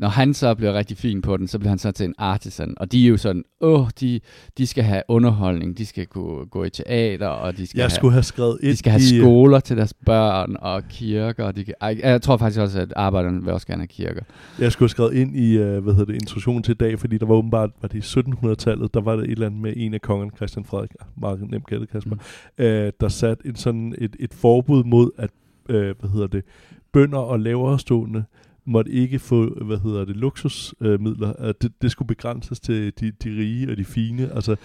når 0.00 0.08
han 0.08 0.34
så 0.34 0.54
bliver 0.54 0.72
rigtig 0.72 0.96
fin 0.96 1.22
på 1.22 1.36
den, 1.36 1.48
så 1.48 1.58
bliver 1.58 1.68
han 1.68 1.78
så 1.78 1.92
til 1.92 2.06
en 2.06 2.14
artisan. 2.18 2.74
Og 2.76 2.92
de 2.92 3.04
er 3.04 3.08
jo 3.08 3.16
sådan, 3.16 3.44
åh, 3.60 3.88
de, 4.00 4.20
de 4.58 4.66
skal 4.66 4.84
have 4.84 5.02
underholdning, 5.08 5.78
de 5.78 5.86
skal 5.86 6.06
kunne 6.06 6.46
gå 6.46 6.64
i 6.64 6.70
teater, 6.70 7.26
og 7.26 7.56
de 7.56 7.66
skal, 7.66 7.78
Jeg 7.78 7.84
have, 7.84 7.90
skulle 7.90 8.12
have 8.12 8.22
skrevet 8.22 8.58
de 8.62 8.76
skal 8.76 8.92
have 8.92 9.02
i... 9.14 9.16
øh, 9.16 9.22
skoler 9.22 9.60
til 9.60 9.76
deres 9.76 9.94
børn, 10.06 10.56
og 10.60 10.82
kirker. 10.88 11.44
Og 11.44 11.56
de 11.56 11.64
kan, 11.64 11.74
jeg 11.80 12.22
tror 12.22 12.36
faktisk 12.36 12.60
også, 12.60 12.80
at 12.80 12.92
arbejderne 12.96 13.42
vil 13.44 13.52
også 13.52 13.66
gerne 13.66 13.80
have 13.80 13.86
kirker. 13.86 14.22
Jeg 14.58 14.72
skulle 14.72 14.86
have 14.86 14.90
skrevet 14.90 15.14
ind 15.14 15.36
i, 15.36 15.58
uh, 15.58 15.78
hvad 15.78 15.92
hedder 15.92 16.12
det, 16.12 16.14
introduktionen 16.14 16.62
til 16.62 16.72
i 16.72 16.74
dag, 16.74 16.98
fordi 16.98 17.18
der 17.18 17.26
var 17.26 17.34
åbenbart, 17.34 17.70
var 17.80 17.88
det 17.88 18.16
i 18.16 18.20
1700-tallet, 18.20 18.94
der 18.94 19.00
var 19.00 19.16
der 19.16 19.22
et 19.22 19.30
eller 19.30 19.46
andet 19.46 19.60
med 19.60 19.72
en 19.76 19.94
af 19.94 20.00
kongerne, 20.00 20.30
Christian 20.36 20.64
Frederik, 20.64 20.90
ja, 21.00 21.06
meget 21.20 21.50
nemt 21.50 21.66
gættet, 21.66 21.90
Kasper, 21.90 22.14
mm. 22.14 22.64
uh, 22.64 22.90
der 23.00 23.08
satte 23.08 23.48
en 23.48 23.56
sådan 23.56 23.94
et, 23.98 24.16
et 24.20 24.34
forbud 24.34 24.84
mod, 24.84 25.10
at, 25.18 25.30
hvad 25.66 26.10
hedder 26.12 26.26
det, 26.26 26.44
bønder 26.92 27.18
og 27.18 27.40
lavere 27.40 27.78
stående 27.78 28.24
måtte 28.70 28.90
ikke 28.90 29.18
få, 29.18 29.64
hvad 29.64 29.78
hedder 29.78 30.04
det, 30.04 30.16
luksusmidler. 30.16 31.32
Uh, 31.40 31.50
det, 31.62 31.72
det 31.82 31.90
skulle 31.90 32.06
begrænses 32.06 32.60
til 32.60 32.92
de, 33.00 33.10
de 33.24 33.28
rige 33.28 33.70
og 33.70 33.76
de 33.76 33.84
fine. 33.84 34.28
Altså, 34.34 34.56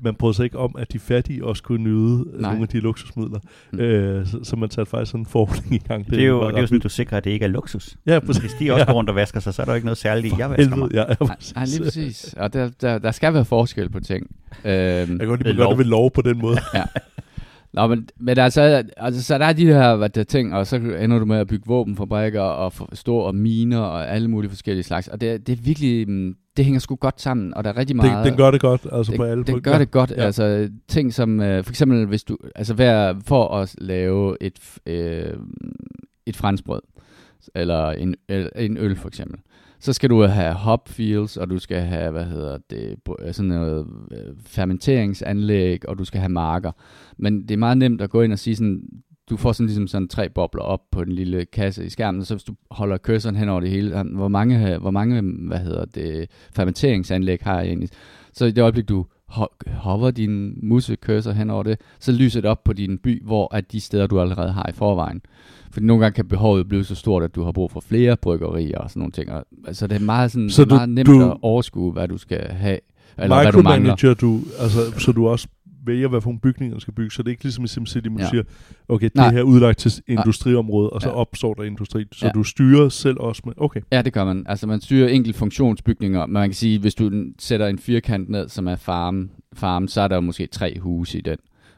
man 0.00 0.14
prøvede 0.14 0.36
sig 0.36 0.44
ikke 0.44 0.58
om, 0.58 0.74
at 0.78 0.92
de 0.92 0.98
fattige 0.98 1.44
også 1.44 1.62
kunne 1.62 1.82
nyde 1.84 2.24
Nej. 2.40 2.50
Nogle 2.50 2.62
af 2.62 2.68
de 2.68 2.80
luksusmidler. 2.80 3.38
Mm. 3.72 3.78
Uh, 3.78 4.26
så, 4.26 4.38
så 4.42 4.56
man 4.56 4.70
satte 4.70 4.90
faktisk 4.90 5.10
sådan 5.10 5.20
en 5.22 5.26
forordning 5.26 5.74
i 5.74 5.78
gang. 5.88 6.10
Det 6.10 6.20
er 6.22 6.26
jo, 6.26 6.38
var 6.38 6.46
det 6.48 6.56
er 6.56 6.60
jo 6.60 6.66
sådan, 6.66 6.80
du 6.80 6.88
sikrer, 6.88 7.16
at 7.18 7.24
det 7.24 7.30
ikke 7.30 7.44
er 7.44 7.48
luksus. 7.48 7.96
Ja, 8.06 8.18
præcis. 8.20 8.42
Hvis 8.42 8.52
de 8.60 8.72
også 8.72 8.86
går 8.86 8.92
rundt 8.92 9.10
og 9.10 9.16
vasker 9.16 9.40
sig, 9.40 9.54
så 9.54 9.62
er 9.62 9.66
der 9.66 9.72
jo 9.72 9.76
ikke 9.76 9.86
noget 9.86 9.98
særligt 9.98 10.34
i, 10.34 10.38
jeg 10.38 10.50
vasker 10.50 10.76
mig. 10.76 10.88
Ja, 10.94 11.00
ja, 11.00 11.04
Nej, 11.20 11.36
præcis. 11.36 11.54
nej, 11.54 11.64
lige 11.64 11.82
præcis. 11.82 12.34
Og 12.38 12.52
der, 12.52 12.70
der, 12.80 12.98
der 12.98 13.10
skal 13.10 13.34
være 13.34 13.44
forskel 13.44 13.90
på 13.90 14.00
ting. 14.00 14.26
Øhm, 14.64 14.70
Jeg 14.70 15.06
kan 15.06 15.18
godt 15.28 15.40
lide, 15.40 15.50
at 15.50 15.56
man 15.56 15.56
Lov. 15.56 15.66
gør 15.66 15.76
det 15.76 15.78
ved 15.78 15.84
lov 15.84 16.10
på 16.10 16.22
den 16.22 16.38
måde. 16.38 16.56
Nå, 17.74 17.86
men, 17.86 18.08
men 18.20 18.38
altså, 18.38 18.84
altså, 18.96 19.22
så 19.22 19.38
der 19.38 19.44
er 19.44 19.52
de 19.52 19.66
her 19.66 19.96
hvad 19.96 20.08
der 20.08 20.24
ting, 20.24 20.54
og 20.54 20.66
så 20.66 20.76
ender 20.76 21.18
du 21.18 21.24
med 21.24 21.36
at 21.36 21.46
bygge 21.46 21.64
våbenfabrikker 21.66 22.40
og 22.40 22.72
for, 22.72 22.88
stå 22.92 23.16
og 23.16 23.34
miner 23.34 23.78
og 23.78 24.08
alle 24.10 24.28
mulige 24.28 24.50
forskellige 24.50 24.84
slags. 24.84 25.08
Og 25.08 25.20
det, 25.20 25.46
det 25.46 25.52
er 25.52 25.62
virkelig, 25.62 26.08
mm, 26.08 26.36
det 26.56 26.64
hænger 26.64 26.80
sgu 26.80 26.94
godt 26.94 27.20
sammen, 27.20 27.54
og 27.54 27.64
der 27.64 27.70
er 27.70 27.76
rigtig 27.76 27.94
Den, 27.96 28.06
meget... 28.06 28.26
den 28.26 28.36
gør 28.36 28.50
det 28.50 28.60
godt, 28.60 28.86
altså 28.92 29.12
det, 29.12 29.18
på 29.18 29.24
alle 29.24 29.44
det 29.44 29.52
punkter. 29.52 29.72
gør 29.72 29.78
det 29.78 29.90
godt. 29.90 30.10
Ja. 30.10 30.20
Ja. 30.20 30.26
Altså 30.26 30.70
ting 30.88 31.14
som, 31.14 31.40
øh, 31.40 31.64
for 31.64 31.72
eksempel 31.72 32.06
hvis 32.06 32.24
du, 32.24 32.36
altså 32.54 32.74
hver, 32.74 33.14
for 33.26 33.48
at 33.48 33.74
lave 33.78 34.36
et, 34.40 34.78
øh, 34.86 35.34
et 36.26 36.36
franskbrød, 36.36 36.80
eller 37.54 37.90
en, 37.90 38.14
en 38.56 38.76
øl 38.76 38.96
for 38.96 39.08
eksempel, 39.08 39.40
så 39.84 39.92
skal 39.92 40.10
du 40.10 40.22
have 40.22 40.54
hop 40.54 40.88
fields, 40.88 41.36
og 41.36 41.50
du 41.50 41.58
skal 41.58 41.80
have, 41.80 42.10
hvad 42.10 42.24
hedder 42.24 42.58
det, 42.70 42.96
øh, 43.20 43.34
sådan 43.34 43.48
noget 43.48 43.86
øh, 44.10 44.34
fermenteringsanlæg, 44.46 45.88
og 45.88 45.98
du 45.98 46.04
skal 46.04 46.20
have 46.20 46.28
marker. 46.28 46.72
Men 47.16 47.42
det 47.42 47.50
er 47.50 47.56
meget 47.56 47.78
nemt 47.78 48.00
at 48.00 48.10
gå 48.10 48.22
ind 48.22 48.32
og 48.32 48.38
sige 48.38 48.56
sådan, 48.56 48.82
du 49.30 49.36
får 49.36 49.52
sådan 49.52 49.66
ligesom 49.66 49.86
sådan 49.86 50.08
tre 50.08 50.28
bobler 50.28 50.62
op 50.62 50.80
på 50.90 51.04
den 51.04 51.12
lille 51.12 51.44
kasse 51.44 51.86
i 51.86 51.88
skærmen, 51.88 52.20
og 52.20 52.26
så 52.26 52.34
hvis 52.34 52.44
du 52.44 52.54
holder 52.70 52.98
cursoren 52.98 53.36
hen 53.36 53.48
over 53.48 53.60
det 53.60 53.70
hele, 53.70 54.02
hvor 54.02 54.28
mange, 54.28 54.78
hvor 54.78 54.90
mange 54.90 55.22
hvad 55.48 55.58
hedder 55.58 55.84
det, 55.84 56.30
fermenteringsanlæg 56.54 57.38
har 57.42 57.58
jeg 57.58 57.66
egentlig? 57.66 57.88
Så 58.32 58.44
i 58.44 58.50
det 58.50 58.62
øjeblik, 58.62 58.88
du 58.88 59.06
hover 59.74 60.10
din 60.10 60.58
musecursor 60.62 61.32
hen 61.32 61.50
over 61.50 61.62
det, 61.62 61.80
så 62.00 62.12
lyser 62.12 62.40
det 62.40 62.50
op 62.50 62.64
på 62.64 62.72
din 62.72 62.98
by, 62.98 63.24
hvor 63.24 63.54
at 63.54 63.72
de 63.72 63.80
steder, 63.80 64.06
du 64.06 64.20
allerede 64.20 64.52
har 64.52 64.66
i 64.68 64.72
forvejen. 64.72 65.20
Fordi 65.70 65.86
nogle 65.86 66.02
gange 66.04 66.14
kan 66.14 66.28
behovet 66.28 66.68
blive 66.68 66.84
så 66.84 66.94
stort, 66.94 67.22
at 67.22 67.34
du 67.34 67.44
har 67.44 67.52
brug 67.52 67.70
for 67.70 67.80
flere 67.80 68.16
bryggerier 68.16 68.78
og 68.78 68.90
sådan 68.90 69.00
nogle 69.00 69.12
ting. 69.12 69.30
Og, 69.32 69.44
altså 69.66 69.86
det 69.86 69.96
er 69.96 70.00
meget, 70.00 70.30
sådan, 70.32 70.50
Så 70.50 70.64
du- 70.64 70.74
meget 70.74 70.88
nemt 70.88 71.06
du- 71.06 71.30
at 71.30 71.36
overskue, 71.42 71.92
hvad 71.92 72.08
du 72.08 72.18
skal 72.18 72.48
have, 72.48 72.78
eller 73.18 73.28
hvad 73.42 73.52
du 73.52 73.62
mangler. 73.62 74.14
Du, 74.20 74.40
altså, 74.58 75.00
så 75.00 75.12
du 75.12 75.28
også 75.28 75.48
vælger, 75.86 76.08
hvad 76.08 76.20
for 76.20 76.28
nogle 76.30 76.40
bygninger, 76.40 76.74
der 76.74 76.80
skal 76.80 76.94
bygges. 76.94 77.12
Så 77.14 77.22
det 77.22 77.28
er 77.28 77.30
ikke 77.30 77.42
ligesom 77.44 77.64
i 77.64 77.68
SimCity, 77.68 78.08
du 78.08 78.16
Ja. 78.18 78.28
siger, 78.30 78.42
okay, 78.88 79.04
det 79.04 79.14
Nej. 79.14 79.30
her 79.32 79.38
er 79.38 79.42
udlagt 79.42 79.78
til 79.78 79.92
industriområdet, 80.06 80.90
og 80.90 81.00
så 81.02 81.08
Ja. 81.08 81.14
opstår 81.14 81.54
der 81.54 81.62
industri. 81.62 82.04
Så 82.12 82.26
Ja. 82.26 82.32
du 82.32 82.42
styrer 82.44 82.88
selv 82.88 83.16
også 83.20 83.42
med, 83.44 83.54
okay, 83.56 83.80
Ja, 83.92 84.02
det 84.02 84.12
gør 84.12 84.24
man. 84.24 84.44
Altså 84.48 84.66
man 84.66 84.80
styrer 84.80 85.08
enkelt 85.08 85.36
funktionsbygninger, 85.36 86.26
men 86.26 86.32
man 86.32 86.48
kan 86.48 86.54
sige, 86.54 86.78
hvis 86.78 86.94
du 86.94 87.10
sætter 87.38 87.66
en 87.66 87.78
firkant 87.78 88.28
ned, 88.28 88.48
som 88.48 88.66
er 88.68 88.76
farm, 88.76 89.30
farm 89.52 89.88
så 89.88 90.00
er 90.00 90.08
der 90.08 90.14
jo 90.14 90.20
måske 90.20 90.46
tre 90.46 90.78
huse 90.80 91.18
i 91.18 91.20
den. 91.20 91.36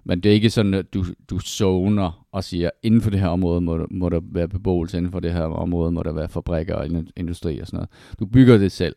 Men 0.08 0.20
det 0.20 0.28
er 0.30 0.34
ikke 0.34 0.50
sådan, 0.50 0.74
at 0.74 0.94
du, 0.94 1.04
du 1.30 1.38
zoner 1.38 2.26
og 2.32 2.44
siger, 2.44 2.70
inden 2.82 3.00
for 3.00 3.10
det 3.10 3.20
her 3.20 3.28
område 3.28 3.60
må, 3.60 3.78
der- 3.78 3.86
må 3.90 4.08
der 4.08 4.20
være 4.32 4.48
beboelse, 4.48 4.98
inden 4.98 5.12
for 5.12 5.20
det 5.20 5.32
her 5.32 5.42
område 5.42 5.92
må 5.92 6.02
der 6.02 6.12
være 6.12 6.28
fabrikker 6.28 6.74
og 6.74 6.86
ind- 6.86 7.06
industri 7.16 7.58
og 7.58 7.66
sådan 7.66 7.76
noget. 7.76 7.88
Du 8.20 8.26
bygger 8.26 8.58
det 8.58 8.72
selv. 8.72 8.94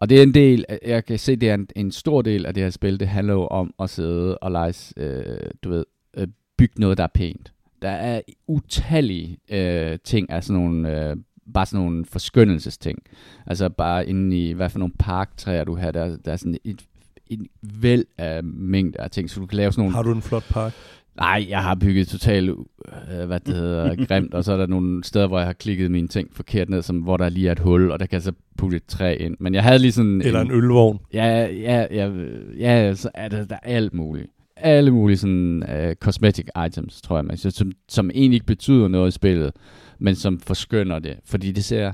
Og 0.00 0.08
det 0.08 0.18
er 0.18 0.22
en 0.22 0.34
del, 0.34 0.64
jeg 0.86 1.04
kan 1.04 1.18
se, 1.18 1.36
det 1.36 1.50
er 1.50 1.54
en, 1.54 1.68
en 1.76 1.92
stor 1.92 2.22
del 2.22 2.46
af 2.46 2.54
det 2.54 2.62
her 2.62 2.70
spil, 2.70 3.00
det 3.00 3.08
handler 3.08 3.34
jo 3.34 3.46
om 3.46 3.74
at 3.78 3.90
sidde 3.90 4.38
og 4.38 4.50
lege, 4.50 4.74
øh, 4.96 5.50
du 5.64 5.70
ved, 5.70 5.84
øh, 6.16 6.28
bygge 6.58 6.80
noget, 6.80 6.98
der 6.98 7.04
er 7.04 7.08
pænt. 7.14 7.52
Der 7.82 7.90
er 7.90 8.20
utallige 8.46 9.38
øh, 9.50 9.98
ting 10.04 10.30
af 10.30 10.44
sådan 10.44 10.62
nogle, 10.62 11.10
øh, 11.10 11.16
bare 11.54 11.66
sådan 11.66 11.84
nogle 11.84 12.04
forskyndelsesting. 12.04 12.98
Altså 13.46 13.68
bare 13.68 14.06
inde 14.06 14.38
i, 14.38 14.52
hvad 14.52 14.70
for 14.70 14.78
nogle 14.78 14.94
parktræer 14.98 15.64
du 15.64 15.76
har, 15.76 15.90
der, 15.90 16.16
der 16.16 16.32
er 16.32 16.36
sådan 16.36 16.58
et, 16.64 16.84
en 17.26 17.46
væld 17.62 18.04
af 18.18 18.44
mængder 18.44 19.02
af 19.02 19.10
ting, 19.10 19.30
så 19.30 19.40
du 19.40 19.46
kan 19.46 19.56
lave 19.56 19.72
sådan 19.72 19.82
nogle... 19.82 19.94
Har 19.94 20.02
du 20.02 20.12
en 20.12 20.22
flot 20.22 20.44
park? 20.50 20.72
Nej, 21.16 21.46
jeg 21.48 21.62
har 21.62 21.74
bygget 21.74 22.08
totalt, 22.08 22.50
øh, 22.50 23.26
hvad 23.26 23.40
det 23.40 23.54
hedder, 23.54 23.94
grimt, 24.06 24.34
og 24.34 24.44
så 24.44 24.52
er 24.52 24.56
der 24.56 24.66
nogle 24.66 25.04
steder, 25.04 25.26
hvor 25.26 25.38
jeg 25.38 25.46
har 25.46 25.52
klikket 25.52 25.90
mine 25.90 26.08
ting 26.08 26.28
forkert 26.32 26.68
ned, 26.68 26.82
som, 26.82 26.98
hvor 26.98 27.16
der 27.16 27.28
lige 27.28 27.48
er 27.48 27.52
et 27.52 27.58
hul, 27.58 27.90
og 27.90 28.00
der 28.00 28.06
kan 28.06 28.14
jeg 28.14 28.22
så 28.22 28.32
putte 28.58 28.76
et 28.76 28.86
træ 28.86 29.16
ind. 29.20 29.36
Men 29.40 29.54
jeg 29.54 29.62
havde 29.62 29.78
lige 29.78 29.92
sådan... 29.92 30.22
Eller 30.22 30.40
en, 30.40 30.46
en 30.46 30.52
ølvogn? 30.52 30.98
Ja, 31.12 31.46
ja, 31.46 31.86
ja, 31.90 32.10
ja, 32.58 32.94
så 32.94 33.10
er 33.14 33.28
der, 33.28 33.44
der 33.44 33.54
er 33.54 33.76
alt 33.76 33.94
muligt. 33.94 34.26
Alle 34.56 34.90
mulige 34.90 35.16
sådan 35.16 35.62
uh, 35.62 35.92
cosmetic 35.94 36.46
items, 36.66 37.02
tror 37.02 37.16
jeg, 37.16 37.24
man, 37.24 37.36
som, 37.36 37.72
som 37.88 38.10
egentlig 38.14 38.34
ikke 38.34 38.46
betyder 38.46 38.88
noget 38.88 39.08
i 39.08 39.10
spillet, 39.10 39.52
men 39.98 40.14
som 40.14 40.40
forskynder 40.40 40.98
det, 40.98 41.16
fordi 41.24 41.52
det 41.52 41.64
ser 41.64 41.92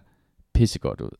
pissegodt 0.54 1.00
ud. 1.00 1.10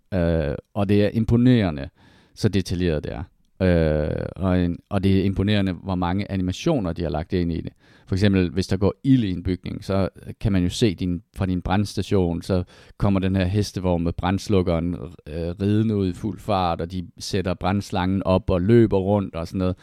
Uh, 0.51 0.55
og 0.75 0.89
det 0.89 1.05
er 1.05 1.09
imponerende, 1.09 1.89
så 2.35 2.49
detaljeret 2.49 3.05
det 3.05 3.13
er. 3.13 3.23
Øh, 3.61 4.27
og, 4.37 4.65
en, 4.65 4.79
og 4.91 5.05
det 5.05 5.21
er 5.21 5.25
imponerende, 5.25 5.73
hvor 5.73 5.95
mange 5.95 6.31
animationer 6.31 6.93
de 6.93 7.03
har 7.03 7.11
lagt 7.11 7.33
ind 7.33 7.53
i 7.53 7.61
det. 7.61 7.73
For 8.07 8.15
eksempel, 8.15 8.51
hvis 8.51 8.67
der 8.67 8.77
går 8.77 8.95
ild 9.05 9.25
i 9.25 9.31
en 9.31 9.43
bygning, 9.43 9.85
så 9.85 10.09
kan 10.41 10.53
man 10.53 10.63
jo 10.63 10.69
se 10.69 10.95
din, 10.95 11.23
fra 11.37 11.47
din 11.47 11.63
brandstation, 11.63 12.43
så 12.43 12.65
kommer 12.99 13.21
den 13.21 13.37
her 13.37 13.45
hestevogn 13.45 14.05
med 14.05 14.13
brandslukkeren 14.13 14.95
øh, 15.27 15.55
ridende 15.63 15.97
ud 15.97 16.09
i 16.09 16.13
fuld 16.13 16.39
fart, 16.39 16.81
og 16.81 16.93
de 16.93 17.09
sætter 17.19 17.55
brandslangen 17.55 18.23
op 18.23 18.51
og 18.51 18.63
løber 18.63 18.99
rundt 18.99 19.35
og 19.35 19.47
sådan 19.47 19.59
noget. 19.59 19.77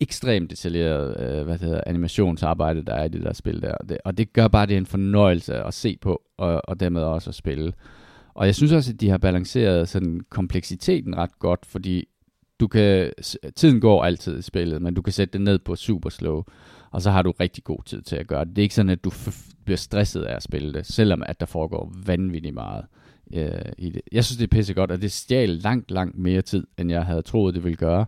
Ekstremt 0.00 0.50
detaljeret 0.50 1.20
øh, 1.20 1.44
hvad 1.44 1.58
det 1.58 1.66
hedder, 1.66 1.80
animationsarbejde, 1.86 2.82
der 2.82 2.94
er 2.94 3.04
i 3.04 3.08
det 3.08 3.22
der 3.22 3.32
spil 3.32 3.62
der. 3.62 3.72
Og 3.74 3.88
det, 3.88 3.98
og 4.04 4.18
det 4.18 4.32
gør 4.32 4.48
bare, 4.48 4.66
det 4.66 4.74
er 4.74 4.78
en 4.78 4.86
fornøjelse 4.86 5.54
at 5.54 5.74
se 5.74 5.98
på, 6.00 6.22
og, 6.38 6.68
og 6.68 6.80
dermed 6.80 7.02
også 7.02 7.30
at 7.30 7.34
spille. 7.34 7.72
Og 8.34 8.46
jeg 8.46 8.54
synes 8.54 8.72
også, 8.72 8.92
at 8.92 9.00
de 9.00 9.08
har 9.08 9.18
balanceret 9.18 9.88
sådan 9.88 10.20
kompleksiteten 10.30 11.16
ret 11.16 11.38
godt, 11.38 11.66
fordi 11.66 12.08
du 12.60 12.68
kan, 12.68 13.12
tiden 13.56 13.80
går 13.80 14.04
altid 14.04 14.38
i 14.38 14.42
spillet, 14.42 14.82
men 14.82 14.94
du 14.94 15.02
kan 15.02 15.12
sætte 15.12 15.32
det 15.32 15.40
ned 15.40 15.58
på 15.58 15.76
super 15.76 16.10
slow, 16.10 16.42
og 16.90 17.02
så 17.02 17.10
har 17.10 17.22
du 17.22 17.30
rigtig 17.40 17.64
god 17.64 17.82
tid 17.86 18.02
til 18.02 18.16
at 18.16 18.26
gøre 18.26 18.44
det. 18.44 18.56
Det 18.56 18.62
er 18.62 18.64
ikke 18.64 18.74
sådan, 18.74 18.90
at 18.90 19.04
du 19.04 19.10
bliver 19.64 19.76
stresset 19.76 20.22
af 20.22 20.36
at 20.36 20.42
spille 20.42 20.72
det, 20.72 20.86
selvom 20.86 21.22
at 21.26 21.40
der 21.40 21.46
foregår 21.46 21.92
vanvittigt 22.06 22.54
meget 22.54 22.84
øh, 23.34 23.72
i 23.78 23.90
det. 23.90 24.02
Jeg 24.12 24.24
synes, 24.24 24.38
det 24.38 24.44
er 24.44 24.56
pissegodt, 24.56 24.90
og 24.90 25.02
det 25.02 25.12
stjal 25.12 25.48
langt, 25.48 25.90
langt 25.90 26.18
mere 26.18 26.42
tid, 26.42 26.66
end 26.78 26.90
jeg 26.90 27.04
havde 27.04 27.22
troet, 27.22 27.54
det 27.54 27.64
ville 27.64 27.76
gøre. 27.76 28.06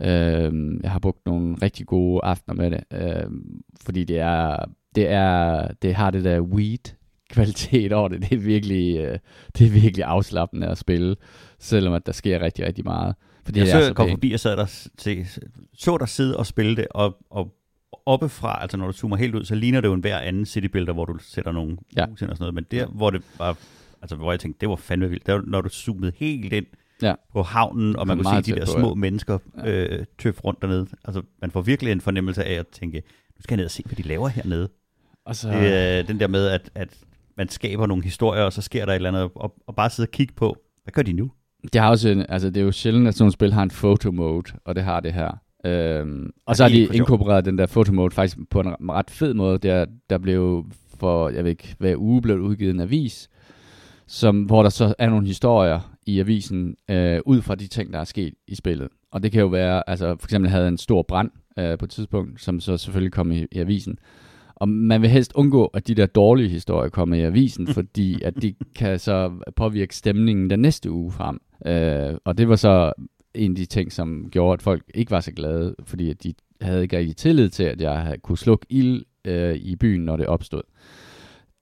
Øh, 0.00 0.80
jeg 0.82 0.90
har 0.90 0.98
brugt 0.98 1.26
nogle 1.26 1.56
rigtig 1.62 1.86
gode 1.86 2.20
aftener 2.24 2.54
med 2.54 2.70
det, 2.70 2.84
øh, 2.92 3.30
fordi 3.84 4.04
det 4.04 4.18
er, 4.18 4.64
det 4.94 5.08
er, 5.08 5.68
det 5.82 5.94
har 5.94 6.10
det 6.10 6.24
der 6.24 6.40
weed 6.40 6.94
kvalitet 7.30 7.92
over 7.92 8.08
det. 8.08 8.20
Det 8.20 8.32
er 8.32 8.42
virkelig, 8.42 8.98
øh, 8.98 9.18
det 9.58 9.66
er 9.66 9.70
virkelig 9.70 10.04
afslappende 10.04 10.66
at 10.66 10.78
spille, 10.78 11.16
selvom 11.58 11.94
at 11.94 12.06
der 12.06 12.12
sker 12.12 12.40
rigtig, 12.40 12.66
rigtig 12.66 12.84
meget. 12.84 13.14
Fordi 13.44 13.58
jeg 13.58 13.68
så, 13.68 13.86
så 13.86 13.94
kom 13.94 14.10
forbi 14.10 14.32
og 14.32 14.40
sad 14.40 14.56
der, 14.56 14.88
til, 14.98 15.26
så 15.74 15.96
der 15.98 16.06
sidde 16.06 16.36
og 16.36 16.46
spille 16.46 16.76
det, 16.76 16.86
og, 16.90 17.16
og 17.30 17.54
oppefra, 18.06 18.62
altså 18.62 18.76
når 18.76 18.86
du 18.86 18.92
zoomer 18.92 19.16
helt 19.16 19.34
ud, 19.34 19.44
så 19.44 19.54
ligner 19.54 19.80
det 19.80 19.88
jo 19.88 19.94
en 19.94 20.00
hver 20.00 20.18
anden 20.18 20.46
citybuilder, 20.46 20.92
hvor 20.92 21.04
du 21.04 21.18
sætter 21.20 21.52
nogle 21.52 21.76
ja. 21.96 22.06
hus 22.06 22.22
ind 22.22 22.30
og 22.30 22.36
sådan 22.36 22.42
noget, 22.42 22.54
men 22.54 22.66
der, 22.70 22.86
hvor 22.86 23.10
det 23.10 23.22
var, 23.38 23.56
altså 24.02 24.16
hvor 24.16 24.32
jeg 24.32 24.40
tænkte, 24.40 24.60
det 24.60 24.68
var 24.68 24.76
fandme 24.76 25.10
vildt, 25.10 25.26
der, 25.26 25.40
når 25.46 25.60
du 25.60 25.68
zoomede 25.68 26.12
helt 26.16 26.52
ind 26.52 26.66
ja. 27.02 27.14
på 27.32 27.42
havnen, 27.42 27.96
og 27.96 28.06
man 28.06 28.16
kunne 28.18 28.44
se 28.44 28.52
de 28.52 28.60
der 28.60 28.66
på, 28.66 28.72
små 28.72 28.88
ja. 28.88 28.94
mennesker 28.94 29.38
øh, 29.64 30.04
tøf 30.18 30.44
rundt 30.44 30.62
dernede, 30.62 30.86
altså 31.04 31.22
man 31.40 31.50
får 31.50 31.62
virkelig 31.62 31.92
en 31.92 32.00
fornemmelse 32.00 32.44
af 32.44 32.54
at 32.54 32.68
tænke, 32.68 33.02
nu 33.36 33.42
skal 33.42 33.54
jeg 33.54 33.56
ned 33.56 33.64
og 33.64 33.70
se, 33.70 33.82
hvad 33.86 33.96
de 33.96 34.02
laver 34.02 34.28
hernede. 34.28 34.68
Og 35.24 35.36
så... 35.36 35.48
Det 35.48 35.74
er 35.74 36.02
den 36.02 36.20
der 36.20 36.26
med, 36.26 36.46
at, 36.48 36.70
at 36.74 36.98
man 37.36 37.48
skaber 37.48 37.86
nogle 37.86 38.04
historier, 38.04 38.42
og 38.42 38.52
så 38.52 38.62
sker 38.62 38.84
der 38.84 38.92
et 38.92 38.96
eller 38.96 39.08
andet, 39.08 39.30
og, 39.34 39.54
og 39.66 39.74
bare 39.76 39.90
sidde 39.90 40.06
og 40.06 40.10
kigge 40.10 40.34
på, 40.34 40.56
hvad 40.84 40.92
gør 40.92 41.02
de 41.02 41.12
nu? 41.12 41.30
Det 41.72 41.80
har 41.80 41.90
også 41.90 42.08
en, 42.08 42.26
altså 42.28 42.50
det 42.50 42.60
er 42.60 42.64
jo 42.64 42.72
sjældent, 42.72 43.08
at 43.08 43.14
sådan 43.14 43.28
et 43.28 43.32
spil 43.32 43.52
har 43.52 43.62
en 43.62 43.70
photo 43.70 44.10
mode, 44.10 44.52
og 44.64 44.74
det 44.74 44.82
har 44.82 45.00
det 45.00 45.12
her. 45.12 45.38
Øhm, 45.64 46.30
og 46.46 46.56
så 46.56 46.62
har 46.62 46.70
de 46.70 46.88
inkorporeret 46.94 47.44
den 47.44 47.58
der 47.58 47.66
photo 47.66 47.92
mode 47.92 48.10
faktisk 48.10 48.38
på 48.50 48.60
en 48.60 48.74
ret 48.90 49.10
fed 49.10 49.34
måde. 49.34 49.58
Der, 49.58 49.86
der 50.10 50.18
blev 50.18 50.64
for, 51.00 51.28
jeg 51.28 51.44
ved 51.44 51.50
ikke, 51.50 51.74
hver 51.78 51.96
uge 51.96 52.22
blev 52.22 52.40
udgivet 52.40 52.74
en 52.74 52.80
avis, 52.80 53.28
som, 54.06 54.42
hvor 54.42 54.62
der 54.62 54.70
så 54.70 54.94
er 54.98 55.10
nogle 55.10 55.26
historier 55.26 55.80
i 56.06 56.20
avisen, 56.20 56.76
øh, 56.90 57.20
ud 57.26 57.42
fra 57.42 57.54
de 57.54 57.66
ting, 57.66 57.92
der 57.92 57.98
er 57.98 58.04
sket 58.04 58.34
i 58.48 58.54
spillet. 58.54 58.88
Og 59.12 59.22
det 59.22 59.32
kan 59.32 59.40
jo 59.40 59.46
være, 59.46 59.90
altså 59.90 60.16
for 60.20 60.26
eksempel 60.26 60.50
havde 60.50 60.68
en 60.68 60.78
stor 60.78 61.02
brand 61.02 61.30
øh, 61.58 61.78
på 61.78 61.84
et 61.84 61.90
tidspunkt, 61.90 62.42
som 62.42 62.60
så 62.60 62.76
selvfølgelig 62.76 63.12
kom 63.12 63.32
i, 63.32 63.46
i 63.52 63.58
avisen. 63.58 63.98
Og 64.54 64.68
man 64.68 65.02
vil 65.02 65.10
helst 65.10 65.32
undgå, 65.34 65.66
at 65.66 65.88
de 65.88 65.94
der 65.94 66.06
dårlige 66.06 66.48
historier 66.48 66.90
kommer 66.90 67.16
i 67.16 67.20
avisen, 67.20 67.66
fordi 67.74 68.22
at 68.22 68.42
de 68.42 68.54
kan 68.74 68.98
så 68.98 69.30
påvirke 69.56 69.96
stemningen 69.96 70.50
den 70.50 70.60
næste 70.60 70.90
uge 70.90 71.12
frem. 71.12 71.40
Øh, 71.66 72.14
og 72.24 72.38
det 72.38 72.48
var 72.48 72.56
så 72.56 72.92
en 73.34 73.52
af 73.52 73.56
de 73.56 73.64
ting, 73.64 73.92
som 73.92 74.28
gjorde, 74.30 74.52
at 74.52 74.62
folk 74.62 74.82
ikke 74.94 75.10
var 75.10 75.20
så 75.20 75.32
glade, 75.32 75.74
fordi 75.84 76.10
at 76.10 76.22
de 76.22 76.34
havde 76.60 76.82
ikke 76.82 76.98
rigtig 76.98 77.16
tillid 77.16 77.48
til, 77.48 77.64
at 77.64 77.80
jeg 77.80 78.16
kunne 78.22 78.38
slukke 78.38 78.66
ild 78.68 79.04
øh, 79.24 79.54
i 79.54 79.76
byen, 79.76 80.04
når 80.04 80.16
det 80.16 80.26
opstod. 80.26 80.62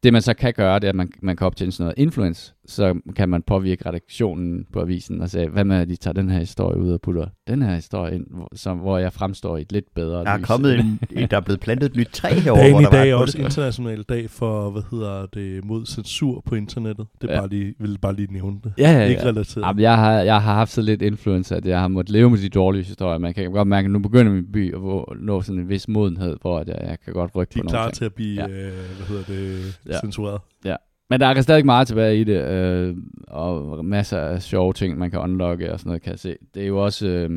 Det 0.02 0.12
man 0.12 0.22
så 0.22 0.34
kan 0.34 0.52
gøre, 0.54 0.78
det 0.78 0.84
er, 0.84 0.88
at 0.88 0.94
man, 0.94 1.12
man 1.22 1.36
kan 1.36 1.46
optjene 1.46 1.72
sådan 1.72 1.84
noget 1.84 1.98
influence, 1.98 2.54
så 2.70 3.00
kan 3.16 3.28
man 3.28 3.42
påvirke 3.42 3.88
redaktionen 3.88 4.66
på 4.72 4.80
avisen 4.80 5.20
og 5.20 5.30
sige, 5.30 5.48
hvad 5.48 5.64
med 5.64 5.76
at 5.76 5.88
de 5.88 5.96
tager 5.96 6.12
den 6.12 6.30
her 6.30 6.38
historie 6.38 6.80
ud 6.80 6.92
og 6.92 7.00
putter 7.00 7.26
den 7.48 7.62
her 7.62 7.74
historie 7.74 8.14
ind, 8.14 8.26
hvor, 8.30 8.48
som, 8.54 8.78
hvor 8.78 8.98
jeg 8.98 9.12
fremstår 9.12 9.56
i 9.56 9.60
et 9.60 9.72
lidt 9.72 9.94
bedre 9.94 10.24
Der 10.24 10.30
er 10.30 10.38
lys. 10.38 10.46
kommet 10.46 10.78
en, 10.78 11.00
der 11.30 11.36
er 11.36 11.40
blevet 11.40 11.60
plantet 11.60 11.90
et 11.90 11.96
nyt 11.96 12.08
træ 12.12 12.28
herovre. 12.34 12.62
Dagen 12.62 12.80
i 12.80 12.84
dag 12.84 13.10
er 13.10 13.14
også 13.14 13.38
international 13.38 14.02
dag 14.02 14.30
for, 14.30 14.70
hvad 14.70 14.82
hedder 14.90 15.26
det, 15.26 15.64
mod 15.64 15.86
censur 15.86 16.42
på 16.46 16.54
internettet. 16.54 17.06
Det 17.20 17.30
er 17.30 17.34
ja. 17.34 17.40
bare 17.40 17.48
lige, 17.48 17.74
vil 17.78 17.98
bare 17.98 18.14
lige 18.14 18.32
nævne 18.32 18.56
det. 18.64 18.72
Ja, 18.78 18.90
ja, 18.90 18.98
ja. 18.98 19.04
Ikke 19.04 19.24
relateret. 19.24 19.66
Jamen, 19.66 19.82
jeg, 19.82 19.96
har, 19.96 20.12
jeg 20.12 20.42
har 20.42 20.54
haft 20.54 20.72
så 20.72 20.82
lidt 20.82 21.02
influence, 21.02 21.56
at 21.56 21.66
jeg 21.66 21.80
har 21.80 21.88
måttet 21.88 22.12
leve 22.12 22.30
med 22.30 22.38
de 22.38 22.48
dårlige 22.48 22.84
historier. 22.84 23.18
Man 23.18 23.34
kan 23.34 23.52
godt 23.52 23.68
mærke, 23.68 23.86
at 23.86 23.90
nu 23.90 23.98
begynder 23.98 24.32
min 24.32 24.52
by 24.52 24.74
at 24.74 24.80
nå 25.20 25.42
sådan 25.42 25.60
en 25.60 25.68
vis 25.68 25.88
modenhed, 25.88 26.36
hvor 26.40 26.58
jeg, 26.58 26.88
jeg 26.88 26.98
kan 27.04 27.12
godt 27.12 27.30
rykke 27.36 27.54
de 27.54 27.60
på 27.60 27.64
nogle 27.64 27.70
ting. 27.70 27.72
De 27.72 27.78
er 27.78 27.82
klar 27.82 27.90
til 27.90 28.04
at 28.04 28.14
blive, 28.14 28.42
ja. 28.42 28.48
øh, 28.48 28.72
hvad 28.96 29.06
hedder 29.06 29.24
det, 29.24 29.78
ja. 29.88 30.00
censureret. 30.00 30.40
Ja. 30.64 30.76
Men 31.10 31.20
der 31.20 31.26
er 31.26 31.40
stadig 31.40 31.66
meget 31.66 31.88
tilbage 31.88 32.20
i 32.20 32.24
det, 32.24 32.44
øh, 32.44 32.96
og 33.28 33.84
masser 33.84 34.18
af 34.18 34.42
sjove 34.42 34.72
ting, 34.72 34.98
man 34.98 35.10
kan 35.10 35.20
unlocke 35.20 35.72
og 35.72 35.78
sådan 35.80 35.90
noget, 35.90 36.02
kan 36.02 36.10
jeg 36.10 36.18
se. 36.18 36.36
Det 36.54 36.62
er 36.62 36.66
jo 36.66 36.84
også... 36.84 37.08
Øh, 37.08 37.30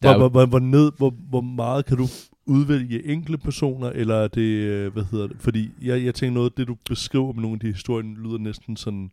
hvor, 0.00 0.16
hvor, 0.18 0.28
hvor, 0.28 0.46
hvor, 0.46 0.58
ned, 0.58 0.92
hvor, 0.96 1.14
hvor 1.30 1.40
meget 1.40 1.86
kan 1.86 1.96
du 1.96 2.06
udvælge 2.46 3.06
enkelte 3.06 3.38
personer, 3.38 3.90
eller 3.90 4.14
er 4.14 4.28
det, 4.28 4.40
øh, 4.40 4.92
hvad 4.92 5.02
hedder 5.10 5.26
det? 5.26 5.36
Fordi 5.40 5.70
jeg, 5.82 6.04
jeg 6.04 6.14
tænker 6.14 6.34
noget, 6.34 6.56
det 6.56 6.68
du 6.68 6.76
beskriver 6.88 7.32
med 7.32 7.42
nogle 7.42 7.54
af 7.54 7.60
de 7.60 7.66
historier, 7.66 8.06
lyder 8.24 8.38
næsten 8.38 8.76
sådan, 8.76 9.10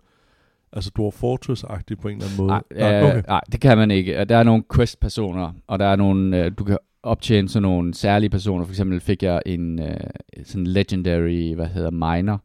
altså 0.74 0.92
Dwarf 0.98 1.24
Fortress-agtigt 1.24 2.02
på 2.02 2.08
en 2.08 2.18
eller 2.18 2.26
anden 2.26 2.38
måde. 2.38 2.48
Nej, 2.48 2.64
nej, 2.76 3.04
okay. 3.04 3.22
nej, 3.28 3.42
det 3.52 3.62
kan 3.62 3.78
man 3.78 3.92
ikke. 3.92 4.26
Der 4.26 4.38
er 4.38 4.44
nogle 4.44 4.64
quest-personer, 4.76 5.54
og 5.68 5.80
der 5.80 5.86
er 5.86 5.96
nogle, 5.96 6.46
øh, 6.46 6.52
du 6.58 6.64
kan 6.64 6.78
optjene 7.04 7.50
sådan 7.50 7.62
nogle 7.62 7.94
særlige 7.94 8.30
personer. 8.30 8.66
For 8.66 8.72
eksempel 8.72 9.00
fik 9.00 9.24
jeg 9.24 9.42
en 9.46 9.80
øh, 9.80 9.98
sådan 10.44 10.68
legendary, 10.68 11.56
hvad 11.56 11.68
hedder, 11.68 11.92
miner, 11.92 12.38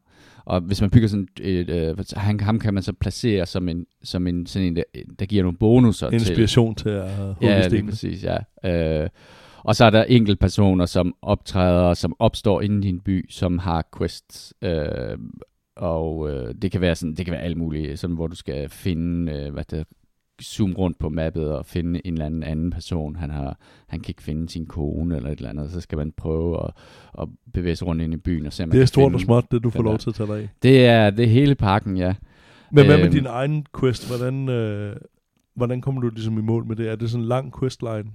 og 0.44 0.60
hvis 0.60 0.80
man 0.80 0.90
bygger 0.90 1.08
sådan 1.08 1.28
et, 1.40 1.70
øh, 1.70 1.96
han, 2.16 2.40
ham 2.40 2.58
kan 2.58 2.74
man 2.74 2.82
så 2.82 2.92
placere 2.92 3.46
som 3.46 3.68
en, 3.68 3.86
som 4.04 4.26
en 4.26 4.46
sådan 4.46 4.68
en, 4.68 4.76
der, 4.76 4.82
der 5.18 5.26
giver 5.26 5.42
nogle 5.42 5.58
bonusser 5.58 6.10
Inspiration 6.10 6.74
til, 6.74 6.84
til 6.84 6.90
at 6.90 7.16
hugge 7.16 7.36
Ja, 7.40 7.68
er 7.68 7.84
præcis, 7.84 8.24
ja. 8.24 8.36
Øh, 9.02 9.08
og 9.64 9.76
så 9.76 9.84
er 9.84 9.90
der 9.90 10.04
enkelte 10.04 10.38
personer, 10.38 10.86
som 10.86 11.14
optræder, 11.22 11.94
som 11.94 12.16
opstår 12.18 12.60
inden 12.60 12.84
i 12.84 12.86
din 12.86 13.00
by, 13.00 13.26
som 13.30 13.58
har 13.58 13.84
quests. 13.98 14.54
Øh, 14.62 15.18
og 15.76 16.30
øh, 16.30 16.54
det 16.62 16.72
kan 16.72 16.80
være 16.80 16.94
sådan, 16.94 17.14
det 17.14 17.24
kan 17.26 17.32
være 17.32 17.42
alt 17.42 17.56
muligt, 17.56 17.98
sådan, 17.98 18.16
hvor 18.16 18.26
du 18.26 18.36
skal 18.36 18.68
finde, 18.68 19.32
øh, 19.32 19.52
hvad 19.52 19.64
det 19.70 19.86
zoome 20.42 20.74
rundt 20.74 20.98
på 20.98 21.08
mappet 21.08 21.52
og 21.52 21.66
finde 21.66 22.06
en 22.06 22.12
eller 22.12 22.26
anden 22.26 22.42
anden 22.42 22.70
person. 22.70 23.16
Han, 23.16 23.30
har, 23.30 23.58
han 23.88 24.00
kan 24.00 24.10
ikke 24.10 24.22
finde 24.22 24.48
sin 24.48 24.66
kone 24.66 25.16
eller 25.16 25.30
et 25.30 25.36
eller 25.36 25.50
andet, 25.50 25.70
så 25.70 25.80
skal 25.80 25.98
man 25.98 26.12
prøve 26.16 26.64
at, 26.64 26.70
at 27.22 27.28
bevæge 27.54 27.76
sig 27.76 27.86
rundt 27.86 28.02
ind 28.02 28.14
i 28.14 28.16
byen 28.16 28.46
og 28.46 28.52
se, 28.52 28.64
om 28.64 28.70
Det 28.70 28.82
er 28.82 28.86
stort 28.86 29.14
og 29.14 29.20
småt, 29.20 29.44
det 29.50 29.64
du 29.64 29.70
får 29.70 29.82
lov 29.82 29.98
til 29.98 30.10
at 30.10 30.14
tage 30.14 30.26
dig 30.26 30.36
af. 30.36 30.48
Det 30.62 30.86
er, 30.86 31.10
det 31.10 31.24
er 31.24 31.28
hele 31.28 31.54
pakken, 31.54 31.96
ja. 31.96 32.14
Men 32.72 32.86
hvad 32.86 32.96
med 32.96 33.04
øhm, 33.04 33.12
din 33.12 33.26
egen 33.26 33.66
quest? 33.80 34.08
Hvordan, 34.08 34.48
øh, 34.48 34.96
hvordan 35.56 35.80
kommer 35.80 36.00
du 36.00 36.08
ligesom 36.08 36.38
i 36.38 36.42
mål 36.42 36.66
med 36.66 36.76
det? 36.76 36.88
Er 36.88 36.96
det 36.96 37.10
sådan 37.10 37.22
en 37.22 37.28
lang 37.28 37.60
questline? 37.60 38.10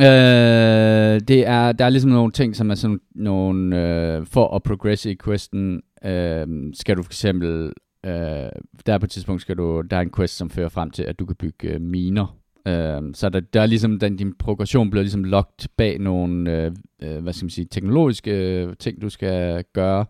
Øh, 0.00 1.20
det 1.28 1.46
er, 1.46 1.72
der 1.72 1.84
er 1.84 1.88
ligesom 1.88 2.10
nogle 2.10 2.32
ting, 2.32 2.56
som 2.56 2.70
er 2.70 2.74
sådan 2.74 3.00
nogle, 3.14 3.80
øh, 3.80 4.26
for 4.26 4.56
at 4.56 4.62
progresse 4.62 5.10
i 5.10 5.16
questen, 5.24 5.82
øh, 6.04 6.46
skal 6.74 6.96
du 6.96 7.02
for 7.02 7.10
eksempel 7.10 7.72
Øh, 8.06 8.50
der 8.86 8.98
på 8.98 9.04
et 9.04 9.10
tidspunkt 9.10 9.42
skal 9.42 9.56
du, 9.56 9.80
der 9.80 9.96
er 9.96 10.00
en 10.00 10.12
quest, 10.16 10.36
som 10.36 10.50
fører 10.50 10.68
frem 10.68 10.90
til, 10.90 11.02
at 11.02 11.18
du 11.18 11.26
kan 11.26 11.36
bygge 11.36 11.68
øh, 11.68 11.80
miner. 11.80 12.38
Øh, 12.66 13.02
så 13.14 13.28
der, 13.28 13.40
der 13.40 13.60
er 13.60 13.66
ligesom, 13.66 13.98
den, 13.98 14.16
din 14.16 14.34
progression 14.34 14.90
bliver 14.90 15.02
ligesom 15.02 15.24
locked 15.24 15.68
bag 15.76 15.98
nogle, 15.98 16.50
øh, 16.50 16.72
øh, 17.02 17.22
hvad 17.22 17.32
skal 17.32 17.44
man 17.44 17.50
sige, 17.50 17.64
teknologiske 17.70 18.30
øh, 18.30 18.76
ting, 18.78 19.02
du 19.02 19.08
skal 19.08 19.64
gøre. 19.72 20.06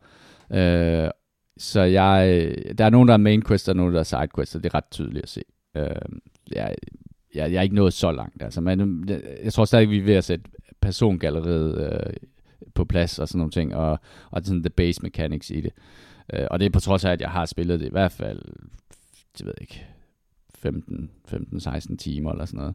Øh, 0.53 1.11
så 1.57 1.80
jeg, 1.80 2.53
der 2.78 2.84
er 2.84 2.90
nogen, 2.90 3.09
der 3.09 3.14
er 3.14 3.18
main 3.18 3.43
quest, 3.43 3.68
og 3.68 3.76
nogen, 3.76 3.95
der 3.95 4.01
er 4.01 4.05
side 4.05 4.28
quest, 4.34 4.57
og 4.57 4.62
det 4.62 4.70
er 4.70 4.74
ret 4.74 4.90
tydeligt 4.90 5.22
at 5.22 5.28
se. 5.28 5.43
Øh, 5.76 5.86
jeg, 6.53 6.74
jeg, 7.34 7.53
jeg 7.53 7.59
er 7.59 7.62
ikke 7.62 7.74
nået 7.74 7.93
så 7.93 8.12
langt. 8.12 8.43
Altså, 8.43 8.61
men, 8.61 9.05
jeg, 9.09 9.20
jeg 9.45 9.53
tror 9.53 9.64
stadig, 9.64 9.90
vi 9.90 9.99
er 9.99 10.03
ved 10.03 10.14
at 10.14 10.24
sætte 10.24 10.45
persongalleriet 10.80 11.93
øh, 11.93 12.12
på 12.74 12.84
plads 12.84 13.18
og 13.18 13.28
sådan 13.28 13.38
nogle 13.38 13.51
ting, 13.51 13.74
og, 13.74 14.01
og 14.30 14.43
sådan 14.45 14.62
the 14.62 14.70
base 14.70 15.03
mechanics 15.03 15.51
i 15.51 15.61
det. 15.61 15.72
Øh, 15.74 16.11
Øh, 16.32 16.46
og 16.50 16.60
det 16.60 16.66
er 16.66 16.70
på 16.70 16.80
trods 16.80 17.04
af, 17.04 17.12
at 17.12 17.20
jeg 17.20 17.30
har 17.30 17.46
spillet 17.46 17.80
det 17.80 17.86
i 17.86 17.90
hvert 17.90 18.12
fald, 18.12 18.42
jeg 19.40 19.46
ved 19.46 19.54
ikke, 19.60 19.86
15-16 20.66 21.96
timer 21.96 22.32
eller 22.32 22.44
sådan 22.44 22.58
noget. 22.58 22.74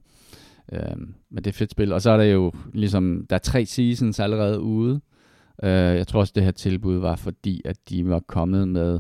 Øh, 0.72 0.98
men 1.30 1.44
det 1.44 1.48
er 1.48 1.54
fedt 1.54 1.72
spil. 1.72 1.94
Og 1.94 2.02
så 2.02 2.12
er 2.12 2.18
der 2.18 2.24
jo 2.24 2.52
ligesom, 2.74 3.26
der 3.30 3.36
er 3.36 3.40
tre 3.40 3.66
seasons 3.66 4.20
allerede 4.20 4.60
ude. 4.60 5.02
Øh, 5.64 5.70
jeg 5.72 6.08
tror 6.08 6.20
også, 6.20 6.34
det 6.36 6.44
her 6.44 6.52
tilbud 6.52 6.98
var 6.98 7.16
fordi, 7.16 7.62
at 7.66 7.78
de 7.90 8.10
var 8.10 8.20
kommet 8.20 8.68
med 8.68 9.00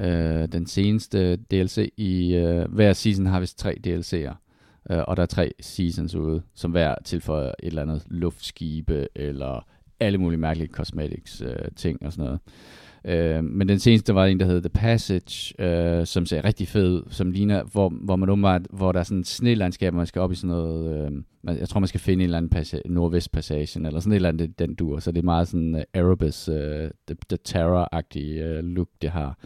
øh, 0.00 0.48
den 0.52 0.66
seneste 0.66 1.36
DLC 1.36 1.92
i, 1.96 2.34
øh, 2.34 2.72
hver 2.72 2.92
season 2.92 3.26
har 3.26 3.40
vist 3.40 3.58
tre 3.58 3.76
DLC'er. 3.86 4.34
Øh, 4.90 5.02
og 5.08 5.16
der 5.16 5.22
er 5.22 5.26
tre 5.26 5.52
seasons 5.60 6.14
ude, 6.14 6.42
som 6.54 6.70
hver 6.70 6.94
tilføjer 7.04 7.48
et 7.48 7.54
eller 7.62 7.82
andet 7.82 8.04
luftskibe, 8.06 9.08
eller 9.14 9.66
alle 10.00 10.18
mulige 10.18 10.40
mærkelige 10.40 10.72
cosmetics 10.72 11.40
øh, 11.40 11.68
ting 11.76 12.02
og 12.02 12.12
sådan 12.12 12.24
noget. 12.24 12.40
Øh, 13.04 13.44
men 13.44 13.68
den 13.68 13.78
seneste 13.78 14.14
var 14.14 14.26
en, 14.26 14.40
der 14.40 14.46
hedder 14.46 14.60
The 14.60 14.80
Passage, 14.80 15.62
øh, 15.62 16.06
som 16.06 16.26
ser 16.26 16.44
rigtig 16.44 16.68
fed 16.68 16.90
ud, 16.90 17.02
som 17.10 17.30
ligner, 17.30 17.64
hvor, 17.64 17.88
hvor 17.88 18.16
man 18.16 18.28
umiddelbart, 18.28 18.62
hvor 18.70 18.92
der 18.92 19.00
er 19.00 19.04
sådan 19.04 19.20
et 19.20 19.26
snelandskab, 19.26 19.94
man 19.94 20.06
skal 20.06 20.22
op 20.22 20.32
i 20.32 20.34
sådan 20.34 20.48
noget, 20.48 21.06
øh, 21.06 21.58
jeg 21.58 21.68
tror 21.68 21.80
man 21.80 21.88
skal 21.88 22.00
finde 22.00 22.22
en 22.22 22.24
eller 22.24 22.38
anden 22.38 22.50
passage, 22.50 22.82
nordvestpassagen, 22.86 23.86
eller 23.86 24.00
sådan 24.00 24.12
et 24.12 24.16
eller 24.16 24.28
andet, 24.28 24.58
den 24.58 24.74
dur, 24.74 24.98
så 24.98 25.12
det 25.12 25.18
er 25.18 25.24
meget 25.24 25.48
sådan 25.48 25.74
uh, 25.74 25.80
Erebus, 25.94 26.48
uh, 26.48 26.54
the, 26.56 27.16
the 27.28 27.38
Terror-agtige 27.44 28.58
uh, 28.58 28.64
look, 28.64 28.88
det 29.02 29.10
har. 29.10 29.38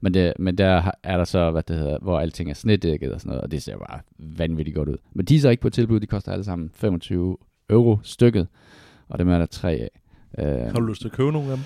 Men, 0.00 0.14
det, 0.14 0.32
men 0.38 0.58
der 0.58 0.90
er 1.02 1.16
der 1.16 1.24
så, 1.24 1.50
hvad 1.50 1.62
det 1.62 1.76
hedder, 1.76 1.98
hvor 2.02 2.18
alting 2.20 2.50
er 2.50 2.54
snedækket 2.54 3.12
og 3.12 3.20
sådan 3.20 3.28
noget, 3.28 3.42
og 3.42 3.50
det 3.50 3.62
ser 3.62 3.78
bare 3.78 4.00
vanvittigt 4.18 4.76
godt 4.76 4.88
ud. 4.88 4.96
Men 5.12 5.26
de 5.26 5.36
er 5.36 5.40
så 5.40 5.48
ikke 5.48 5.60
på 5.60 5.70
tilbud, 5.70 6.00
de 6.00 6.06
koster 6.06 6.32
alle 6.32 6.44
sammen 6.44 6.70
25 6.74 7.36
euro 7.70 7.98
stykket, 8.02 8.46
og 9.08 9.18
dem 9.18 9.28
er 9.28 9.38
der 9.38 9.46
tre 9.46 9.72
af. 9.72 9.90
Øh, 10.38 10.66
har 10.66 10.80
du 10.80 10.86
lyst 10.86 11.00
til 11.00 11.08
at 11.08 11.12
købe 11.12 11.32
nogle 11.32 11.50
af 11.50 11.56
dem? 11.56 11.64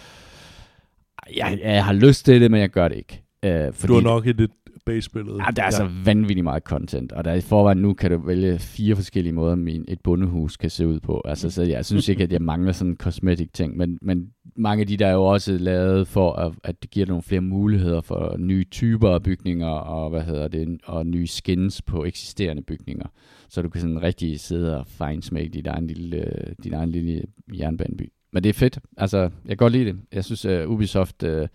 Jeg, 1.36 1.58
jeg 1.62 1.84
har 1.84 1.92
lyst 1.92 2.24
til 2.24 2.40
det, 2.40 2.50
men 2.50 2.60
jeg 2.60 2.70
gør 2.70 2.88
det 2.88 2.96
ikke. 2.96 3.22
Uh, 3.46 3.74
fordi, 3.74 3.86
du 3.86 3.94
har 3.94 4.00
nok 4.00 4.26
et 4.26 4.36
lidt 4.36 4.50
base-billede. 4.86 5.36
Ja, 5.36 5.50
der 5.50 5.62
er 5.62 5.66
ja. 5.66 5.70
så 5.70 5.88
vanvittigt 6.04 6.44
meget 6.44 6.62
content, 6.62 7.12
og 7.12 7.24
der 7.24 7.32
i 7.32 7.40
forvejen 7.40 7.78
nu 7.78 7.94
kan 7.94 8.10
du 8.10 8.26
vælge 8.26 8.58
fire 8.58 8.96
forskellige 8.96 9.32
måder, 9.32 9.54
min, 9.54 9.84
et 9.88 10.00
bundehus 10.00 10.56
kan 10.56 10.70
se 10.70 10.86
ud 10.86 11.00
på. 11.00 11.22
Altså, 11.24 11.50
så 11.50 11.62
jeg 11.62 11.84
synes 11.84 12.08
ikke, 12.08 12.22
at 12.22 12.32
jeg 12.32 12.42
mangler 12.42 12.72
sådan 12.72 12.90
en 12.90 12.96
cosmetic 12.96 13.48
ting, 13.52 13.76
men, 13.76 13.98
men 14.02 14.30
mange 14.56 14.80
af 14.80 14.86
de 14.86 14.96
der 14.96 15.06
er 15.06 15.12
jo 15.12 15.24
også 15.24 15.52
lavet 15.52 16.08
for, 16.08 16.32
at, 16.32 16.52
at 16.64 16.82
det 16.82 16.90
giver 16.90 17.06
nogle 17.06 17.22
flere 17.22 17.40
muligheder 17.40 18.00
for 18.00 18.36
nye 18.38 18.64
typer 18.64 19.08
af 19.08 19.22
bygninger, 19.22 19.66
og 19.66 20.10
hvad 20.10 20.22
hedder 20.22 20.48
det, 20.48 20.80
og 20.84 21.06
nye 21.06 21.26
skins 21.26 21.82
på 21.82 22.04
eksisterende 22.04 22.62
bygninger. 22.62 23.06
Så 23.48 23.62
du 23.62 23.68
kan 23.68 23.80
sådan 23.80 24.02
rigtig 24.02 24.40
sidde 24.40 24.78
og 24.78 24.86
fejnsmække 24.86 25.50
dit 25.50 25.66
egen 25.66 25.86
lille, 25.86 26.32
din 26.64 26.74
egen 26.74 26.90
lille 26.90 27.22
jernbaneby. 27.58 28.12
Men 28.32 28.42
det 28.42 28.48
er 28.48 28.54
fedt. 28.54 28.78
Altså, 28.96 29.18
jeg 29.18 29.30
kan 29.48 29.56
godt 29.56 29.72
lide 29.72 29.84
det. 29.84 30.00
Jeg 30.12 30.24
synes, 30.24 30.46
uh, 30.46 30.70
Ubisoft... 30.70 31.22
Uh, 31.22 31.46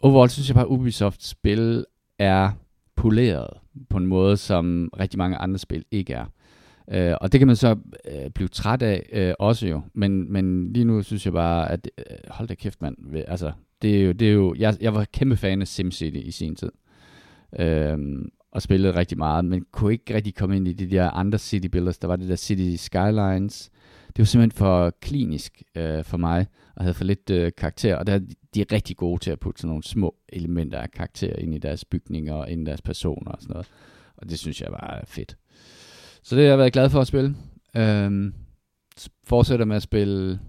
overall 0.00 0.30
synes 0.30 0.48
jeg 0.48 0.54
bare, 0.54 0.64
at 0.64 0.70
Ubisoft 0.70 1.24
spil 1.24 1.84
er 2.18 2.50
poleret 2.96 3.50
på 3.90 3.96
en 3.96 4.06
måde, 4.06 4.36
som 4.36 4.90
rigtig 4.98 5.18
mange 5.18 5.36
andre 5.36 5.58
spil 5.58 5.84
ikke 5.90 6.12
er. 6.12 6.24
Uh, 6.94 7.16
og 7.20 7.32
det 7.32 7.40
kan 7.40 7.46
man 7.46 7.56
så 7.56 7.72
uh, 7.72 8.30
blive 8.34 8.48
træt 8.48 8.82
af 8.82 9.28
uh, 9.28 9.46
også 9.46 9.66
jo. 9.66 9.82
Men, 9.94 10.32
men 10.32 10.72
lige 10.72 10.84
nu 10.84 11.02
synes 11.02 11.24
jeg 11.24 11.32
bare, 11.32 11.70
at 11.70 11.90
uh, 11.98 12.16
hold 12.30 12.48
da 12.48 12.54
kæft 12.54 12.82
mand. 12.82 12.96
Altså, 13.28 13.52
det 13.82 14.00
er 14.00 14.04
jo, 14.04 14.12
det 14.12 14.28
er 14.28 14.32
jo, 14.32 14.54
jeg, 14.58 14.76
jeg 14.80 14.94
var 14.94 15.04
kæmpe 15.12 15.36
fan 15.36 15.60
af 15.60 15.68
SimCity 15.68 16.16
i 16.16 16.30
sin 16.30 16.56
tid. 16.56 16.70
Uh, 17.52 17.98
og 18.52 18.62
spillede 18.62 18.96
rigtig 18.96 19.18
meget, 19.18 19.44
men 19.44 19.64
kunne 19.72 19.92
ikke 19.92 20.14
rigtig 20.14 20.34
komme 20.34 20.56
ind 20.56 20.68
i 20.68 20.72
de 20.72 20.90
der 20.90 21.10
andre 21.10 21.38
city 21.38 21.68
builders. 21.68 21.98
Der 21.98 22.08
var 22.08 22.16
det 22.16 22.28
der 22.28 22.36
City 22.36 22.82
Skylines, 22.84 23.70
det 24.08 24.18
var 24.18 24.24
simpelthen 24.24 24.58
for 24.58 24.90
klinisk 25.00 25.62
øh, 25.74 26.04
for 26.04 26.16
mig, 26.16 26.46
og 26.76 26.84
havde 26.84 26.94
for 26.94 27.04
lidt 27.04 27.30
øh, 27.30 27.52
karakter, 27.56 27.96
og 27.96 28.06
der, 28.06 28.18
de 28.54 28.60
er 28.60 28.72
rigtig 28.72 28.96
gode 28.96 29.22
til 29.22 29.30
at 29.30 29.40
putte 29.40 29.60
sådan 29.60 29.68
nogle 29.68 29.82
små 29.82 30.14
elementer 30.28 30.78
af 30.78 30.90
karakter 30.90 31.36
ind 31.36 31.54
i 31.54 31.58
deres 31.58 31.84
bygninger, 31.84 32.34
og 32.34 32.50
ind 32.50 32.62
i 32.62 32.64
deres 32.64 32.82
personer 32.82 33.30
og 33.30 33.42
sådan 33.42 33.52
noget. 33.52 33.70
Og 34.16 34.30
det 34.30 34.38
synes 34.38 34.60
jeg 34.60 34.72
var 34.72 35.04
fedt. 35.06 35.36
Så 36.22 36.36
det 36.36 36.44
har 36.44 36.48
jeg 36.48 36.58
været 36.58 36.72
glad 36.72 36.90
for 36.90 37.00
at 37.00 37.06
spille. 37.06 37.36
Øhm, 37.76 38.34
fortsætter 39.24 39.64
med 39.64 39.76
at 39.76 39.82
spille 39.82 40.40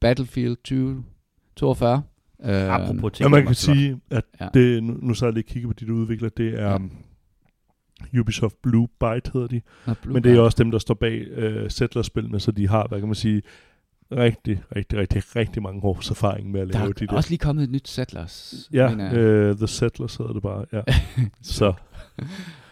Battlefield 0.00 0.56
2042. 0.56 2.02
Øhm, 2.44 2.52
Apropos 2.52 3.12
ting, 3.12 3.24
ja, 3.24 3.28
man 3.28 3.46
kan 3.46 3.54
sige, 3.54 4.00
at 4.10 4.24
ja. 4.40 4.48
det, 4.54 4.82
nu, 4.82 4.98
nu 5.02 5.14
så 5.14 5.26
jeg 5.26 5.32
lige 5.32 5.44
kigge 5.44 5.68
på 5.68 5.74
de 5.74 5.86
der 5.86 5.92
udvikler, 5.92 6.28
det 6.28 6.60
er... 6.60 6.70
Ja 6.70 6.78
Ubisoft 8.20 8.62
Blue 8.62 8.88
Byte 9.00 9.30
hedder 9.32 9.46
de. 9.46 9.60
Nå, 9.86 9.94
Men 10.04 10.24
det 10.24 10.36
er 10.36 10.40
også 10.40 10.56
dem, 10.58 10.70
der 10.70 10.78
står 10.78 10.94
bag 10.94 11.26
uh, 11.38 11.68
Settlers-spillene, 11.68 12.40
så 12.40 12.52
de 12.52 12.68
har, 12.68 12.86
hvad 12.88 12.98
kan 12.98 13.08
man 13.08 13.14
sige, 13.14 13.42
rigtig, 14.12 14.62
rigtig, 14.76 14.98
rigtig, 14.98 15.36
rigtig 15.36 15.62
mange 15.62 15.84
års 15.84 16.10
erfaring 16.10 16.50
med 16.50 16.60
at 16.60 16.68
lave 16.68 16.92
de 16.92 17.06
der. 17.06 17.12
er 17.12 17.16
også 17.16 17.30
lige 17.30 17.38
kommet 17.38 17.64
et 17.64 17.70
nyt 17.70 17.88
Settlers. 17.88 18.68
Ja, 18.72 18.92
uh, 18.92 19.56
The 19.56 19.66
Settlers 19.66 20.16
hedder 20.16 20.32
det 20.32 20.42
bare, 20.42 20.64
ja. 20.72 20.82
så. 21.42 21.72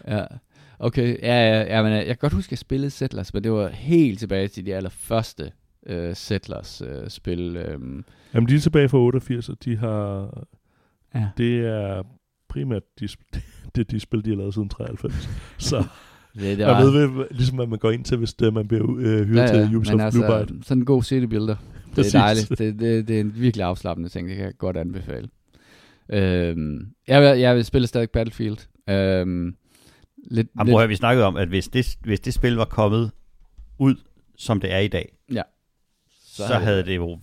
ja. 0.08 0.24
Okay, 0.78 1.18
ja, 1.22 1.34
ja, 1.34 1.76
ja 1.76 1.82
men 1.82 1.92
øh, 1.92 1.98
jeg 1.98 2.06
kan 2.06 2.16
godt 2.16 2.32
huske, 2.32 2.48
at 2.48 2.52
jeg 2.52 2.58
spillede 2.58 2.90
Settlers, 2.90 3.34
men 3.34 3.44
det 3.44 3.52
var 3.52 3.68
helt 3.68 4.18
tilbage 4.18 4.48
til 4.48 4.66
de 4.66 4.74
allerførste 4.74 5.52
uh, 5.90 6.14
Settlers-spil. 6.14 7.56
Uh, 7.56 7.74
um. 7.74 8.04
Jamen, 8.34 8.48
de 8.48 8.54
er 8.54 8.60
tilbage 8.60 8.88
fra 8.88 8.98
88, 8.98 9.48
og 9.48 9.64
de 9.64 9.76
har... 9.76 10.30
Ja. 11.14 11.28
Det 11.36 11.66
er 11.66 12.02
primært 12.53 12.82
de, 13.00 13.09
det 13.74 13.90
de 13.90 14.00
spil, 14.00 14.24
de 14.24 14.30
har 14.30 14.36
lavet 14.36 14.55
siden 14.55 14.68
93. 14.68 15.28
Så 15.59 15.84
det, 16.34 16.59
det 16.59 16.66
var... 16.66 16.84
jeg 16.84 16.92
ved, 16.92 17.26
ligesom 17.30 17.61
at 17.61 17.68
man 17.68 17.78
går 17.78 17.90
ind 17.90 18.05
til, 18.05 18.16
hvis 18.16 18.34
det, 18.34 18.55
man 18.55 18.68
bliver 18.68 18.96
øh, 18.98 19.26
hyret 19.26 19.36
ja, 19.36 19.57
ja, 19.57 19.66
til 19.66 19.76
Ubisoft 19.76 20.03
altså, 20.03 20.20
Blue 20.20 20.44
Byte. 20.46 20.64
Sådan 20.64 20.80
en 20.80 20.84
god 20.84 21.03
city 21.03 21.26
builder. 21.26 21.57
Det 21.57 21.94
Præcis. 21.94 22.14
er 22.14 22.18
dejligt. 22.18 22.48
Det, 22.48 22.80
det, 22.80 23.09
det 23.09 23.16
er 23.16 23.20
en 23.20 23.32
virkelig 23.36 23.64
afslappende 23.64 24.09
ting, 24.09 24.28
det 24.28 24.36
kan 24.36 24.44
jeg 24.44 24.55
godt 24.59 24.76
anbefale. 24.76 25.28
Øhm, 26.09 26.86
jeg, 27.09 27.22
vil, 27.22 27.40
jeg 27.40 27.57
vil 27.57 27.64
spille 27.64 27.86
stadig 27.86 28.11
Battlefield. 28.11 28.59
Øhm, 28.88 29.57
lidt, 30.30 30.48
Jamen, 30.59 30.78
lidt... 30.78 30.88
vi 30.88 30.96
snakkede 30.96 31.26
om, 31.26 31.36
at 31.36 31.48
hvis 31.48 31.68
det, 31.68 31.96
hvis 32.00 32.20
det 32.20 32.34
spil 32.34 32.57
var 32.57 32.64
kommet 32.64 33.11
ud, 33.78 33.94
som 34.36 34.61
det 34.61 34.72
er 34.72 34.78
i 34.78 34.88
dag, 34.88 35.16
ja. 35.32 35.42
så, 36.24 36.46
så 36.46 36.55
havde 36.55 36.84
det 36.84 36.96
jo 36.96 37.18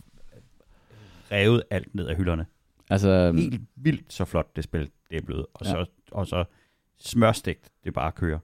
revet 1.32 1.63
alt 1.69 1.95
ned 1.95 2.07
af 2.07 2.15
hylderne. 2.15 2.45
Altså, 2.89 3.31
Helt 3.35 3.61
vildt 3.75 4.13
så 4.13 4.25
flot 4.25 4.55
det 4.55 4.63
spil, 4.63 4.89
det 5.09 5.17
er 5.17 5.21
blevet. 5.25 5.45
Og, 5.53 5.65
ja. 5.65 5.71
så, 5.71 5.85
og 6.11 6.27
så 6.27 6.43
smørstegt, 6.99 7.69
det 7.83 7.93
bare 7.93 8.11
kører. 8.11 8.39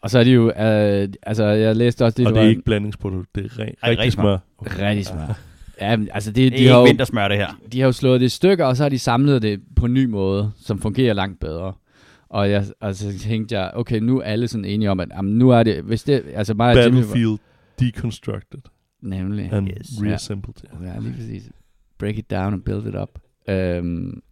Og 0.00 0.10
så 0.10 0.18
er 0.18 0.24
de 0.24 0.30
jo, 0.30 0.48
øh, 0.48 1.08
altså 1.22 1.44
jeg 1.44 1.76
læste 1.76 2.04
også... 2.04 2.16
Det, 2.16 2.26
og 2.26 2.32
det 2.32 2.38
er 2.38 2.42
var, 2.42 2.48
ikke 2.50 2.62
blandingsprodukt, 2.62 3.34
det 3.34 3.44
er 3.44 3.48
re- 3.48 3.74
Ej, 3.82 3.90
rigtig 3.90 4.12
smør. 4.12 4.38
Okay. 4.58 4.88
Rigtig 4.88 5.06
smør. 5.06 5.38
Ja, 5.80 5.96
altså 6.12 6.32
det, 6.32 6.52
de 6.52 6.58
det 6.58 6.68
har 6.68 6.80
ikke 6.80 6.88
vintersmør, 6.90 7.28
det 7.28 7.36
her. 7.36 7.60
De 7.72 7.80
har 7.80 7.86
jo 7.86 7.92
slået 7.92 8.20
det 8.20 8.26
i 8.26 8.28
stykker, 8.28 8.64
og 8.64 8.76
så 8.76 8.82
har 8.82 8.88
de 8.88 8.98
samlet 8.98 9.42
det 9.42 9.60
på 9.76 9.86
en 9.86 9.94
ny 9.94 10.04
måde, 10.04 10.52
som 10.56 10.80
fungerer 10.80 11.14
langt 11.14 11.40
bedre. 11.40 11.72
Og 12.28 12.50
jeg 12.50 12.64
altså, 12.80 13.18
tænkte 13.18 13.58
jeg, 13.58 13.70
okay, 13.74 13.98
nu 13.98 14.18
er 14.18 14.22
alle 14.22 14.48
sådan 14.48 14.64
enige 14.64 14.90
om, 14.90 15.00
at 15.00 15.08
jamen, 15.16 15.38
nu 15.38 15.50
er 15.50 15.62
det, 15.62 15.82
hvis 15.82 16.02
det, 16.02 16.24
altså 16.34 16.54
mig 16.54 16.74
Battlefield 16.74 17.16
Jimmy, 17.16 17.38
deconstructed. 17.80 18.60
Nemlig. 19.02 19.52
And 19.52 19.68
yes. 19.68 20.02
reassembled. 20.02 20.54
Ja. 20.82 20.92
ja, 20.92 20.98
lige 20.98 21.14
præcis. 21.14 21.50
Break 21.98 22.18
it 22.18 22.30
down 22.30 22.52
and 22.52 22.62
build 22.62 22.86
it 22.86 22.94
up. 22.94 23.18
Øhm, 23.48 24.22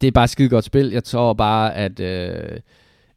det 0.00 0.06
er 0.06 0.12
bare 0.12 0.24
et 0.24 0.30
skide 0.30 0.48
godt 0.48 0.64
spil. 0.64 0.90
Jeg 0.90 1.04
tror 1.04 1.32
bare, 1.32 1.74
at... 1.74 2.00
Øh, 2.00 2.60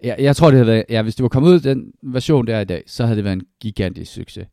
jeg, 0.03 0.15
jeg 0.19 0.35
tror, 0.35 0.47
det 0.47 0.55
havde 0.55 0.67
været, 0.67 0.85
ja, 0.89 1.01
hvis 1.01 1.15
det 1.15 1.23
var 1.23 1.29
kommet 1.29 1.49
ud 1.49 1.59
den 1.59 1.93
version 2.03 2.47
der 2.47 2.59
i 2.59 2.65
dag, 2.65 2.83
så 2.87 3.05
havde 3.05 3.17
det 3.17 3.23
været 3.23 3.35
en 3.35 3.45
gigantisk 3.61 4.13
succes. 4.13 4.47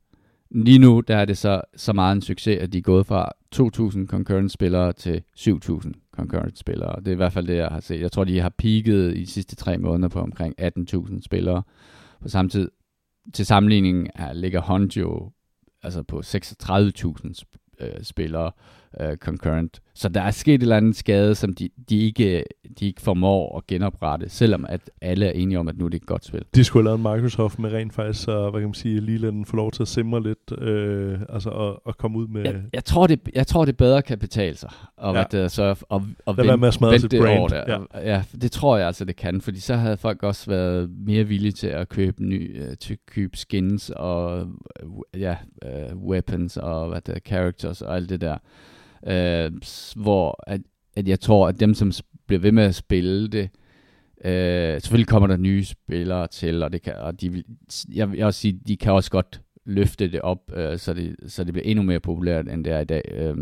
Lige 0.51 0.79
nu, 0.79 1.01
der 1.01 1.17
er 1.17 1.25
det 1.25 1.39
så, 1.39 1.61
så 1.77 1.93
meget 1.93 2.17
en 2.17 2.23
succes, 2.23 2.59
at 2.59 2.73
de 2.73 2.79
er 2.79 2.83
gået 2.83 3.07
fra 3.07 3.33
2.000 3.57 4.07
concurrent 4.07 4.53
spillere 4.53 4.93
til 4.93 5.23
7.000 5.39 5.93
concurrent 6.13 6.59
spillere. 6.59 7.01
Det 7.01 7.09
er 7.09 7.13
i 7.13 7.17
hvert 7.17 7.33
fald 7.33 7.47
det, 7.47 7.57
jeg 7.57 7.69
har 7.69 7.81
set. 7.81 8.01
Jeg 8.01 8.13
tror, 8.13 8.25
de 8.25 8.41
har 8.41 8.49
peaked 8.59 9.09
i 9.09 9.21
de 9.21 9.27
sidste 9.27 9.57
tre 9.57 9.79
måneder 9.79 10.09
på 10.09 10.21
omkring 10.21 10.55
18.000 10.61 11.23
spillere. 11.23 11.63
På 12.23 12.29
samme 12.29 12.49
tid, 12.49 12.71
til 13.35 13.47
sammenligning, 13.47 14.09
ligger 14.35 14.61
Honjo 14.61 15.33
altså 15.83 16.03
på 16.03 16.19
36.000 16.19 17.43
øh, 17.81 18.03
spillere 18.03 18.53
øh, 19.01 19.17
concurrent. 19.17 19.81
Så 19.97 20.09
der 20.09 20.23
er 20.23 20.31
sket 20.31 20.55
et 20.55 20.63
eller 20.63 20.77
andet 20.77 20.97
skade, 20.97 21.35
som 21.35 21.53
de, 21.53 21.69
de, 21.89 21.99
ikke, 21.99 22.45
de 22.79 22.87
ikke 22.87 23.03
formår 23.03 23.57
at 23.57 23.67
genoprette, 23.67 24.29
selvom 24.29 24.67
at 24.69 24.91
alle 25.01 25.27
er 25.27 25.31
enige 25.31 25.59
om, 25.59 25.69
at 25.69 25.79
nu 25.79 25.85
er 25.85 25.89
det 25.89 25.97
et 25.97 26.07
godt 26.07 26.25
spil. 26.25 26.43
De 26.55 26.65
skulle 26.65 26.89
have 26.89 27.03
lavet 27.03 27.17
Microsoft 27.17 27.59
med 27.59 27.73
rent 27.73 27.95
faktisk, 27.95 28.25
så 28.25 28.51
hvad 28.51 28.61
kan 28.61 28.69
man 28.69 28.75
sige, 28.75 29.01
lige 29.01 29.19
lade 29.19 29.33
den 29.33 29.45
få 29.45 29.57
lov 29.57 29.73
til 29.73 29.83
at 29.83 29.89
simre 29.89 30.23
lidt, 30.23 30.53
øh, 30.59 31.19
altså 31.29 31.51
og, 31.51 31.87
og 31.87 31.97
komme 31.97 32.19
ud 32.19 32.27
med... 32.27 32.45
Jeg, 32.45 32.55
jeg, 32.73 32.85
tror, 32.85 33.07
det, 33.07 33.21
jeg 33.35 33.47
tror, 33.47 33.65
det 33.65 33.77
bedre 33.77 34.03
kan 34.03 34.19
betale 34.19 34.57
sig, 34.57 34.71
og, 34.97 35.15
ja. 35.15 35.25
det, 35.31 35.51
så, 35.51 35.85
og, 35.89 36.03
og 36.27 36.37
vente, 36.37 36.57
med 36.57 36.69
at 36.69 36.81
vente 36.81 37.09
det 37.09 37.21
brand. 37.21 37.41
år 37.41 37.49
der. 37.49 37.87
Ja. 37.95 38.13
ja. 38.13 38.23
det 38.41 38.53
tror 38.53 38.77
jeg 38.77 38.87
altså, 38.87 39.05
det 39.05 39.17
kan, 39.17 39.41
fordi 39.41 39.61
så 39.61 39.75
havde 39.75 39.97
folk 39.97 40.23
også 40.23 40.51
været 40.51 40.91
mere 40.91 41.25
villige 41.25 41.53
til 41.53 41.67
at 41.67 41.89
købe 41.89 42.25
ny, 42.25 42.63
uh, 42.63 42.75
til 42.81 42.93
at 42.93 42.99
købe 43.07 43.37
skins 43.37 43.91
og 43.97 44.47
ja, 45.15 45.37
uh, 45.65 46.09
weapons 46.09 46.57
og 46.57 46.89
hvad 46.89 47.01
det, 47.01 47.19
characters 47.27 47.83
og 47.83 47.97
alt 47.97 48.09
det 48.09 48.21
der 48.21 48.37
øh, 49.07 49.53
hvor 49.97 50.45
at, 50.47 50.61
at 50.97 51.09
jeg 51.09 51.21
tror, 51.21 51.49
at 51.49 51.61
dem, 51.61 51.75
som 51.75 51.93
bliver 52.27 52.41
ved 52.41 52.53
med 52.53 52.65
at 52.65 52.75
spille 52.75 53.29
det, 53.29 53.51
Øh, 54.25 54.81
selvfølgelig 54.81 55.09
kommer 55.09 55.27
der 55.27 55.37
nye 55.37 55.65
spillere 55.65 56.27
til, 56.27 56.63
og, 56.63 56.73
det 56.73 56.83
kan, 56.83 56.95
og 56.97 57.21
de, 57.21 57.27
jeg, 57.27 57.45
jeg 57.95 58.11
vil 58.11 58.23
også 58.23 58.41
sige, 58.41 58.61
de 58.69 58.77
kan 58.77 58.93
også 58.93 59.11
godt 59.11 59.41
løfte 59.67 60.13
det 60.13 60.21
op, 60.21 60.39
øh, 60.57 60.79
så, 60.79 60.95
det, 60.95 61.17
så 61.27 61.45
det 61.45 61.53
bliver 61.53 61.65
endnu 61.67 61.83
mere 61.85 62.01
populært, 62.01 62.49
end 62.49 62.65
det 62.65 62.73
er 62.73 62.81
i 62.81 62.85
dag. 62.85 63.03
Øh, 63.15 63.37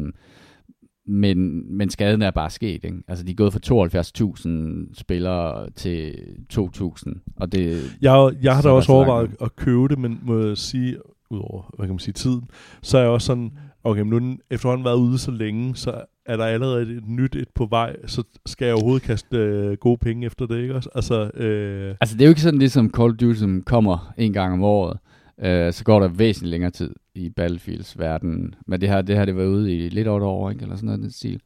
men, 1.07 1.64
men 1.76 1.90
skaden 1.90 2.22
er 2.22 2.30
bare 2.30 2.50
sket. 2.50 2.84
Ikke? 2.84 2.96
Altså, 3.09 3.24
de 3.24 3.30
er 3.30 3.34
gået 3.34 3.52
fra 3.52 4.88
72.000 4.88 4.94
spillere 4.94 5.70
til 5.70 6.14
2.000, 6.52 7.34
og 7.36 7.52
det, 7.52 7.82
Jeg, 8.02 8.32
jeg 8.42 8.55
har 8.55 8.62
da 8.62 8.68
også 8.68 8.92
overvejet 8.92 9.36
at 9.40 9.57
købe 9.57 9.88
det, 9.88 9.98
men 9.98 10.18
må 10.22 10.46
jeg 10.46 10.57
sige, 10.57 10.96
udover, 11.30 11.74
hvad 11.76 11.86
kan 11.86 11.94
man 11.94 11.98
sige, 11.98 12.12
tiden, 12.12 12.50
så 12.82 12.98
er 12.98 13.02
jeg 13.02 13.11
også 13.11 13.26
sådan, 13.26 13.52
okay, 13.85 14.01
men 14.01 14.11
nu 14.11 14.18
den 14.18 14.41
efterhånden 14.51 14.85
været 14.85 14.97
ude 14.97 15.18
så 15.18 15.30
længe, 15.30 15.76
så 15.76 16.05
er 16.26 16.37
der 16.37 16.45
allerede 16.45 16.82
et 16.82 17.09
nyt 17.09 17.37
et 17.37 17.49
på 17.55 17.66
vej, 17.66 17.97
så 18.07 18.22
skal 18.47 18.66
jeg 18.66 18.74
overhovedet 18.74 19.03
kaste 19.03 19.37
øh, 19.37 19.76
gode 19.76 19.99
penge 19.99 20.26
efter 20.26 20.47
det, 20.47 20.62
ikke 20.62 20.74
også? 20.74 20.91
Altså, 20.95 21.30
øh, 21.35 21.97
Altså, 22.01 22.16
det 22.16 22.22
er 22.22 22.26
jo 22.26 22.30
ikke 22.30 22.41
sådan 22.41 22.59
ligesom 22.59 22.91
Call 22.97 23.11
of 23.11 23.16
Duty, 23.16 23.39
som 23.39 23.62
kommer 23.62 24.12
en 24.18 24.32
gang 24.32 24.53
om 24.53 24.62
året. 24.62 24.99
Øh, 25.41 25.72
så 25.72 25.85
går 25.85 26.01
der 26.01 26.09
væsentligt 26.09 26.51
længere 26.51 26.70
tid 26.70 26.95
i 27.14 27.30
Battlefields 27.30 27.99
verden. 27.99 28.55
Men 28.66 28.80
det 28.80 28.89
her, 28.89 29.03
det 29.03 29.16
her 29.16 29.24
det 29.24 29.37
var 29.37 29.45
ude 29.45 29.76
i 29.76 29.89
lidt 29.89 30.09
over 30.09 30.20
et 30.20 30.24
år, 30.24 30.51
ikke? 30.51 30.62
Eller 30.62 30.76
sådan 30.76 30.87
noget, 30.87 31.01
den 31.01 31.11
stil. 31.11 31.41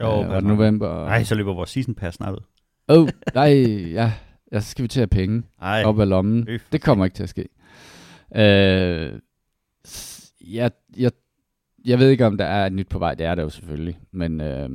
Jo, 0.00 0.22
øh, 0.22 0.28
var 0.28 0.34
det 0.34 0.48
november? 0.48 1.04
Nej, 1.04 1.24
så 1.24 1.34
løber 1.34 1.54
vores 1.54 1.70
season 1.70 1.94
pass 1.94 2.16
snart 2.16 2.34
ud. 2.34 2.40
Åh, 2.88 3.02
oh, 3.02 3.08
nej, 3.34 3.52
ja. 3.92 4.12
Ja, 4.52 4.60
så 4.60 4.70
skal 4.70 4.82
vi 4.82 4.88
til 4.88 5.00
at 5.00 5.10
penge 5.10 5.42
Ej, 5.62 5.82
op 5.84 6.00
af 6.00 6.08
lommen. 6.08 6.44
Øf. 6.48 6.68
Det 6.72 6.82
kommer 6.82 7.04
ikke 7.04 7.14
til 7.14 7.22
at 7.22 7.28
ske. 7.28 7.48
Øh, 8.36 9.12
jeg, 10.40 10.70
jeg, 10.98 11.10
jeg 11.88 11.98
ved 11.98 12.10
ikke, 12.10 12.26
om 12.26 12.36
der 12.36 12.44
er 12.44 12.66
et 12.66 12.72
nyt 12.72 12.88
på 12.88 12.98
vej. 12.98 13.14
Det 13.14 13.26
er 13.26 13.34
der 13.34 13.42
jo 13.42 13.48
selvfølgelig. 13.48 13.98
Men 14.12 14.40
øh, 14.40 14.68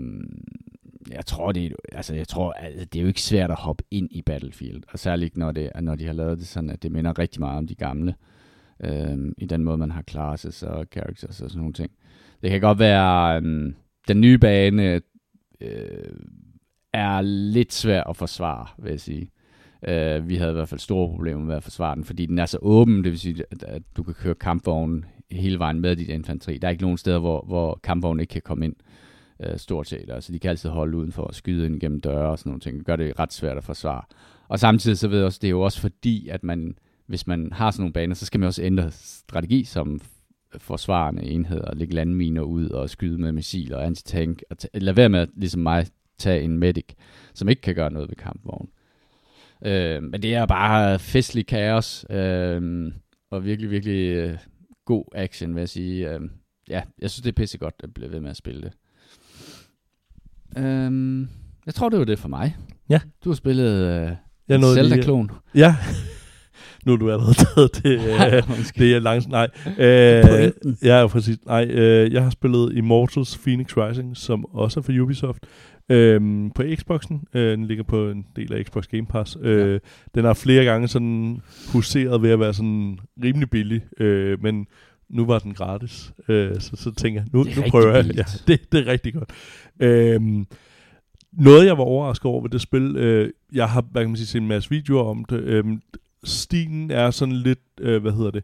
jeg 1.12 1.26
tror, 1.26 1.52
det 1.52 1.66
er, 1.66 1.70
altså, 1.92 2.16
jeg 2.16 2.28
tror, 2.28 2.52
altså, 2.52 2.86
det 2.86 3.00
er 3.00 3.02
jo 3.02 3.08
ikke 3.08 3.22
svært 3.22 3.52
at 3.52 3.58
hoppe 3.58 3.84
ind 3.92 4.08
i 4.12 4.22
Battlefield. 4.22 4.84
Og 4.92 5.00
særligt 5.00 5.26
ikke, 5.26 5.40
når, 5.40 5.52
det, 5.52 5.72
når 5.82 5.96
de 5.96 6.06
har 6.06 6.14
lavet 6.14 6.38
det 6.38 6.48
sådan, 6.48 6.70
at 6.70 6.84
det 6.84 6.92
minder 6.92 7.20
rigtig 7.20 7.40
meget 7.40 7.58
om 7.58 7.68
de 7.68 7.76
gamle. 7.76 8.16
Øh, 8.84 9.18
I 9.38 9.46
den 9.46 9.64
måde, 9.64 9.78
man 9.78 9.92
har 9.92 10.04
classes 10.10 10.64
og 10.64 10.86
characters 10.92 11.42
og 11.42 11.50
sådan 11.50 11.60
nogle 11.60 11.74
ting. 11.74 11.92
Det 12.42 12.52
kan 12.52 12.62
godt 12.62 12.80
være, 12.80 13.42
øh, 13.42 13.74
den 14.08 14.22
nye 14.22 14.38
bane 14.38 15.02
øh, 15.62 16.14
er 16.94 17.22
lidt 17.22 17.74
svær 17.74 18.04
at 18.04 18.18
forsvare, 18.18 18.68
vil 18.78 18.90
jeg 18.90 19.00
sige. 19.00 19.30
Øh, 19.88 20.30
vi 20.30 20.36
havde 20.36 20.52
i 20.52 20.54
hvert 20.54 20.70
fald 20.70 20.80
store 20.80 21.10
problemer 21.10 21.42
med 21.42 21.56
at 21.56 21.64
forsvare 21.64 21.96
den, 21.96 22.04
fordi 22.04 22.26
den 22.26 22.40
er 22.40 22.46
så 22.46 22.58
åben, 22.62 23.04
det 23.04 23.12
vil 23.12 23.20
sige, 23.20 23.44
at, 23.52 23.64
at 23.64 23.82
du 23.98 24.04
kan 24.04 24.14
køre 24.14 24.36
kampvognen 24.36 25.06
hele 25.32 25.60
vejen 25.60 25.80
med 25.80 25.96
dit 25.96 26.10
infanteri. 26.10 26.58
Der 26.58 26.68
er 26.68 26.72
ikke 26.72 26.84
nogen 26.84 26.98
steder, 26.98 27.20
hvor, 27.20 27.46
hvor 27.48 27.80
kampvognen 27.84 28.20
ikke 28.20 28.32
kan 28.32 28.42
komme 28.42 28.66
ind, 28.66 28.76
øh, 29.40 29.58
stort 29.58 29.88
set. 29.88 30.10
Altså, 30.10 30.34
de 30.34 30.40
kan 30.40 30.50
altid 30.50 30.70
holde 30.70 30.98
udenfor 30.98 31.24
og 31.24 31.36
skyde 31.36 31.66
ind 31.66 31.80
gennem 31.80 32.02
døre 32.02 32.30
og 32.30 32.40
sådan 32.40 32.50
nogle 32.50 32.60
ting. 32.60 32.78
Det 32.78 32.86
gør 32.86 32.96
det 32.96 33.20
ret 33.20 33.34
svært 33.34 33.58
at 33.58 33.64
forsvare. 33.64 34.02
Og 34.48 34.60
samtidig 34.60 34.98
så 34.98 35.08
ved 35.08 35.18
jeg 35.18 35.26
også, 35.26 35.40
det 35.42 35.48
er 35.48 35.52
jo 35.52 35.62
også 35.62 35.82
fordi, 35.82 36.28
at 36.28 36.44
man, 36.44 36.78
hvis 37.08 37.28
man 37.28 37.50
har 37.52 37.72
sådan 37.72 37.82
nogle 37.82 37.94
baner, 37.94 38.16
så 38.16 38.26
skal 38.26 38.40
man 38.40 38.48
også 38.48 38.64
ændre 38.64 38.92
strategi 38.92 39.64
som 39.64 40.02
forsvarende 40.58 41.24
enheder, 41.24 41.76
lægge 41.76 41.94
landminer 41.94 42.42
ud 42.42 42.70
og 42.70 42.90
skyde 42.90 43.18
med 43.18 43.32
missiler 43.32 43.78
og 43.78 43.86
antitank, 43.86 44.44
og 44.50 44.58
t- 44.64 44.68
lad 44.74 44.94
være 44.94 45.10
med, 45.10 45.20
at, 45.20 45.30
ligesom 45.36 45.62
mig, 45.62 45.88
tage 46.18 46.42
en 46.42 46.58
medic, 46.58 46.86
som 47.34 47.50
ikke 47.50 47.62
kan 47.62 47.76
gøre 47.76 47.92
noget 47.92 48.10
ved 48.10 48.16
kampvognen. 48.16 48.70
Øh, 49.66 50.04
men 50.04 50.22
det 50.22 50.36
er 50.36 50.46
bare 50.46 51.00
festlig 51.00 51.48
kaos, 51.48 52.06
øh, 52.10 52.92
og 53.32 53.46
virkelig, 53.46 53.72
virkelig 53.72 54.16
øh, 54.16 54.38
god 54.86 55.06
action, 55.16 55.56
vil 55.56 55.62
jeg 55.62 55.70
sige. 55.70 56.10
Øh, 56.14 56.20
ja, 56.70 56.82
jeg 57.02 57.12
synes, 57.12 57.24
det 57.24 57.30
er 57.30 57.42
pissegodt 57.42 57.76
at 57.84 57.94
blive 57.94 58.12
ved 58.12 58.20
med 58.20 58.30
at 58.30 58.38
spille 58.38 58.62
det. 58.62 58.72
Øh, 60.58 61.28
jeg 61.66 61.74
tror, 61.74 61.90
det 61.90 62.00
var 62.00 62.06
det 62.06 62.20
for 62.20 62.28
mig. 62.30 62.58
Ja. 62.90 63.00
Du 63.24 63.30
har 63.30 63.36
spillet 63.36 63.72
øh, 63.82 64.12
jeg 64.48 64.58
nåede 64.58 64.76
lige- 64.76 64.90
Zelda-klon. 64.90 65.32
Ja. 65.56 65.76
nu 66.86 66.94
er 66.94 66.98
du 66.98 67.12
allerede 67.12 67.34
taget 67.34 67.76
det. 67.84 68.00
Øh, 68.34 68.58
det 68.80 68.96
er 68.96 69.00
langt. 69.00 69.30
Nej. 69.30 69.48
Øh, 69.78 70.52
ja, 70.84 71.08
præcis. 71.08 71.38
Nej, 71.46 71.64
øh, 71.66 72.14
jeg 72.14 72.24
har 72.24 72.30
spillet 72.30 72.74
Immortals 72.76 73.38
Phoenix 73.38 73.78
Rising, 73.78 74.18
som 74.18 74.46
også 74.46 74.80
er 74.80 74.82
for 74.84 75.02
Ubisoft. 75.02 75.46
Øhm, 75.90 76.52
på 76.56 76.64
Xboxen. 76.76 77.24
Øh, 77.34 77.52
den 77.52 77.66
ligger 77.68 77.84
på 77.84 78.10
en 78.10 78.26
del 78.36 78.54
af 78.54 78.66
Xbox 78.66 78.88
Game 78.88 79.06
Pass. 79.06 79.38
Øh, 79.42 79.80
Den 80.16 80.26
har 80.26 80.34
flere 80.34 80.66
gange 80.66 80.88
sådan 80.88 81.42
huseret 81.74 82.22
ved 82.22 82.30
at 82.30 82.40
være 82.40 82.54
sådan 82.54 83.00
rimelig 83.24 83.50
billig. 83.50 83.82
Øh, 84.00 84.44
men 84.44 84.68
nu 85.10 85.26
var 85.26 85.40
den 85.40 85.54
gratis. 85.54 86.14
Øh, 86.28 86.60
så, 86.60 86.76
så 86.76 86.92
tænker 86.96 87.22
jeg, 87.22 87.28
nu, 87.34 87.44
nu 87.44 87.64
prøver 87.70 87.96
jeg. 87.96 88.06
Ja, 88.16 88.24
det, 88.48 88.72
det 88.72 88.88
er 88.88 88.92
rigtig 88.92 89.14
godt. 89.14 89.30
Øhm, 89.80 90.46
noget, 91.34 91.66
jeg 91.66 91.78
var 91.78 91.84
overrasket 91.84 92.26
over 92.26 92.42
ved 92.42 92.50
det 92.50 92.62
spil, 92.62 92.96
øh, 92.98 93.30
jeg 93.54 93.70
har 93.70 93.86
hvad 93.92 94.02
kan 94.02 94.10
man 94.10 94.18
sige, 94.18 94.28
set 94.28 94.42
en 94.42 94.48
masse 94.48 94.70
videoer 94.70 95.04
om 95.04 95.26
det. 95.26 95.40
Øhm, 95.40 95.82
stilen 96.24 96.92
er 96.92 97.12
sådan 97.12 97.36
lidt, 97.36 97.60
øh, 97.82 98.02
hvad 98.02 98.12
hedder 98.12 98.32
det, 98.32 98.44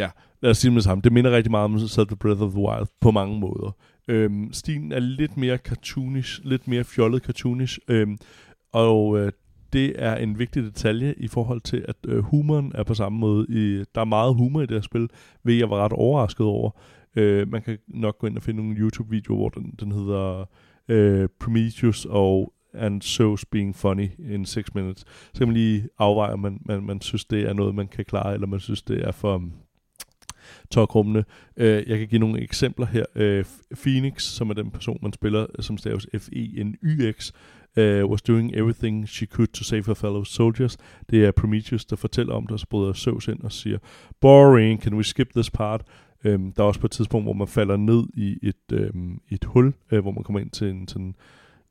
ja, 0.00 0.10
lad 0.42 0.50
os 0.50 0.58
sige 0.58 0.68
det 0.68 0.72
med 0.72 0.80
det 0.80 0.84
samme. 0.84 1.02
Det 1.02 1.12
minder 1.12 1.30
rigtig 1.30 1.50
meget 1.50 1.64
om 1.64 1.78
Zelda 1.78 2.14
Breath 2.14 2.42
of 2.42 2.50
the 2.50 2.60
Wild 2.60 2.86
på 3.00 3.10
mange 3.10 3.40
måder. 3.40 3.76
Øhm, 4.08 4.52
stilen 4.52 4.92
er 4.92 4.98
lidt 4.98 5.36
mere 5.36 5.56
cartoonish, 5.56 6.40
lidt 6.44 6.68
mere 6.68 6.84
fjollet 6.84 7.22
cartoonish, 7.22 7.78
øhm, 7.88 8.18
og 8.72 9.18
øh, 9.18 9.32
det 9.72 9.92
er 9.98 10.16
en 10.16 10.38
vigtig 10.38 10.62
detalje 10.62 11.14
i 11.16 11.28
forhold 11.28 11.60
til, 11.60 11.84
at 11.88 11.96
øh, 12.06 12.18
humoren 12.18 12.72
er 12.74 12.82
på 12.82 12.94
samme 12.94 13.18
måde. 13.18 13.46
I, 13.48 13.84
der 13.94 14.00
er 14.00 14.04
meget 14.04 14.34
humor 14.34 14.60
i 14.60 14.66
det 14.66 14.76
her 14.76 14.80
spil, 14.80 15.08
ved 15.44 15.54
jeg 15.54 15.70
var 15.70 15.84
ret 15.84 15.92
overrasket 15.92 16.46
over. 16.46 16.70
Øh, 17.16 17.48
man 17.48 17.62
kan 17.62 17.78
nok 17.88 18.18
gå 18.18 18.26
ind 18.26 18.36
og 18.36 18.42
finde 18.42 18.62
nogle 18.62 18.78
YouTube-videoer, 18.78 19.38
hvor 19.38 19.48
den, 19.48 19.74
den 19.80 19.92
hedder 19.92 20.48
øh, 20.88 21.28
Prometheus 21.40 22.06
og 22.10 22.52
And 22.74 23.02
So's 23.02 23.42
Being 23.50 23.76
Funny 23.76 24.08
in 24.18 24.44
6 24.44 24.74
Minutes. 24.74 25.04
Så 25.32 25.38
kan 25.38 25.48
man 25.48 25.56
lige 25.56 25.88
afveje, 25.98 26.32
om 26.32 26.40
man, 26.40 26.60
man, 26.66 26.82
man 26.82 27.00
synes, 27.00 27.24
det 27.24 27.48
er 27.48 27.52
noget, 27.52 27.74
man 27.74 27.88
kan 27.88 28.04
klare, 28.04 28.34
eller 28.34 28.46
man 28.46 28.60
synes, 28.60 28.82
det 28.82 29.06
er 29.06 29.12
for 29.12 29.42
um. 30.76 31.24
Øh, 31.56 31.88
jeg 31.88 31.98
kan 31.98 32.08
give 32.08 32.18
nogle 32.18 32.40
eksempler 32.40 32.86
her. 32.86 33.04
Øh, 33.14 33.44
Phoenix, 33.82 34.22
som 34.22 34.50
er 34.50 34.54
den 34.54 34.70
person, 34.70 34.98
man 35.02 35.12
spiller, 35.12 35.46
øh, 35.58 35.64
som 35.64 35.78
staves 35.78 36.06
F-E-N-Y-X, 36.18 37.32
uh, 37.76 38.10
was 38.10 38.22
doing 38.22 38.54
everything 38.54 39.08
she 39.08 39.26
could 39.26 39.48
to 39.48 39.64
save 39.64 39.82
her 39.86 39.94
fellow 39.94 40.24
soldiers. 40.24 40.76
Det 41.10 41.24
er 41.24 41.30
Prometheus, 41.30 41.84
der 41.84 41.96
fortæller 41.96 42.34
om 42.34 42.42
det, 42.42 42.52
og 42.52 42.60
så 42.60 42.66
bryder 42.66 42.92
Zeus 42.92 43.28
ind 43.28 43.40
og 43.40 43.52
siger, 43.52 43.78
boring, 44.20 44.82
can 44.82 44.94
we 44.94 45.04
skip 45.04 45.32
this 45.32 45.50
part? 45.50 45.82
Um, 46.24 46.52
der 46.52 46.62
er 46.62 46.66
også 46.66 46.80
på 46.80 46.86
et 46.86 46.90
tidspunkt, 46.90 47.24
hvor 47.24 47.32
man 47.32 47.48
falder 47.48 47.76
ned 47.76 48.04
i 48.14 48.38
et, 48.42 48.90
um, 48.94 49.20
et 49.30 49.44
hul, 49.44 49.72
uh, 49.92 49.98
hvor 49.98 50.10
man 50.10 50.24
kommer 50.24 50.40
ind 50.40 50.50
til 50.50 50.70
en 50.70 50.88
sådan 50.88 51.14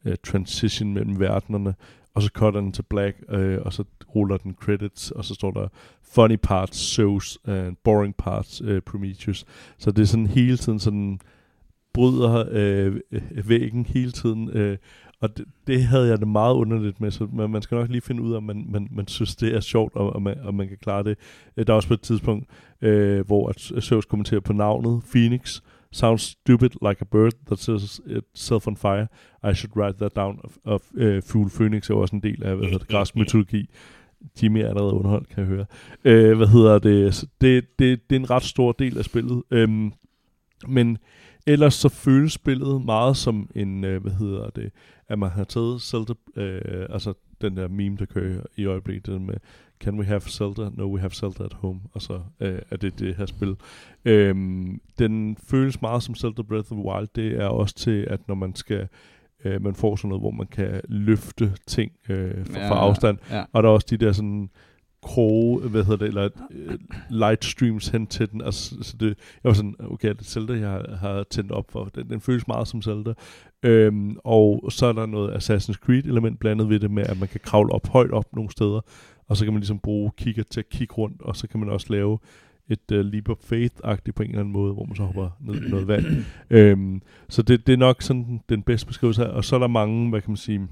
uh, 0.06 0.14
transition 0.24 0.94
mellem 0.94 1.20
verdenerne, 1.20 1.74
og 2.20 2.24
så 2.24 2.30
cutter 2.34 2.62
den 2.62 2.72
til 2.72 2.84
black, 2.84 3.18
øh, 3.30 3.58
og 3.62 3.74
så 3.74 3.84
ruller 4.16 4.38
den 4.38 4.56
credits, 4.62 5.12
og 5.12 5.26
så 5.26 5.34
står 5.34 5.52
der 5.52 5.68
funny 6.14 6.38
parts, 6.44 6.78
Zeus, 6.78 7.38
and 7.46 7.76
boring 7.84 8.16
parts, 8.16 8.62
øh, 8.66 8.82
Prometheus. 8.82 9.46
Så 9.78 9.92
det 9.92 10.02
er 10.02 10.06
sådan 10.06 10.28
hele 10.28 10.58
tiden 10.58 10.80
sådan, 10.80 11.20
bryder 11.94 12.46
øh, 12.52 12.96
væggen 13.46 13.86
hele 13.86 14.12
tiden, 14.12 14.50
øh, 14.50 14.78
og 15.22 15.38
det, 15.38 15.46
det 15.68 15.84
havde 15.84 16.08
jeg 16.08 16.20
det 16.20 16.28
meget 16.28 16.54
underligt 16.54 17.02
med, 17.02 17.12
så 17.12 17.28
man, 17.34 17.50
man 17.50 17.62
skal 17.62 17.76
nok 17.76 17.90
lige 17.90 18.02
finde 18.02 18.22
ud 18.22 18.34
af, 18.34 18.38
om 18.38 18.44
man, 18.44 18.66
man, 18.70 18.88
man 18.92 19.08
synes, 19.08 19.36
det 19.36 19.56
er 19.56 19.60
sjovt, 19.60 19.96
og, 19.96 20.14
og, 20.14 20.22
man, 20.22 20.40
og 20.44 20.56
man 20.56 20.68
kan 20.68 20.78
klare 20.78 21.04
det. 21.04 21.18
Øh, 21.58 21.68
der 21.68 21.74
er 21.74 21.76
også 21.76 21.88
på 21.88 21.94
et 21.94 22.02
tidspunkt, 22.02 22.50
øh, 22.82 23.26
hvor 23.26 23.50
at 23.50 23.84
Zeus 23.84 24.06
kommenterer 24.06 24.42
på 24.42 24.54
navnet 24.54 25.04
Phoenix. 25.12 25.62
Sounds 25.92 26.22
stupid 26.22 26.70
like 26.88 27.02
a 27.02 27.06
bird 27.06 27.34
that 27.48 27.60
says 27.60 28.02
itself 28.06 28.68
on 28.68 28.76
fire. 28.76 29.08
I 29.44 29.54
should 29.54 29.76
write 29.76 29.98
that 29.98 30.16
down. 30.16 30.40
Of, 30.44 30.58
of 30.66 30.82
uh, 30.94 31.22
Fugl 31.24 31.50
Phoenix 31.50 31.90
er 31.90 31.94
jo 31.94 32.02
også 32.02 32.16
en 32.16 32.24
del 32.24 32.44
af, 32.44 32.56
hvad 32.56 32.66
hedder 32.66 32.78
det, 32.78 32.88
græsk 32.88 33.16
mytologi. 33.16 33.70
Jimmy 34.44 34.58
er 34.58 34.68
allerede 34.68 34.94
underholdt, 34.94 35.30
kan 35.30 35.38
jeg 35.38 35.48
høre. 35.48 35.66
Øh, 36.06 36.38
hvad 36.38 36.48
hedder 36.48 36.80
det? 36.80 37.26
Det, 37.42 37.80
det? 37.80 38.10
Det 38.10 38.16
er 38.16 38.20
en 38.20 38.30
ret 38.30 38.44
stor 38.44 38.72
del 38.72 38.98
af 38.98 39.06
spillet. 39.06 39.44
Øhm, 39.52 39.94
men 40.68 40.98
ellers 41.48 41.74
så 41.74 41.90
føles 41.90 42.34
spillet 42.34 42.86
meget 42.86 43.18
som 43.18 43.50
en, 43.56 43.84
øh, 43.84 44.02
hvad 44.02 44.12
hedder 44.12 44.50
det, 44.50 44.72
at 45.08 45.20
man 45.20 45.30
har 45.30 45.44
taget 45.44 45.82
Zelda, 45.82 46.14
øh, 46.36 46.86
altså 46.90 47.14
den 47.42 47.58
der 47.58 47.68
meme, 47.68 47.98
der 47.98 48.06
kører 48.06 48.42
i 48.58 48.66
øjeblikket, 48.66 49.06
den 49.06 49.26
med, 49.26 49.36
can 49.80 50.00
we 50.00 50.06
have 50.06 50.22
Zelda? 50.22 50.70
No, 50.74 50.94
we 50.94 51.00
have 51.00 51.12
Zelda 51.12 51.44
at 51.44 51.54
home. 51.54 51.80
Og 51.92 52.02
så 52.02 52.20
øh, 52.40 52.60
er 52.70 52.78
det 52.78 53.00
det 53.00 53.16
her 53.16 53.26
spil. 53.26 53.56
Øhm, 54.06 54.82
den 55.00 55.38
føles 55.44 55.82
meget 55.82 56.04
som 56.04 56.16
Zelda 56.16 56.42
Breath 56.42 56.72
of 56.72 56.78
the 56.78 56.86
Wild. 56.86 57.08
Det 57.16 57.40
er 57.40 57.46
også 57.46 57.76
til, 57.76 58.08
at 58.10 58.28
når 58.28 58.36
man 58.36 58.56
skal, 58.56 58.88
øh, 59.46 59.64
man 59.64 59.76
får 59.76 59.96
sådan 59.96 60.10
noget, 60.10 60.22
hvor 60.22 60.32
man 60.32 60.48
kan 60.48 60.82
løfte 60.88 61.54
ting 61.68 61.92
øh, 62.10 62.46
fra, 62.46 62.68
fra 62.68 62.80
afstand. 62.80 63.18
Ja. 63.32 63.44
Og 63.54 63.64
der 63.64 63.70
er 63.70 63.74
også 63.74 63.88
de 63.90 63.98
der 63.98 64.12
sådan 64.12 64.50
kroge, 65.02 65.70
hvad 65.70 65.84
hedder 65.84 65.98
det, 65.98 66.08
eller 66.08 66.30
øh, 66.52 66.78
light 67.10 67.46
streams 67.46 67.88
hen 67.88 68.08
til 68.08 68.32
den. 68.32 68.42
Altså, 68.42 68.76
så 68.82 68.98
det, 68.98 69.08
jeg 69.08 69.50
var 69.50 69.54
sådan, 69.54 69.76
okay, 69.80 70.10
det 70.10 70.20
er 70.20 70.24
Zelda, 70.24 70.54
jeg 70.54 70.70
har, 70.70 70.96
har 70.96 71.24
tændt 71.24 71.52
op 71.52 71.72
for. 71.72 71.86
Den, 71.96 72.10
den 72.10 72.22
føles 72.22 72.48
meget 72.48 72.68
som 72.68 72.82
Zelda. 72.82 73.14
Øhm, 73.64 74.18
og 74.24 74.64
så 74.70 74.86
er 74.86 74.94
der 74.94 75.06
noget 75.06 75.32
Assassin's 75.32 75.86
Creed 75.86 76.04
element 76.04 76.40
blandet 76.40 76.70
ved 76.70 76.80
det 76.80 76.92
med, 76.92 77.04
at 77.04 77.20
man 77.20 77.28
kan 77.28 77.40
kravle 77.44 77.72
op 77.72 77.88
højt 77.88 78.12
op 78.12 78.36
nogle 78.36 78.52
steder, 78.52 78.82
og 79.30 79.38
så 79.38 79.44
kan 79.46 79.54
man 79.54 79.60
ligesom 79.60 79.80
bruge 79.80 80.12
kigger 80.18 80.44
til 80.44 80.60
at 80.60 80.70
kigge 80.70 80.94
rundt, 80.94 81.22
og 81.22 81.36
så 81.36 81.48
kan 81.48 81.60
man 81.60 81.70
også 81.70 81.88
lave 81.90 82.20
et 82.70 82.92
uh, 82.92 82.98
leap 82.98 83.30
of 83.30 83.38
faith-agtigt 83.38 84.12
på 84.16 84.24
en 84.24 84.30
eller 84.30 84.40
anden 84.40 84.54
måde, 84.54 84.74
hvor 84.74 84.86
man 84.86 84.96
så 84.96 85.04
hopper 85.04 85.30
ned 85.40 85.66
i 85.66 85.70
noget 85.70 85.88
vand. 85.88 86.06
øhm, 86.50 87.02
så 87.30 87.42
det, 87.42 87.68
det 87.68 87.74
er 87.74 87.78
nok 87.78 88.02
sådan 88.02 88.42
den 88.50 88.64
bedste 88.64 88.88
beskrivelse 88.88 89.22
her. 89.22 89.30
Og 89.30 89.46
så 89.46 89.56
er 89.56 89.60
der 89.60 89.68
mange, 89.68 90.10
hvad 90.10 90.22
kan 90.22 90.32
man 90.32 90.38
sige, 90.38 90.68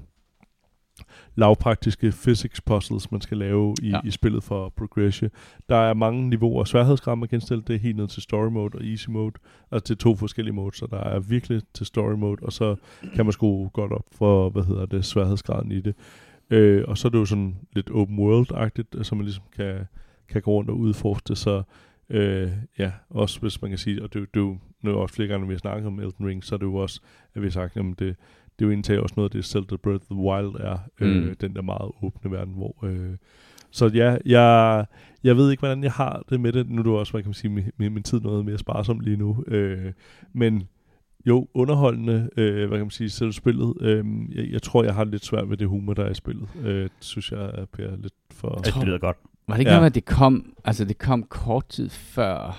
lavpraktiske 1.36 2.12
physics 2.12 2.60
puzzles, 2.60 3.10
man 3.12 3.20
skal 3.20 3.36
lave 3.36 3.74
i, 3.82 3.88
Ja. 3.88 4.00
i 4.04 4.10
spillet 4.10 4.42
for 4.44 4.68
Progression. 4.76 5.30
Der 5.68 5.76
er 5.76 5.94
mange 5.94 6.28
niveauer 6.28 6.60
af 6.60 6.66
sværhedsgrad, 6.66 7.16
man 7.16 7.28
kan 7.28 7.36
indstille. 7.36 7.62
Det 7.66 7.74
er 7.74 7.80
helt 7.80 7.96
ned 7.96 8.08
til 8.08 8.22
story 8.22 8.48
mode 8.50 8.70
og 8.78 8.84
easy 8.84 9.08
mode. 9.08 9.34
Altså 9.70 9.86
til 9.86 9.96
to 9.96 10.16
forskellige 10.16 10.54
modes, 10.54 10.76
så 10.76 10.86
der 10.90 10.98
er 11.00 11.18
virkelig 11.18 11.62
til 11.74 11.86
story 11.86 12.12
mode, 12.12 12.42
og 12.42 12.52
så 12.52 12.76
kan 13.14 13.26
man 13.26 13.32
skrue 13.32 13.68
godt 13.68 13.92
op 13.92 14.04
for, 14.12 14.50
hvad 14.50 14.62
hedder 14.64 14.86
det, 14.86 15.04
sværhedsgraden 15.04 15.72
i 15.72 15.80
det. 15.80 15.94
Øh, 16.50 16.84
og 16.88 16.98
så 16.98 17.08
er 17.08 17.10
det 17.10 17.18
jo 17.18 17.24
sådan 17.24 17.56
lidt 17.72 17.90
open 17.90 18.18
world-agtigt, 18.18 19.02
så 19.02 19.14
man 19.14 19.24
ligesom 19.24 19.44
kan, 19.56 19.78
kan 20.28 20.42
gå 20.42 20.50
rundt 20.50 20.70
og 20.70 20.78
udforske 20.78 21.28
det, 21.28 21.38
så 21.38 21.62
øh, 22.10 22.50
ja, 22.78 22.92
også 23.10 23.40
hvis 23.40 23.62
man 23.62 23.70
kan 23.70 23.78
sige, 23.78 24.02
og 24.02 24.14
det, 24.14 24.34
det 24.34 24.40
er 24.40 24.44
jo 24.44 24.58
nu 24.82 24.90
også 24.94 25.14
flere 25.14 25.28
gange, 25.28 25.40
når 25.40 25.46
vi 25.48 25.54
har 25.54 25.58
snakket 25.58 25.86
om 25.86 26.00
Elden 26.00 26.26
Ring, 26.26 26.44
så 26.44 26.54
er 26.54 26.58
det 26.58 26.66
jo 26.66 26.74
også, 26.74 27.00
at 27.34 27.42
vi 27.42 27.46
har 27.46 27.50
sagt, 27.50 27.76
at 27.76 27.84
det, 27.84 27.98
det 27.98 28.64
er 28.64 28.66
jo 28.66 28.70
egentlig 28.70 29.00
også 29.00 29.14
noget 29.16 29.28
af 29.28 29.30
det, 29.30 29.44
Zelda 29.44 29.76
Breath 29.76 30.02
of 30.02 30.06
the 30.10 30.16
Wild 30.16 30.54
er, 30.60 30.78
øh, 31.00 31.28
Mm. 31.28 31.36
den 31.36 31.54
der 31.54 31.62
meget 31.62 31.90
åbne 32.02 32.30
verden, 32.30 32.54
hvor... 32.54 32.76
Øh, 32.82 33.16
så 33.70 33.86
ja, 33.86 34.16
jeg, 34.26 34.86
jeg 35.24 35.36
ved 35.36 35.50
ikke, 35.50 35.60
hvordan 35.60 35.82
jeg 35.82 35.92
har 35.92 36.22
det 36.30 36.40
med 36.40 36.52
det. 36.52 36.70
Nu 36.70 36.78
er 36.78 36.82
det 36.82 36.92
også, 36.92 37.12
hvad 37.12 37.22
kan 37.22 37.28
man 37.28 37.34
sige, 37.34 37.50
min, 37.50 37.64
min, 37.76 37.94
min 37.94 38.02
tid 38.02 38.20
noget 38.20 38.44
mere 38.44 38.58
sparsom 38.58 39.00
lige 39.00 39.16
nu. 39.16 39.44
Øh, 39.46 39.92
men 40.32 40.68
jo, 41.28 41.48
underholdende, 41.54 42.30
øh, 42.36 42.56
hvad 42.68 42.78
kan 42.78 42.84
man 42.86 42.90
sige, 42.90 43.10
selv 43.10 43.32
spillet. 43.32 43.74
Øh, 43.80 44.04
jeg, 44.34 44.50
jeg 44.52 44.62
tror, 44.62 44.84
jeg 44.84 44.94
har 44.94 45.04
lidt 45.04 45.24
svært 45.24 45.50
ved 45.50 45.56
det 45.56 45.68
humor, 45.68 45.94
der 45.94 46.04
er 46.04 46.10
i 46.10 46.14
spillet. 46.14 46.48
Øh, 46.64 46.82
det 46.82 46.90
synes 47.00 47.32
jeg 47.32 47.40
er 47.40 47.64
bliver 47.72 47.96
lidt 47.96 48.14
for... 48.30 48.48
Det 48.50 48.84
lyder 48.84 48.98
godt. 48.98 49.16
Var 49.48 49.54
det 49.54 49.60
ikke 49.60 49.70
Ja. 49.70 49.76
noget, 49.76 49.86
at 49.86 49.94
det 49.94 50.04
kom, 50.04 50.52
altså 50.64 50.84
det 50.84 50.98
kom 50.98 51.22
kort 51.22 51.66
tid 51.68 51.88
før 51.90 52.58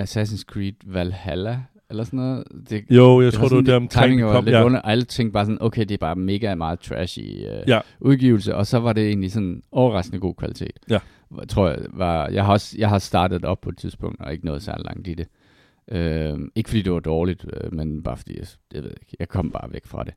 Assassin's 0.00 0.42
Creed 0.44 0.72
Valhalla, 0.86 1.60
eller 1.90 2.04
sådan 2.04 2.18
noget? 2.18 2.44
Det, 2.70 2.84
Jo, 2.90 3.20
jeg 3.20 3.26
det 3.26 3.34
tror, 3.34 3.48
det 3.48 3.56
var 3.56 3.62
der 3.62 3.66
lidt- 3.66 3.76
omkring, 3.76 4.02
timingen 4.04 4.18
det 4.18 4.26
var 4.26 4.32
kom. 4.34 4.44
lidt 4.44 4.56
Ja. 4.56 4.64
under, 4.64 4.80
og 4.80 4.90
alle 4.90 5.04
tænkte 5.04 5.32
bare 5.32 5.44
sådan, 5.44 5.58
okay, 5.62 5.80
det 5.82 5.90
er 5.90 5.98
bare 5.98 6.16
mega 6.16 6.54
meget 6.54 6.80
trashy 6.80 7.20
øh, 7.20 7.68
Ja. 7.68 7.80
udgivelse, 8.00 8.54
og 8.56 8.66
så 8.66 8.78
var 8.78 8.92
det 8.92 9.06
egentlig 9.08 9.32
sådan 9.32 9.62
overraskende 9.72 10.20
god 10.20 10.34
kvalitet. 10.34 10.78
Ja. 10.90 10.98
Jeg 11.40 11.48
tror 11.48 11.68
jeg, 11.68 11.78
var, 11.92 12.28
jeg 12.28 12.44
har 12.44 12.52
også, 12.52 12.76
jeg 12.78 12.88
har 12.88 12.98
startet 12.98 13.44
op 13.44 13.60
på 13.60 13.68
et 13.70 13.76
tidspunkt, 13.78 14.20
og 14.20 14.32
ikke 14.32 14.44
nået 14.46 14.62
særlig 14.62 14.84
langt 14.84 15.08
i 15.08 15.14
det. 15.14 15.26
Øh, 15.90 16.38
ikke 16.54 16.70
fordi 16.70 16.82
det 16.82 16.92
var 16.92 17.00
dårligt, 17.00 17.44
øh, 17.52 17.74
men 17.74 18.02
bare 18.02 18.16
fordi, 18.16 18.38
jeg, 18.38 18.46
jeg 18.74 18.82
ved 18.82 18.90
ikke, 18.90 19.16
jeg 19.18 19.28
kom 19.28 19.50
bare 19.50 19.72
væk 19.72 19.86
fra 19.86 20.04
det. 20.04 20.14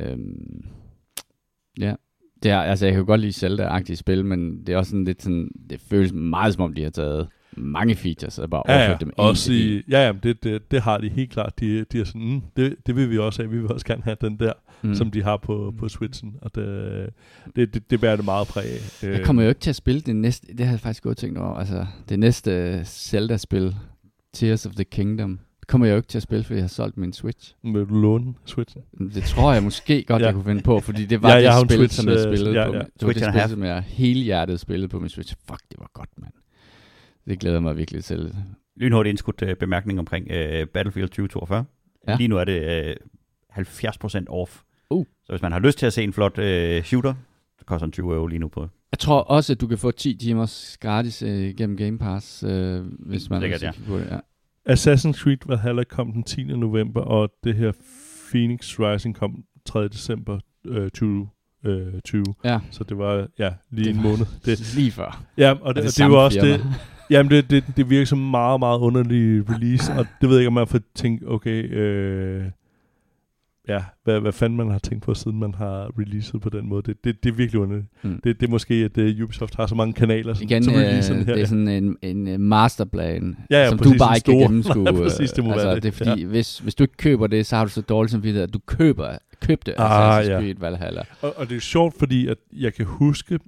Øh, 0.00 0.18
ja, 1.80 1.94
det 2.42 2.50
er, 2.50 2.58
altså 2.58 2.86
jeg 2.86 2.94
kan 2.94 3.06
godt 3.06 3.20
lide 3.20 3.32
Zelda-agtige 3.46 3.94
spil, 3.96 4.24
men 4.24 4.66
det 4.66 4.72
er 4.72 4.76
også 4.76 4.90
sådan 4.90 5.04
lidt 5.04 5.22
sådan, 5.22 5.50
det 5.70 5.80
føles 5.80 6.12
meget 6.12 6.54
som 6.54 6.62
om, 6.62 6.74
de 6.74 6.82
har 6.82 6.90
taget 6.90 7.28
mange 7.56 7.94
features 7.94 8.38
og 8.38 8.50
bare 8.50 8.62
overført 8.62 9.00
ja. 9.00 9.04
dem 9.04 9.12
Også 9.16 9.52
i, 9.52 9.82
ja, 9.90 10.06
ja, 10.06 10.12
det, 10.22 10.44
det, 10.44 10.70
det 10.70 10.80
har 10.82 10.98
de 10.98 11.08
helt 11.08 11.30
klart. 11.30 11.60
De, 11.60 11.84
de 11.84 12.00
er 12.00 12.04
sådan, 12.04 12.22
mm, 12.22 12.40
det, 12.56 12.76
det 12.86 12.96
vil 12.96 13.10
vi 13.10 13.18
også 13.18 13.42
have. 13.42 13.50
Vi 13.50 13.58
vil 13.58 13.72
også 13.72 13.86
gerne 13.86 14.02
have 14.02 14.16
den 14.20 14.36
der, 14.36 14.52
Mm. 14.84 14.94
som 14.94 15.10
de 15.10 15.22
har 15.22 15.36
på, 15.36 15.74
på 15.78 15.88
Switchen. 15.88 16.36
Og 16.42 16.54
det, 16.54 17.10
det, 17.56 17.74
det, 17.74 17.90
det 17.90 18.00
bærer 18.00 18.16
det 18.16 18.24
meget 18.24 18.48
præg 18.48 18.64
af. 18.64 19.02
Jeg 19.02 19.24
kommer 19.24 19.42
jo 19.42 19.48
ikke 19.48 19.60
til 19.60 19.70
at 19.70 19.76
spille 19.76 20.00
det 20.00 20.16
næste, 20.16 20.46
det 20.56 20.66
har 20.66 20.72
jeg 20.72 20.80
faktisk 20.80 21.02
godt 21.02 21.18
tænkt 21.18 21.38
over, 21.38 21.54
altså 21.54 21.86
det 22.08 22.18
næste 22.18 22.80
Zelda-spil, 22.84 23.74
Tears 24.34 24.66
of 24.66 24.72
the 24.74 24.84
Kingdom, 24.84 25.40
det 25.60 25.68
kommer 25.68 25.86
jeg 25.86 25.92
jo 25.92 25.96
ikke 25.96 26.08
til 26.08 26.18
at 26.18 26.22
spille, 26.22 26.44
fordi 26.44 26.56
jeg 26.56 26.62
har 26.62 26.68
solgt 26.68 26.96
min 26.96 27.12
Switch. 27.12 27.54
Vil 27.62 27.74
du 27.88 27.94
låne 28.00 28.34
Switchen? 28.44 28.82
Det 29.14 29.22
tror 29.22 29.52
jeg 29.52 29.62
måske 29.62 30.04
godt, 30.04 30.20
Ja. 30.22 30.26
jeg 30.26 30.34
kunne 30.34 30.44
finde 30.44 30.62
på, 30.62 30.80
fordi 30.80 31.06
det 31.06 31.22
var 31.22 31.28
Ja, 31.28 31.34
ja, 31.36 31.42
jeg 31.42 31.52
har 31.52 31.60
en 31.62 31.68
det 31.68 31.72
spil, 31.76 31.78
Switch, 31.88 31.96
som 32.00 32.08
jeg 32.08 32.16
øh, 32.16 32.22
spillede 32.36 32.60
ja, 32.60 32.66
på. 32.66 32.72
ja. 32.72 32.78
min- 32.78 32.86
Det 32.86 33.02
var 33.06 33.12
Switch 33.12 33.24
det 33.24 33.34
spil, 33.42 33.50
som 33.50 33.62
jeg 33.64 33.82
helhjertet 33.82 34.60
spillede 34.60 34.88
på 34.88 34.98
min 34.98 35.08
Switch. 35.08 35.34
Fuck, 35.48 35.60
det 35.70 35.78
var 35.80 35.90
godt, 35.92 36.08
mand. 36.16 36.32
Det 37.28 37.38
glæder 37.40 37.60
mig 37.60 37.76
virkelig 37.76 38.04
til. 38.04 38.34
Lynhurtigt 38.76 39.10
indskudt 39.10 39.42
uh, 39.42 39.48
bemærkning 39.60 39.98
omkring 39.98 40.26
uh, 40.30 40.68
Battlefield 40.68 41.08
2042. 41.08 41.64
Ja. 42.06 42.12
Ja. 42.12 42.16
Lige 42.16 42.28
nu 42.28 42.36
er 42.36 42.44
det 42.44 42.96
uh, 43.56 43.62
70% 43.62 44.24
off. 44.28 44.60
Uh. 44.90 45.06
Så 45.24 45.32
hvis 45.32 45.42
man 45.42 45.52
har 45.52 45.58
lyst 45.58 45.78
til 45.78 45.86
at 45.86 45.92
se 45.92 46.02
en 46.04 46.12
flot 46.12 46.38
uh, 46.38 46.44
shooter, 46.84 47.14
så 47.58 47.64
koster 47.64 47.86
den 47.86 47.92
20 47.92 48.14
euro 48.14 48.26
lige 48.26 48.38
nu 48.38 48.48
på. 48.48 48.68
Jeg 48.92 48.98
tror 48.98 49.20
også, 49.20 49.52
at 49.52 49.60
du 49.60 49.66
kan 49.66 49.78
få 49.78 49.90
10 49.90 50.16
timers 50.16 50.76
gratis 50.80 51.22
øh, 51.22 51.54
gennem 51.56 51.76
Game 51.76 51.98
Pass, 51.98 52.42
øh, 52.42 52.80
hvis 52.98 53.30
man 53.30 53.40
Sikkert, 53.40 53.60
vil 53.62 53.66
ja. 53.66 53.72
på 53.88 53.98
det. 53.98 54.06
Ja. 54.10 54.18
Assassin's 54.72 55.22
Creed 55.22 55.36
Valhalla 55.46 55.84
kom 55.84 56.12
den 56.12 56.22
10. 56.22 56.42
november, 56.44 57.00
og 57.00 57.30
det 57.44 57.54
her 57.54 57.72
Phoenix 58.30 58.78
Rising 58.80 59.14
kom 59.16 59.44
3. 59.66 59.88
december 59.88 60.38
øh, 60.66 60.90
2020. 60.90 62.24
ja. 62.44 62.58
Så 62.70 62.84
det 62.84 62.98
var 62.98 63.26
ja, 63.38 63.50
lige 63.70 63.84
Det 63.84 63.90
en 63.90 63.96
var 63.96 64.02
måned. 64.02 64.26
Det, 64.44 64.46
Det, 64.58 64.74
lige 64.76 64.90
før. 64.90 65.24
ja, 65.38 65.50
og 65.50 65.56
det, 65.56 65.60
Og 65.62 65.66
og 65.68 65.74
det, 65.74 65.82
det 65.82 65.92
samme 65.92 66.16
var 66.16 66.22
også 66.22 66.40
firma. 66.40 66.52
det. 66.56 66.66
Jamen, 67.10 67.30
det, 67.30 67.50
det, 67.50 67.64
det 67.76 67.90
virker 67.90 68.06
som 68.06 68.18
en 68.24 68.30
meget, 68.30 68.58
meget 68.60 68.78
underlig 68.78 69.50
release, 69.50 69.92
og 69.92 70.06
det 70.20 70.28
ved 70.28 70.36
jeg 70.36 70.40
ikke, 70.40 70.46
om 70.46 70.52
man 70.52 70.66
får 70.66 70.80
tænkt, 70.94 71.24
okay, 71.26 71.74
øh, 71.74 72.44
ja, 73.68 73.82
hvad, 74.04 74.20
hvad 74.20 74.32
fanden 74.32 74.56
man 74.56 74.70
har 74.70 74.78
tænkt 74.78 75.04
på, 75.04 75.14
siden 75.14 75.38
man 75.40 75.54
har 75.54 75.90
releaset 75.98 76.40
på 76.40 76.48
den 76.48 76.68
måde. 76.68 76.82
Det, 76.82 76.96
det, 77.04 77.24
det 77.24 77.30
er 77.30 77.34
virkelig 77.34 77.60
underligt. 77.60 77.86
Mm. 78.02 78.20
Det, 78.24 78.40
det 78.40 78.46
er 78.46 78.50
måske, 78.50 78.74
at 78.74 78.98
uh, 79.18 79.24
Ubisoft 79.24 79.54
har 79.54 79.66
så 79.66 79.74
mange 79.74 79.92
kanaler, 79.92 80.34
som, 80.34 80.42
Igen, 80.42 80.62
som 80.64 80.74
øh, 80.74 80.80
releaser 80.80 81.14
den 81.14 81.24
her. 81.26 81.34
det 81.34 81.42
er 81.42 81.46
sådan 81.46 81.68
en, 81.68 81.96
en 82.02 82.28
øh, 82.28 82.40
masterplan, 82.40 83.36
Ja, 83.50 83.62
ja, 83.62 83.68
som 83.68 83.78
præcis, 83.78 83.92
du 83.92 83.98
bare 83.98 84.16
ikke 84.16 84.24
kan 84.24 84.38
gennemskue. 84.42 84.82
Nej, 84.84 84.92
præcis, 84.92 85.32
det 85.32 85.44
må 85.44 85.50
øh, 85.50 85.56
være 85.56 85.66
altså, 85.70 85.74
det, 85.74 85.82
det 85.98 86.06
er 86.06 86.10
fordi, 86.10 86.22
hvis, 86.22 86.58
hvis 86.58 86.74
du 86.74 86.84
ikke 86.84 86.96
køber 86.96 87.26
det, 87.26 87.46
så 87.46 87.56
har 87.56 87.64
du 87.64 87.70
så 87.70 87.80
dårligt 87.80 88.10
samvittighed, 88.10 88.42
at 88.42 88.54
du 88.54 88.58
køber, 88.66 89.18
købte 89.40 89.80
Ah, 89.80 90.18
Assassin's 90.18 90.30
ja. 90.30 90.38
Creed 90.38 90.54
Valhalla. 90.60 91.02
Og, 91.22 91.34
og 91.36 91.48
det 91.48 91.56
er 91.56 91.60
sjovt, 91.60 91.94
fordi 91.98 92.26
at 92.26 92.36
jeg 92.52 92.74
kan 92.74 92.84
huske, 92.86 93.38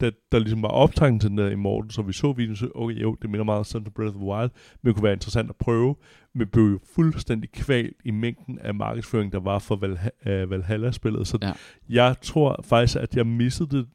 da 0.00 0.10
der 0.32 0.38
ligesom 0.38 0.62
var 0.62 0.68
optagen 0.68 1.20
til 1.20 1.30
den 1.30 1.38
der 1.38 1.50
i 1.50 1.54
morgen, 1.54 1.90
så 1.90 2.02
vi 2.02 2.12
så 2.12 2.32
videoen, 2.32 2.56
så 2.56 2.68
okay, 2.74 3.02
jo, 3.02 3.16
det 3.22 3.30
minder 3.30 3.44
meget 3.44 3.58
om 3.58 3.64
Zelda 3.64 3.90
Breath 3.90 4.08
of 4.16 4.20
the 4.20 4.24
Wild, 4.30 4.50
men 4.82 4.86
det 4.88 4.94
kunne 4.94 5.04
være 5.04 5.12
interessant 5.12 5.50
at 5.50 5.56
prøve, 5.56 5.96
men 6.34 6.46
blev 6.52 6.64
jo 6.64 6.78
fuldstændig 6.94 7.50
kvalt 7.52 7.96
i 8.04 8.10
mængden 8.10 8.58
af 8.58 8.74
markedsføring, 8.74 9.32
der 9.32 9.40
var 9.40 9.58
for 9.58 9.76
Valha- 9.76 10.42
uh, 10.42 10.50
Valhalla-spillet. 10.50 11.26
Så 11.26 11.38
Ja. 11.42 11.52
jeg 11.88 12.14
tror 12.22 12.60
faktisk, 12.64 12.96
at 13.00 13.16
jeg 13.16 13.26
missede 13.26 13.68
det 13.76 13.86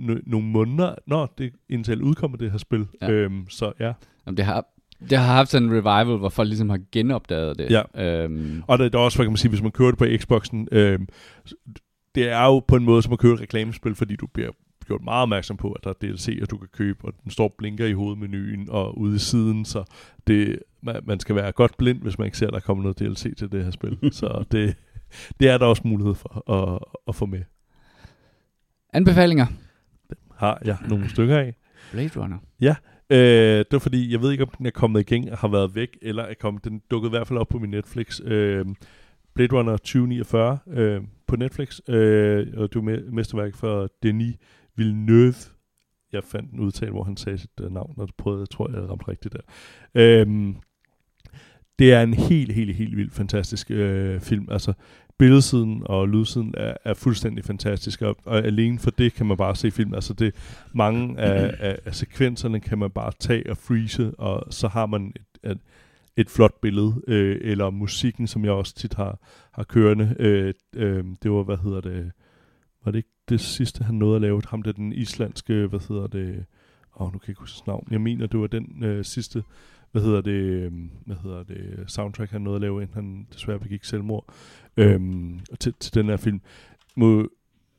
no- 0.00 0.22
nogle 0.30 0.46
måneder, 0.46 0.94
når 1.06 1.34
det 1.38 1.52
indtil 1.68 2.02
udkommer 2.02 2.36
det 2.38 2.50
her 2.50 2.58
spil. 2.58 2.86
Ja. 3.02 3.10
Øhm, 3.10 3.48
så 3.48 3.72
ja. 3.80 3.92
Jamen, 4.26 4.36
det 4.36 4.44
har, 4.44 4.66
det 5.10 5.18
har 5.18 5.34
haft 5.34 5.50
sådan 5.50 5.68
en 5.68 5.74
revival, 5.74 6.18
hvor 6.18 6.28
folk 6.28 6.48
ligesom 6.48 6.70
har 6.70 6.80
genopdaget 6.92 7.58
det. 7.58 7.70
Ja. 7.70 8.22
Øhm, 8.24 8.62
Og 8.66 8.78
det 8.78 8.94
er 8.94 8.98
også, 8.98 9.18
hvad 9.18 9.26
kan 9.26 9.32
man 9.32 9.36
sige, 9.36 9.48
hvis 9.48 9.62
man 9.62 9.70
kører 9.70 9.90
det 9.90 9.98
på 9.98 10.06
Xboxen, 10.18 10.68
øhm, 10.72 11.08
det 12.14 12.28
er 12.28 12.44
jo 12.44 12.58
på 12.60 12.76
en 12.76 12.84
måde 12.84 13.02
som 13.02 13.12
at 13.12 13.18
købe 13.18 13.34
et 13.34 13.40
reklamespil, 13.40 13.94
fordi 13.94 14.16
du 14.16 14.26
bliver 14.26 14.50
gjort 14.88 15.04
meget 15.04 15.22
opmærksom 15.22 15.56
på, 15.56 15.72
at 15.72 15.84
der 15.84 15.90
er 15.90 15.94
DLC'er, 16.04 16.46
du 16.46 16.56
kan 16.58 16.68
købe, 16.72 17.04
og 17.04 17.12
den 17.22 17.30
står 17.30 17.44
og 17.44 17.54
blinker 17.58 17.86
i 17.86 17.92
hovedmenuen 17.92 18.70
og 18.70 18.98
ude 18.98 19.16
i 19.16 19.18
siden, 19.18 19.64
så 19.64 19.84
det, 20.26 20.58
man, 20.82 21.00
man 21.04 21.20
skal 21.20 21.34
være 21.34 21.52
godt 21.52 21.76
blind, 21.76 22.02
hvis 22.02 22.18
man 22.18 22.24
ikke 22.24 22.38
ser, 22.38 22.46
at 22.46 22.52
der 22.52 22.60
kommer 22.60 22.82
noget 22.82 22.98
DLC 22.98 23.36
til 23.36 23.52
det 23.52 23.64
her 23.64 23.70
spil. 23.70 23.98
så 24.12 24.44
det, 24.52 24.76
det 25.40 25.48
er 25.48 25.58
der 25.58 25.66
også 25.66 25.82
mulighed 25.84 26.14
for 26.14 26.50
at, 26.52 26.78
at 27.08 27.14
få 27.14 27.26
med. 27.26 27.42
anbefalinger. 28.92 29.46
Har 30.36 30.62
jeg 30.64 30.76
nogle 30.88 31.08
stykker 31.08 31.38
af. 31.38 31.54
Blade 31.92 32.10
Runner. 32.16 32.38
Øh, 33.10 33.18
det 33.58 33.72
var 33.72 33.78
fordi, 33.78 34.12
jeg 34.12 34.22
ved 34.22 34.30
ikke, 34.32 34.44
om 34.44 34.50
den 34.58 34.66
er 34.66 34.70
kommet 34.70 35.00
igen 35.00 35.28
og 35.28 35.38
har 35.38 35.48
været 35.48 35.74
væk, 35.74 35.98
eller 36.02 36.22
er 36.22 36.34
kommet, 36.40 36.64
den 36.64 36.82
dukkede 36.90 37.10
i 37.10 37.14
hvert 37.16 37.26
fald 37.26 37.38
op 37.38 37.48
på 37.48 37.58
min 37.58 37.70
Netflix. 37.70 38.20
Øh, 38.24 38.66
Blade 39.34 39.56
Runner 39.56 39.76
2049 39.76 40.58
øh, 40.70 41.00
på 41.26 41.36
Netflix, 41.36 41.80
øh, 41.88 42.46
og 42.56 42.74
det 42.74 42.84
var 42.84 42.92
me- 42.92 43.14
mesterværk 43.14 43.54
for 43.54 43.88
Denis 44.02 44.36
Villeneuve. 44.78 45.34
Jeg 46.12 46.24
fandt 46.24 46.52
en 46.52 46.60
udtale, 46.60 46.90
hvor 46.90 47.04
han 47.04 47.16
sagde 47.16 47.38
sit 47.38 47.60
uh, 47.62 47.72
navn, 47.72 47.94
og 47.96 48.06
det 48.06 48.14
prøvede, 48.14 48.40
jeg 48.40 48.50
tror, 48.50 48.70
jeg 48.70 48.90
ramte 48.90 49.08
rigtigt 49.08 49.34
der. 49.34 49.40
Øhm, 49.94 50.56
det 51.78 51.92
er 51.92 52.02
en 52.02 52.14
helt, 52.14 52.52
helt, 52.52 52.74
helt 52.74 52.96
vild 52.96 53.10
fantastisk 53.10 53.70
øh, 53.70 54.20
film. 54.20 54.48
Altså, 54.50 54.72
billedsiden 55.18 55.82
og 55.86 56.08
lydsiden 56.08 56.54
er, 56.56 56.74
er 56.84 56.94
fuldstændig 56.94 57.44
fantastisk, 57.44 58.02
og, 58.02 58.16
og 58.24 58.38
alene 58.44 58.78
for 58.78 58.90
det 58.90 59.14
kan 59.14 59.26
man 59.26 59.36
bare 59.36 59.56
se 59.56 59.70
film. 59.70 59.94
Altså, 59.94 60.14
det, 60.14 60.34
mange 60.74 61.20
af, 61.20 61.54
af, 61.58 61.78
af 61.84 61.94
sekvenserne 61.94 62.60
kan 62.60 62.78
man 62.78 62.90
bare 62.90 63.12
tage 63.20 63.50
og 63.50 63.56
freeze, 63.56 64.14
og 64.18 64.52
så 64.52 64.68
har 64.68 64.86
man 64.86 65.12
et, 65.16 65.50
et, 65.50 65.58
et 66.16 66.30
flot 66.30 66.60
billede, 66.60 67.02
øh, 67.08 67.38
eller 67.40 67.70
musikken, 67.70 68.26
som 68.26 68.44
jeg 68.44 68.52
også 68.52 68.74
tit 68.74 68.94
har, 68.94 69.18
har 69.52 69.62
kørende. 69.62 70.16
Øh, 70.18 70.54
øh, 70.76 71.04
det 71.22 71.30
var, 71.30 71.42
hvad 71.42 71.56
hedder 71.56 71.80
det, 71.80 72.12
var 72.84 72.90
det 72.92 72.98
ikke 72.98 73.17
det 73.28 73.40
sidste, 73.40 73.84
han 73.84 73.94
nåede 73.94 74.16
at 74.16 74.22
lave? 74.22 74.42
Ham 74.48 74.62
der 74.62 74.72
den 74.72 74.92
islandske, 74.92 75.66
hvad 75.66 75.80
hedder 75.88 76.06
det, 76.06 76.44
åh, 76.96 77.06
oh, 77.06 77.12
nu 77.12 77.18
kan 77.18 77.24
jeg 77.24 77.28
ikke 77.28 77.40
huske 77.40 77.68
navn. 77.68 77.88
Jeg 77.90 78.00
mener, 78.00 78.26
det 78.26 78.40
var 78.40 78.46
den 78.46 78.84
øh, 78.84 79.04
sidste, 79.04 79.42
hvad 79.92 80.02
hedder 80.02 80.20
det, 80.20 80.32
øh, 80.32 80.72
hvad 81.06 81.16
hedder 81.22 81.42
det, 81.42 81.84
soundtrack, 81.86 82.30
han 82.30 82.40
nåede 82.40 82.56
at 82.56 82.60
lave, 82.60 82.82
inden 82.82 82.94
han 82.94 83.26
desværre 83.34 83.58
begik 83.58 83.84
selvmord 83.84 84.24
øhm, 84.76 85.40
til, 85.60 85.74
til 85.80 85.94
den 85.94 86.06
her 86.06 86.16
film. 86.16 86.40
Må, 86.96 87.28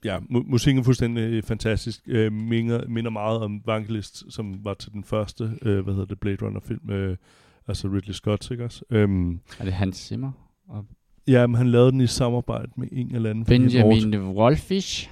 ja, 0.06 0.18
mu- 0.18 0.50
musikken 0.52 0.80
er 0.80 0.84
fuldstændig 0.84 1.44
fantastisk. 1.44 2.02
Øh, 2.08 2.34
minder, 2.34 2.88
minder 2.88 3.12
meget 3.12 3.40
om 3.42 3.62
Vangelist, 3.66 4.34
som 4.34 4.66
var 4.66 4.74
til 4.74 4.92
den 4.92 5.04
første, 5.04 5.52
øh, 5.62 5.80
hvad 5.84 5.94
hedder 5.94 6.08
det, 6.08 6.20
Blade 6.20 6.46
Runner 6.46 6.60
film, 6.60 6.90
øh, 6.90 7.18
altså 7.68 7.88
Ridley 7.88 8.14
Scott, 8.14 8.52
ikke 8.52 8.64
også? 8.66 8.84
Øhm, 8.90 9.40
Er 9.60 9.64
det 9.64 9.74
Hans 9.74 9.98
Zimmer? 9.98 10.32
Og 10.68 10.86
ja, 11.28 11.48
men 11.48 11.56
han 11.56 11.68
lavede 11.68 11.92
den 11.92 12.02
i 12.02 12.08
samarbejde 12.08 12.72
med 12.78 12.88
en 12.92 13.16
eller 13.16 13.30
anden. 13.30 13.46
Benjamin 13.46 14.16
Wolfish? 14.16 15.10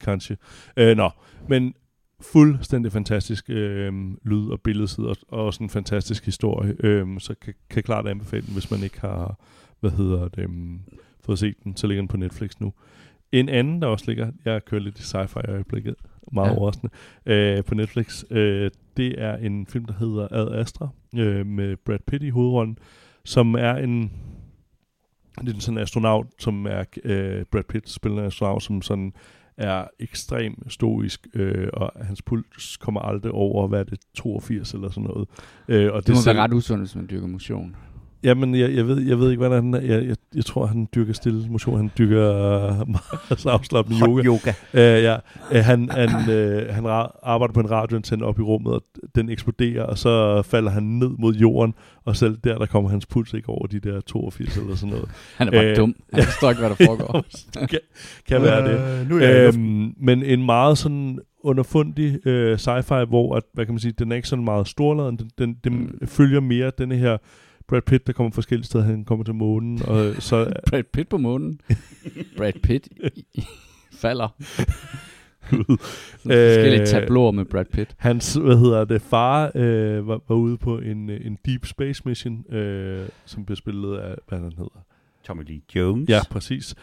Kanskje. 0.00 0.36
Øh, 0.76 0.96
nå, 0.96 1.10
men 1.48 1.74
fuldstændig 2.20 2.92
fantastisk 2.92 3.50
øh, 3.50 3.92
lyd 4.24 4.48
og 4.48 4.60
billedside, 4.60 5.08
og, 5.08 5.16
og 5.28 5.44
også 5.44 5.62
en 5.62 5.70
fantastisk 5.70 6.24
historie, 6.24 6.76
øh, 6.80 7.20
så 7.20 7.34
kan, 7.34 7.54
kan 7.70 7.82
klart 7.82 8.08
anbefale 8.08 8.46
den, 8.46 8.52
hvis 8.52 8.70
man 8.70 8.82
ikke 8.82 9.00
har, 9.00 9.38
hvad 9.80 9.90
hedder 9.90 10.28
det, 10.28 10.44
um, 10.44 10.80
fået 11.20 11.38
set 11.38 11.54
den, 11.64 11.76
så 11.76 11.86
ligger 11.86 12.02
den 12.02 12.08
på 12.08 12.16
Netflix 12.16 12.50
nu. 12.60 12.72
En 13.32 13.48
anden, 13.48 13.82
der 13.82 13.88
også 13.88 14.04
ligger, 14.08 14.32
jeg 14.44 14.64
kører 14.64 14.80
lidt 14.80 14.98
i 14.98 15.02
sci-fi 15.02 15.40
i 15.48 15.50
øjeblikket, 15.50 15.94
meget 16.32 16.50
ja. 16.50 16.56
overraskende, 16.56 16.92
øh, 17.26 17.64
på 17.64 17.74
Netflix, 17.74 18.24
øh, 18.30 18.70
det 18.96 19.22
er 19.22 19.36
en 19.36 19.66
film, 19.66 19.84
der 19.84 19.94
hedder 19.94 20.28
Ad 20.30 20.60
Astra, 20.60 20.88
øh, 21.16 21.46
med 21.46 21.76
Brad 21.76 21.98
Pitt 22.06 22.22
i 22.22 22.28
hovedrollen, 22.28 22.78
som 23.24 23.54
er 23.54 23.74
en, 23.74 24.12
det 25.40 25.56
er 25.56 25.60
sådan 25.60 25.78
en 25.78 25.82
astronaut, 25.82 26.26
som 26.38 26.66
er, 26.66 26.84
øh, 27.04 27.44
Brad 27.52 27.64
Pitt 27.68 27.90
spiller 27.90 28.18
en 28.18 28.26
astronaut, 28.26 28.62
som 28.62 28.82
sådan 28.82 29.12
er 29.58 29.84
ekstrem 29.98 30.70
stoisk, 30.70 31.26
øh, 31.34 31.68
og 31.72 31.92
hans 32.02 32.22
puls 32.22 32.76
kommer 32.76 33.00
aldrig 33.00 33.32
over, 33.32 33.68
hvad 33.68 33.80
er 33.80 33.84
det, 33.84 33.98
82 34.14 34.72
eller 34.74 34.88
sådan 34.90 35.02
noget. 35.04 35.28
Øh, 35.68 35.92
og 35.92 36.06
Det 36.06 36.14
må 36.14 36.20
selv- 36.20 36.36
være 36.36 36.44
ret 36.44 36.52
usundt, 36.52 36.82
hvis 36.82 36.96
man 36.96 37.06
dyrker 37.10 37.26
motion. 37.26 37.76
Jamen, 38.26 38.54
jeg, 38.54 38.74
jeg, 38.74 38.88
ved, 38.88 39.00
jeg 39.02 39.18
ved 39.18 39.30
ikke, 39.30 39.46
hvad 39.46 39.62
han 39.62 39.74
er. 39.74 39.80
Jeg, 39.80 40.06
jeg, 40.06 40.16
jeg 40.34 40.44
tror, 40.44 40.66
han 40.66 40.88
dyrker 40.94 41.12
stille 41.12 41.48
motion. 41.50 41.76
Han 41.76 41.90
dyrker 41.98 42.24
meget 42.94 43.46
afslappende 43.46 44.00
yoga. 44.00 44.14
Hot 44.16 44.24
yoga. 44.26 44.50
Uh, 44.98 45.02
ja. 45.04 45.16
uh, 45.50 45.56
han 45.56 45.88
han, 45.90 46.08
uh, 46.08 46.74
han 46.74 46.84
ra- 46.86 47.20
arbejder 47.22 47.52
på 47.54 47.60
en 47.60 47.70
radioantenne 47.70 48.24
op 48.24 48.38
i 48.38 48.42
rummet, 48.42 48.72
og 48.74 48.82
den 49.14 49.28
eksploderer, 49.28 49.82
og 49.82 49.98
så 49.98 50.42
falder 50.42 50.70
han 50.70 50.82
ned 50.82 51.10
mod 51.18 51.34
jorden, 51.34 51.74
og 52.04 52.16
selv 52.16 52.36
der, 52.44 52.58
der 52.58 52.66
kommer 52.66 52.90
hans 52.90 53.06
puls 53.06 53.34
ikke 53.34 53.48
over 53.48 53.66
de 53.66 53.80
der 53.80 54.00
82 54.00 54.56
eller 54.56 54.74
sådan 54.74 54.88
noget. 54.94 55.08
Han 55.38 55.46
er 55.48 55.52
bare 55.52 55.70
øh, 55.70 55.76
dum. 55.76 55.94
Han 56.12 56.24
forstår 56.24 56.50
ikke, 56.50 56.60
hvad 56.60 56.70
der 56.70 56.84
foregår. 56.86 57.24
kan, 57.68 57.78
kan 58.28 58.42
være 58.42 58.68
det. 58.72 59.00
Øh, 59.00 59.08
nu 59.08 59.16
er 59.18 59.28
jeg. 59.28 59.54
Øhm, 59.54 59.94
men 60.00 60.22
en 60.22 60.44
meget 60.46 60.78
sådan 60.78 61.18
underfundig 61.44 62.26
øh, 62.26 62.54
sci-fi, 62.54 63.04
hvor 63.04 63.36
at, 63.36 63.42
hvad 63.54 63.64
kan 63.66 63.74
man 63.74 63.78
sige, 63.80 63.92
den 63.98 64.12
er 64.12 64.16
ikke 64.16 64.28
sådan 64.28 64.44
meget 64.44 64.68
storladen. 64.68 65.16
Den, 65.16 65.30
den, 65.38 65.56
den 65.64 65.72
Mm. 66.00 66.06
følger 66.06 66.40
mere 66.40 66.72
denne 66.78 66.94
her 66.96 67.16
Brad 67.68 67.82
Pitt, 67.82 68.06
der 68.06 68.12
kommer 68.12 68.30
forskellige 68.32 68.66
steder. 68.66 68.84
Han 68.84 69.04
kommer 69.04 69.24
til 69.24 69.34
månen, 69.34 69.82
og 69.82 70.14
så 70.18 70.52
Brad 70.70 70.82
Pitt 70.92 71.08
på 71.08 71.18
månen. 71.18 71.60
Brad 72.36 72.52
Pitt 72.62 72.88
falder. 73.92 74.28
Gud. 75.50 75.76
Forskellige 76.22 76.80
Øh, 76.80 76.86
tabloer 76.86 77.30
med 77.30 77.44
Brad 77.44 77.64
Pitt. 77.64 77.94
Hans, 77.98 78.34
hvad 78.34 78.58
hedder 78.58 78.84
det, 78.84 79.02
far 79.02 79.52
øh, 79.54 80.08
var, 80.08 80.20
var 80.28 80.36
ude 80.36 80.56
på 80.58 80.78
en, 80.78 81.10
øh, 81.10 81.26
en 81.26 81.38
Deep 81.46 81.66
Space 81.66 82.02
Mission, 82.06 82.54
øh, 82.54 83.08
som 83.24 83.44
blev 83.44 83.56
spillet 83.56 83.96
af, 83.98 84.14
hvad 84.28 84.38
han 84.38 84.52
hedder. 84.52 84.84
Tommy 85.24 85.42
Lee 85.48 85.60
Jones. 85.74 86.08
Ja, 86.08 86.20
præcis. 86.30 86.74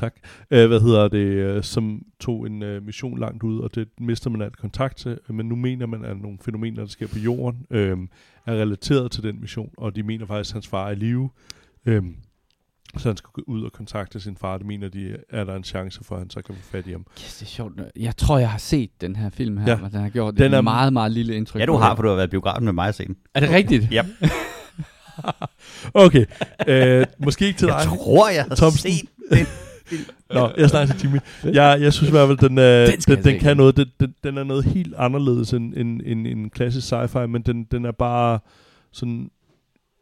Tak. 0.00 0.14
Øh, 0.50 0.68
hvad 0.68 0.80
hedder 0.80 1.08
det, 1.08 1.18
øh, 1.18 1.62
som 1.62 2.02
tog 2.20 2.46
en 2.46 2.62
øh, 2.62 2.82
mission 2.86 3.18
langt 3.18 3.42
ud, 3.42 3.58
og 3.60 3.74
det 3.74 3.88
mister 4.00 4.30
man 4.30 4.42
alt 4.42 4.56
kontakt 4.56 4.96
til, 4.96 5.18
men 5.28 5.46
nu 5.46 5.56
mener 5.56 5.86
man, 5.86 6.04
at 6.04 6.16
nogle 6.20 6.38
fænomener, 6.44 6.80
der 6.82 6.86
sker 6.88 7.06
på 7.06 7.18
jorden, 7.18 7.66
øh, 7.70 7.98
er 8.46 8.52
relateret 8.52 9.10
til 9.10 9.22
den 9.22 9.40
mission, 9.40 9.70
og 9.76 9.96
de 9.96 10.02
mener 10.02 10.26
faktisk, 10.26 10.50
at 10.50 10.54
hans 10.54 10.68
far 10.68 10.86
er 10.86 10.90
i 10.90 10.94
live. 10.94 11.30
Øh, 11.86 12.02
så 12.98 13.08
han 13.08 13.16
skal 13.16 13.28
gå 13.32 13.42
ud 13.46 13.62
og 13.62 13.72
kontakte 13.72 14.20
sin 14.20 14.36
far. 14.36 14.58
Det 14.58 14.66
mener 14.66 14.88
de, 14.88 15.16
er 15.30 15.44
der 15.44 15.54
en 15.56 15.64
chance 15.64 16.04
for, 16.04 16.14
at 16.14 16.20
han 16.20 16.30
så 16.30 16.42
kan 16.42 16.54
få 16.54 16.62
fat 16.70 16.86
i 16.86 16.90
ham. 16.90 17.06
Yes, 17.18 17.36
det 17.38 17.42
er 17.42 17.46
sjovt. 17.50 17.72
Jeg 17.96 18.16
tror, 18.16 18.38
jeg 18.38 18.50
har 18.50 18.58
set 18.58 18.90
den 19.00 19.16
her 19.16 19.30
film 19.30 19.56
her, 19.56 19.70
Ja. 19.70 19.84
og 19.84 19.92
den 19.92 20.00
har 20.00 20.08
gjort 20.08 20.34
Den 20.34 20.42
den 20.44 20.54
er- 20.54 20.60
meget, 20.60 20.92
meget 20.92 21.12
lille 21.12 21.36
indtryk. 21.36 21.60
Ja, 21.60 21.66
du 21.66 21.74
har, 21.76 21.94
for 21.96 22.02
du 22.02 22.08
har 22.08 22.16
været 22.16 22.30
biografen 22.30 22.64
med 22.64 22.72
mig 22.72 22.88
og 22.88 22.94
set 22.94 23.06
den. 23.06 23.16
Er 23.34 23.40
det 23.40 23.50
rigtigt? 23.50 23.92
Ja. 23.92 24.04
Okay, 25.94 26.24
øh, 26.68 27.06
måske 27.18 27.46
ikke 27.46 27.58
til 27.58 27.68
dig. 27.68 27.74
Jeg 27.74 27.84
tror, 27.86 28.28
jeg 28.28 28.44
har 28.48 28.54
Thomsen. 28.56 28.92
set 28.92 29.08
den. 29.30 29.46
Nå, 30.34 30.50
jeg 30.56 30.70
snakker 30.70 30.94
til 30.94 31.02
Jimmy. 31.02 31.18
Jeg, 31.54 31.78
jeg 31.80 31.92
synes 31.92 32.08
i 32.08 32.12
hvert 32.12 32.28
fald, 32.28 32.48
den, 32.48 32.58
øh, 32.58 32.86
Den 32.86 33.16
den, 33.16 33.24
den 33.24 33.40
kan 33.40 33.56
noget. 33.56 33.76
Den, 33.76 33.86
den, 34.00 34.14
den 34.24 34.38
er 34.38 34.44
noget 34.44 34.64
helt 34.64 34.94
anderledes 34.98 35.52
end 35.52 35.74
en, 35.76 36.02
en, 36.04 36.26
en 36.26 36.50
klassisk 36.50 36.92
sci-fi, 36.92 37.26
men 37.26 37.42
den, 37.42 37.64
den 37.64 37.84
er 37.84 37.92
bare 37.92 38.38
sådan 38.92 39.30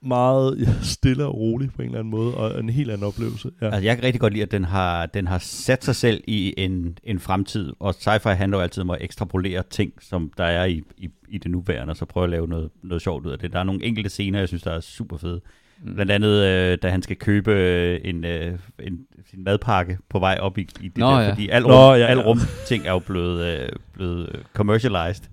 meget 0.03 0.61
ja, 0.61 0.73
stille 0.95 1.27
og 1.27 1.35
rolig 1.35 1.71
på 1.73 1.83
en 1.83 1.87
eller 1.87 1.99
anden 1.99 2.11
måde, 2.11 2.35
og 2.35 2.61
en 2.61 2.71
helt 2.71 2.91
anden 2.91 3.07
oplevelse. 3.07 3.51
Ja. 3.61 3.67
Altså, 3.67 3.81
jeg 3.81 3.97
kan 3.97 4.05
rigtig 4.05 4.21
godt 4.21 4.33
lide, 4.33 4.43
at 4.43 4.53
den 4.53 4.65
har, 4.65 5.07
den 5.07 5.27
har 5.27 5.39
sat 5.39 5.85
sig 5.85 5.97
selv 5.97 6.25
i 6.27 6.55
en, 6.57 6.99
en 7.05 7.21
fremtid, 7.21 7.73
og 7.81 7.95
sci-fi 7.99 8.29
handler 8.29 8.59
jo 8.59 8.63
altid 8.63 8.83
om 8.83 8.91
at 8.91 8.99
ekstrapolere 9.01 9.63
ting, 9.71 9.93
som 10.01 10.33
der 10.39 10.45
er 10.45 10.65
i, 10.65 10.83
i, 10.97 11.09
i 11.29 11.39
det 11.39 11.51
nuværende, 11.51 11.91
og 11.91 11.97
så 11.97 12.05
prøve 12.05 12.25
at 12.25 12.31
lave 12.31 12.49
noget, 12.49 12.71
noget 12.83 13.03
sjovt 13.03 13.27
ud 13.27 13.33
af 13.33 13.39
det. 13.39 13.53
Der 13.53 13.59
er 13.59 13.65
nogle 13.65 13.85
enkelte 13.85 14.11
scener, 14.11 14.39
jeg 14.39 14.49
synes, 14.49 14.63
der 14.63 14.73
er 14.73 14.81
super 14.81 15.17
fede. 15.17 15.41
Mm. 15.85 15.95
Blandt 15.95 16.13
andet, 16.13 16.45
øh, 16.45 16.79
da 16.83 16.89
han 16.91 17.03
skal 17.03 17.17
købe 17.17 17.53
øh, 17.53 18.01
en, 18.05 18.25
øh, 18.25 18.59
en, 18.81 18.99
sin 19.31 19.45
madpakke 19.45 19.99
på 20.11 20.19
vej 20.19 20.39
op 20.41 20.59
i, 20.59 20.61
i 20.81 20.89
det 20.89 20.97
Nå, 20.99 21.07
der, 21.11 21.21
ja. 21.21 21.31
fordi 21.31 21.49
al 21.49 21.63
Nå, 21.63 21.69
rum, 21.69 21.95
ja, 21.95 21.99
ja. 21.99 22.07
al 22.07 22.19
rum 22.21 22.39
ting 22.67 22.87
er 22.87 22.93
jo 22.93 22.99
blevet, 22.99 23.47
øh, 23.63 23.69
blevet 23.93 24.29
øh, 24.35 24.41
commercialized. 24.55 25.25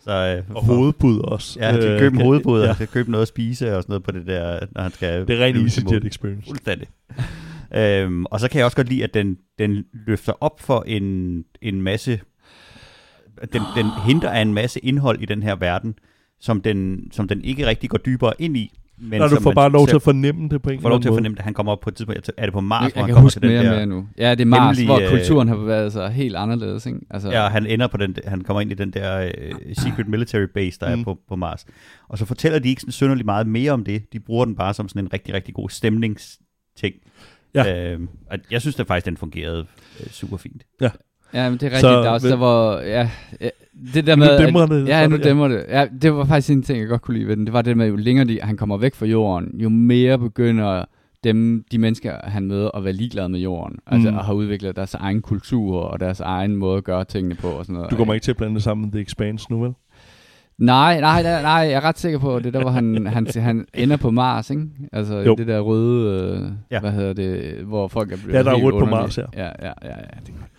Så, 0.00 0.10
øh, 0.48 0.56
Og 0.56 0.64
hovedbud 0.64 1.18
også. 1.20 1.60
Ja, 1.60 1.66
han 1.70 1.74
skal 1.82 1.92
Øh, 1.92 1.98
købe 1.98 2.12
en 2.12 2.16
kan- 2.18 2.26
hovedbud, 2.26 2.58
og 2.58 2.62
Ja, 2.62 2.66
han 2.66 2.74
skal 2.74 2.86
købe 2.88 3.10
noget 3.10 3.22
at 3.22 3.28
spise 3.28 3.76
og 3.76 3.82
sådan 3.82 3.92
noget 3.92 4.02
på 4.02 4.10
det 4.10 4.26
der, 4.26 4.60
når 4.72 4.82
han 4.82 4.92
skal... 4.92 5.26
det 5.28 5.40
er 5.40 5.44
rent 5.44 5.58
EasyJet 5.58 6.04
experience. 6.04 6.46
Fuldstændig. 6.48 6.88
øhm, 7.76 8.24
og 8.26 8.40
så 8.40 8.48
kan 8.48 8.58
jeg 8.58 8.64
også 8.64 8.76
godt 8.76 8.88
lide, 8.88 9.04
at 9.04 9.14
den, 9.14 9.36
den 9.58 9.84
løfter 10.06 10.32
op 10.40 10.60
for 10.60 10.84
en, 10.86 11.44
en 11.62 11.82
masse... 11.82 12.20
Den, 13.52 13.62
den 13.76 13.86
henter 14.06 14.30
af 14.30 14.40
en 14.42 14.54
masse 14.54 14.80
indhold 14.80 15.20
i 15.22 15.24
den 15.26 15.42
her 15.42 15.54
verden, 15.56 15.94
som 16.40 16.60
den, 16.60 17.08
som 17.12 17.28
den 17.28 17.44
ikke 17.44 17.66
rigtig 17.66 17.90
går 17.90 17.98
dybere 17.98 18.32
ind 18.38 18.56
i. 18.56 18.72
Men 18.98 19.20
Når 19.20 19.28
du 19.28 19.40
får 19.40 19.52
bare 19.52 19.70
lov 19.70 19.86
til 19.88 19.96
at 19.96 20.02
fornemme 20.02 20.48
det 20.48 20.62
på 20.62 20.70
en 20.70 20.80
får 20.80 20.88
lov 20.88 21.00
til 21.00 21.08
eller 21.08 21.12
at 21.12 21.16
anden 21.16 21.24
fornemme, 21.24 21.38
at 21.38 21.44
han 21.44 21.54
kommer 21.54 21.72
op 21.72 21.80
på 21.80 21.90
et 21.90 21.96
tidspunkt. 21.96 22.30
Er 22.36 22.46
det 22.46 22.52
på 22.52 22.60
Mars, 22.60 22.82
Jeg, 22.82 22.90
hvor 22.92 22.98
jeg 22.98 23.02
han 23.02 23.08
kan 23.08 23.14
kommer 23.14 23.22
huske 23.26 23.40
til 23.40 23.42
den 23.42 23.50
mere 23.50 23.60
og 23.60 23.64
der... 23.64 23.72
mere 23.72 23.86
nu. 23.86 24.06
Ja, 24.18 24.30
det 24.30 24.40
er 24.40 24.44
Mars, 24.44 24.78
hemmelige, 24.78 24.86
hvor 24.86 25.12
øh, 25.12 25.18
kulturen 25.18 25.48
har 25.48 25.56
bevæget 25.56 25.92
sig 25.92 26.10
helt 26.10 26.36
anderledes. 26.36 26.86
Ikke? 26.86 26.98
Altså, 27.10 27.30
Ja, 27.30 27.48
han 27.48 27.66
ender 27.66 27.86
på 27.86 27.96
den, 27.96 28.16
han 28.26 28.40
kommer 28.40 28.60
ind 28.60 28.72
i 28.72 28.74
den 28.74 28.90
der 28.90 29.30
øh, 29.38 29.54
secret 29.72 30.08
military 30.08 30.46
base, 30.54 30.80
der 30.80 30.88
mm. 30.88 30.94
Mm. 30.94 31.00
er 31.00 31.04
på, 31.04 31.18
på 31.28 31.36
Mars. 31.36 31.66
Og 32.08 32.18
så 32.18 32.24
fortæller 32.24 32.58
de 32.58 32.68
ikke 32.68 32.80
sådan 32.80 32.92
synderligt 32.92 33.26
meget 33.26 33.46
mere 33.46 33.72
om 33.72 33.84
det. 33.84 34.12
De 34.12 34.20
bruger 34.20 34.44
den 34.44 34.56
bare 34.56 34.74
som 34.74 34.88
sådan 34.88 35.04
en 35.04 35.12
rigtig, 35.12 35.34
rigtig 35.34 35.54
god 35.54 35.68
stemningsting. 35.68 36.94
Ja. 37.54 37.92
Øh, 37.92 38.00
og 38.30 38.38
jeg 38.50 38.60
synes 38.60 38.76
da 38.76 38.82
faktisk, 38.82 39.06
den 39.06 39.16
fungerede 39.16 39.66
øh, 40.00 40.06
super 40.10 40.36
fint. 40.36 40.62
Ja, 40.80 40.90
men 41.34 41.52
det 41.52 41.62
er 41.62 41.66
rigtigt. 41.66 41.80
Så 41.80 41.88
der 41.88 42.02
er 42.08 42.10
også 42.10 42.28
der, 42.28 42.36
hvor... 42.36 42.78
Ja, 42.80 43.10
ja, 43.40 43.48
det 43.94 44.06
der 44.06 44.16
Nu 44.16 44.20
med... 44.20 44.30
at- 44.30 44.46
dæmrer 44.46 44.66
det, 44.66 44.88
Ja, 44.88 45.06
nu 45.06 45.16
ja. 45.16 45.22
dæmmer 45.22 45.48
det. 45.48 45.64
Ja, 45.68 45.86
det 46.02 46.14
var 46.14 46.24
faktisk 46.24 46.50
en 46.50 46.62
ting, 46.62 46.78
jeg 46.78 46.88
godt 46.88 47.02
kunne 47.02 47.16
lide 47.16 47.28
ved 47.28 47.36
den. 47.36 47.44
Det 47.44 47.52
var 47.52 47.62
det 47.62 47.76
med, 47.76 47.86
jo 47.88 47.96
længere 47.96 48.26
de, 48.26 48.38
han 48.42 48.56
kommer 48.56 48.76
væk 48.76 48.94
fra 48.94 49.06
jorden, 49.06 49.60
jo 49.60 49.68
mere 49.68 50.18
begynder 50.18 50.84
dem, 51.24 51.64
de 51.72 51.78
mennesker, 51.78 52.12
han 52.24 52.44
møder, 52.46 52.70
at 52.76 52.84
være 52.84 52.92
ligeglade 52.92 53.28
med 53.28 53.40
jorden. 53.40 53.78
Altså, 53.86 54.10
Mm. 54.10 54.18
at 54.18 54.24
have 54.24 54.36
udviklet 54.36 54.76
deres 54.76 54.94
egen 54.94 55.22
kultur 55.22 55.80
og 55.80 56.00
deres 56.00 56.20
egen 56.20 56.56
måde 56.56 56.76
at 56.76 56.84
gøre 56.84 57.04
tingene 57.04 57.34
på 57.34 57.48
og 57.48 57.64
sådan 57.64 57.74
noget. 57.74 57.90
Du 57.90 57.96
kommer 57.96 58.14
ikke 58.14 58.24
til 58.24 58.30
at 58.30 58.36
blande 58.36 58.54
det 58.54 58.62
sammen 58.62 58.84
med 58.84 58.92
The 58.92 59.00
Expanse 59.00 59.46
nu, 59.50 59.60
vel? 59.60 59.72
Nej, 60.58 61.00
nej, 61.00 61.22
nej, 61.22 61.42
nej, 61.42 61.50
jeg 61.52 61.72
er 61.72 61.84
ret 61.84 61.98
sikker 61.98 62.18
på, 62.18 62.36
at 62.36 62.44
det 62.44 62.54
der, 62.54 62.60
hvor 62.60 62.70
han, 62.70 63.06
han, 63.14 63.26
han 63.36 63.66
ender 63.74 63.96
på 63.96 64.10
Mars, 64.10 64.50
ikke? 64.50 64.62
Altså 64.92 65.14
Jo. 65.18 65.34
det 65.34 65.46
der 65.46 65.60
røde, 65.60 66.20
øh, 66.22 66.40
Ja. 66.42 66.46
ja. 66.70 66.80
hvad 66.80 66.92
hedder 66.92 67.12
det, 67.12 67.54
hvor 67.64 67.88
folk 67.88 68.12
er 68.12 68.16
blevet 68.16 68.34
Ja, 68.38 68.42
der 68.42 68.50
er 68.50 68.54
rødt 68.62 68.78
på. 68.78 68.84
Mars, 68.84 69.18
ja. 69.18 69.22
Ja, 69.36 69.42
ja, 69.44 69.48
ja, 69.62 69.72
ja, 69.88 69.94
det 70.26 70.28
er 70.28 70.32
godt. 70.38 70.50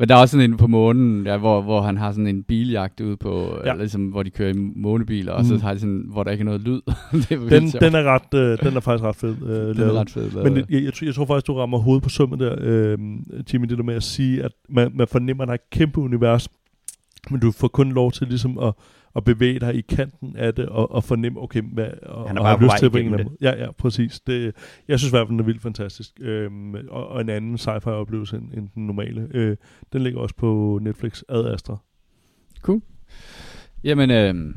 Men 0.00 0.08
der 0.08 0.14
er 0.16 0.18
også 0.20 0.32
sådan 0.32 0.50
en 0.50 0.56
på 0.56 0.66
månen, 0.66 1.26
ja, 1.26 1.36
hvor, 1.36 1.62
hvor 1.62 1.80
han 1.82 1.96
har 1.96 2.12
sådan 2.12 2.26
en 2.26 2.42
biljagt 2.42 3.00
ude 3.00 3.16
på, 3.16 3.54
Ja. 3.64 3.74
ligesom, 3.74 4.06
hvor 4.06 4.22
de 4.22 4.30
kører 4.30 4.50
i 4.54 4.56
månebiler, 4.76 5.32
og 5.32 5.44
så 5.44 5.54
Mm. 5.54 5.60
har 5.60 5.74
de 5.74 5.80
sådan, 5.80 6.04
hvor 6.12 6.22
der 6.22 6.30
ikke 6.30 6.42
er 6.42 6.44
noget 6.44 6.60
lyd. 6.60 6.80
det 7.12 7.30
er 7.32 7.38
Den, 7.38 7.68
den, 7.68 7.94
er 7.94 8.02
ret, 8.02 8.34
øh, 8.34 8.58
den 8.62 8.76
er 8.76 8.80
faktisk 8.80 9.04
ret 9.04 9.16
fed. 9.16 9.36
Øh, 9.42 9.48
den 9.48 9.76
lavet. 9.76 9.96
er 9.96 10.00
ret 10.00 10.10
fed. 10.10 10.42
Men 10.44 10.56
det, 10.56 10.64
jeg, 10.70 10.84
jeg, 10.84 10.94
tror, 10.94 11.04
jeg 11.04 11.14
tror 11.14 11.24
faktisk, 11.26 11.46
du 11.46 11.54
rammer 11.54 11.78
hovedet 11.78 12.02
på 12.02 12.08
sømmet 12.08 12.38
der, 12.40 12.54
øh, 12.60 12.98
Jimmy, 13.52 13.66
det 13.66 13.78
der 13.78 13.84
med 13.84 13.94
at 13.94 14.02
sige, 14.02 14.42
at 14.44 14.52
man, 14.68 14.90
man 14.94 15.06
fornemmer, 15.08 15.42
at 15.44 15.48
der 15.48 15.52
er 15.52 15.58
et 15.58 15.70
kæmpe 15.70 16.00
univers, 16.00 16.48
men 17.30 17.40
du 17.40 17.50
får 17.52 17.68
kun 17.68 17.92
lov 17.92 18.12
til 18.12 18.26
ligesom 18.26 18.58
at, 18.58 18.72
at 19.16 19.24
bevæge 19.24 19.60
dig 19.60 19.74
i 19.74 19.80
kanten 19.80 20.36
af 20.36 20.54
det, 20.54 20.66
og, 20.66 20.92
og 20.92 21.04
fornemme, 21.04 21.42
okay, 21.42 21.62
hvad, 21.72 21.88
og, 22.02 22.28
Han 22.28 22.36
er 22.36 22.40
og 22.40 22.44
bare 22.44 22.58
på 22.58 22.64
lyst 22.64 22.78
til 22.78 22.86
eller 22.86 22.98
anden 22.98 23.26
måde. 23.26 23.36
Ja, 23.40 23.64
ja, 23.64 23.72
præcis. 23.72 24.20
Det, 24.20 24.54
jeg 24.88 24.98
synes 24.98 25.10
i 25.10 25.14
hvert 25.14 25.26
fald, 25.26 25.32
den 25.32 25.40
er 25.40 25.44
vildt 25.44 25.62
fantastisk. 25.62 26.12
Øhm, 26.20 26.74
og, 26.74 27.08
og, 27.08 27.20
en 27.20 27.28
anden 27.28 27.54
sci-fi 27.54 27.88
oplevelse 27.88 28.36
end, 28.36 28.52
end 28.54 28.68
den 28.74 28.86
normale. 28.86 29.28
Øh, 29.30 29.56
den 29.92 30.02
ligger 30.02 30.20
også 30.20 30.34
på 30.34 30.78
Netflix, 30.82 31.22
Ad 31.28 31.52
Astra. 31.54 31.76
Jamen, 33.84 34.10
øh, 34.10 34.54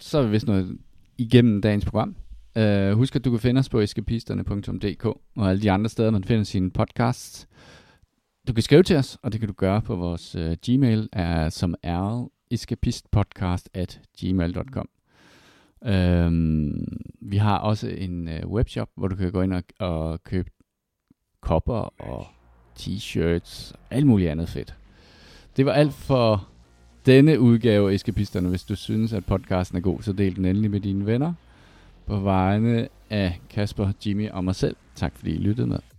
så 0.00 0.18
er 0.18 0.22
vi 0.22 0.30
vist 0.30 0.46
noget 0.46 0.78
igennem 1.18 1.62
dagens 1.62 1.84
program. 1.84 2.16
Uh, 2.58 2.92
husk, 2.92 3.16
at 3.16 3.24
du 3.24 3.30
kan 3.30 3.40
finde 3.40 3.58
os 3.58 3.68
på 3.68 3.80
escapisterne.dk 3.80 5.04
og 5.36 5.50
alle 5.50 5.62
de 5.62 5.70
andre 5.70 5.90
steder, 5.90 6.10
man 6.10 6.24
finder 6.24 6.44
sine 6.44 6.70
podcasts. 6.70 7.48
Du 8.48 8.52
kan 8.52 8.62
skrive 8.62 8.82
til 8.82 8.96
os, 8.96 9.18
og 9.22 9.32
det 9.32 9.40
kan 9.40 9.48
du 9.48 9.54
gøre 9.54 9.82
på 9.82 9.96
vores 9.96 10.36
uh, 10.36 10.52
gmail, 10.66 11.08
er, 11.12 11.48
som 11.48 11.74
er 11.82 12.30
escapistpodcast 12.50 13.68
at 13.74 14.00
gmail.com. 14.20 14.88
Øhm, 15.84 17.02
vi 17.20 17.36
har 17.36 17.58
også 17.58 17.88
en 17.88 18.28
øh, 18.28 18.46
webshop, 18.46 18.88
hvor 18.94 19.08
du 19.08 19.16
kan 19.16 19.32
gå 19.32 19.42
ind 19.42 19.52
og, 19.52 19.62
og 19.78 20.24
købe 20.24 20.50
kopper 21.40 22.00
og 22.00 22.26
t-shirts 22.78 23.72
og 23.72 23.78
alt 23.90 24.06
muligt 24.06 24.30
andet 24.30 24.48
fedt. 24.48 24.74
Det 25.56 25.66
var 25.66 25.72
alt 25.72 25.92
for 25.92 26.48
denne 27.06 27.40
udgave 27.40 27.90
af 27.90 27.94
Eskapisterne. 27.94 28.48
Hvis 28.48 28.64
du 28.64 28.76
synes, 28.76 29.12
at 29.12 29.26
podcasten 29.26 29.78
er 29.78 29.82
god, 29.82 30.02
så 30.02 30.12
del 30.12 30.36
den 30.36 30.44
endelig 30.44 30.70
med 30.70 30.80
dine 30.80 31.06
venner. 31.06 31.34
På 32.06 32.20
vegne 32.20 32.88
af 33.10 33.40
Kasper, 33.50 33.92
Jimmy 34.06 34.30
og 34.30 34.44
mig 34.44 34.54
selv. 34.54 34.76
Tak 34.94 35.16
fordi 35.16 35.34
I 35.34 35.38
lyttede 35.38 35.66
med. 35.66 35.95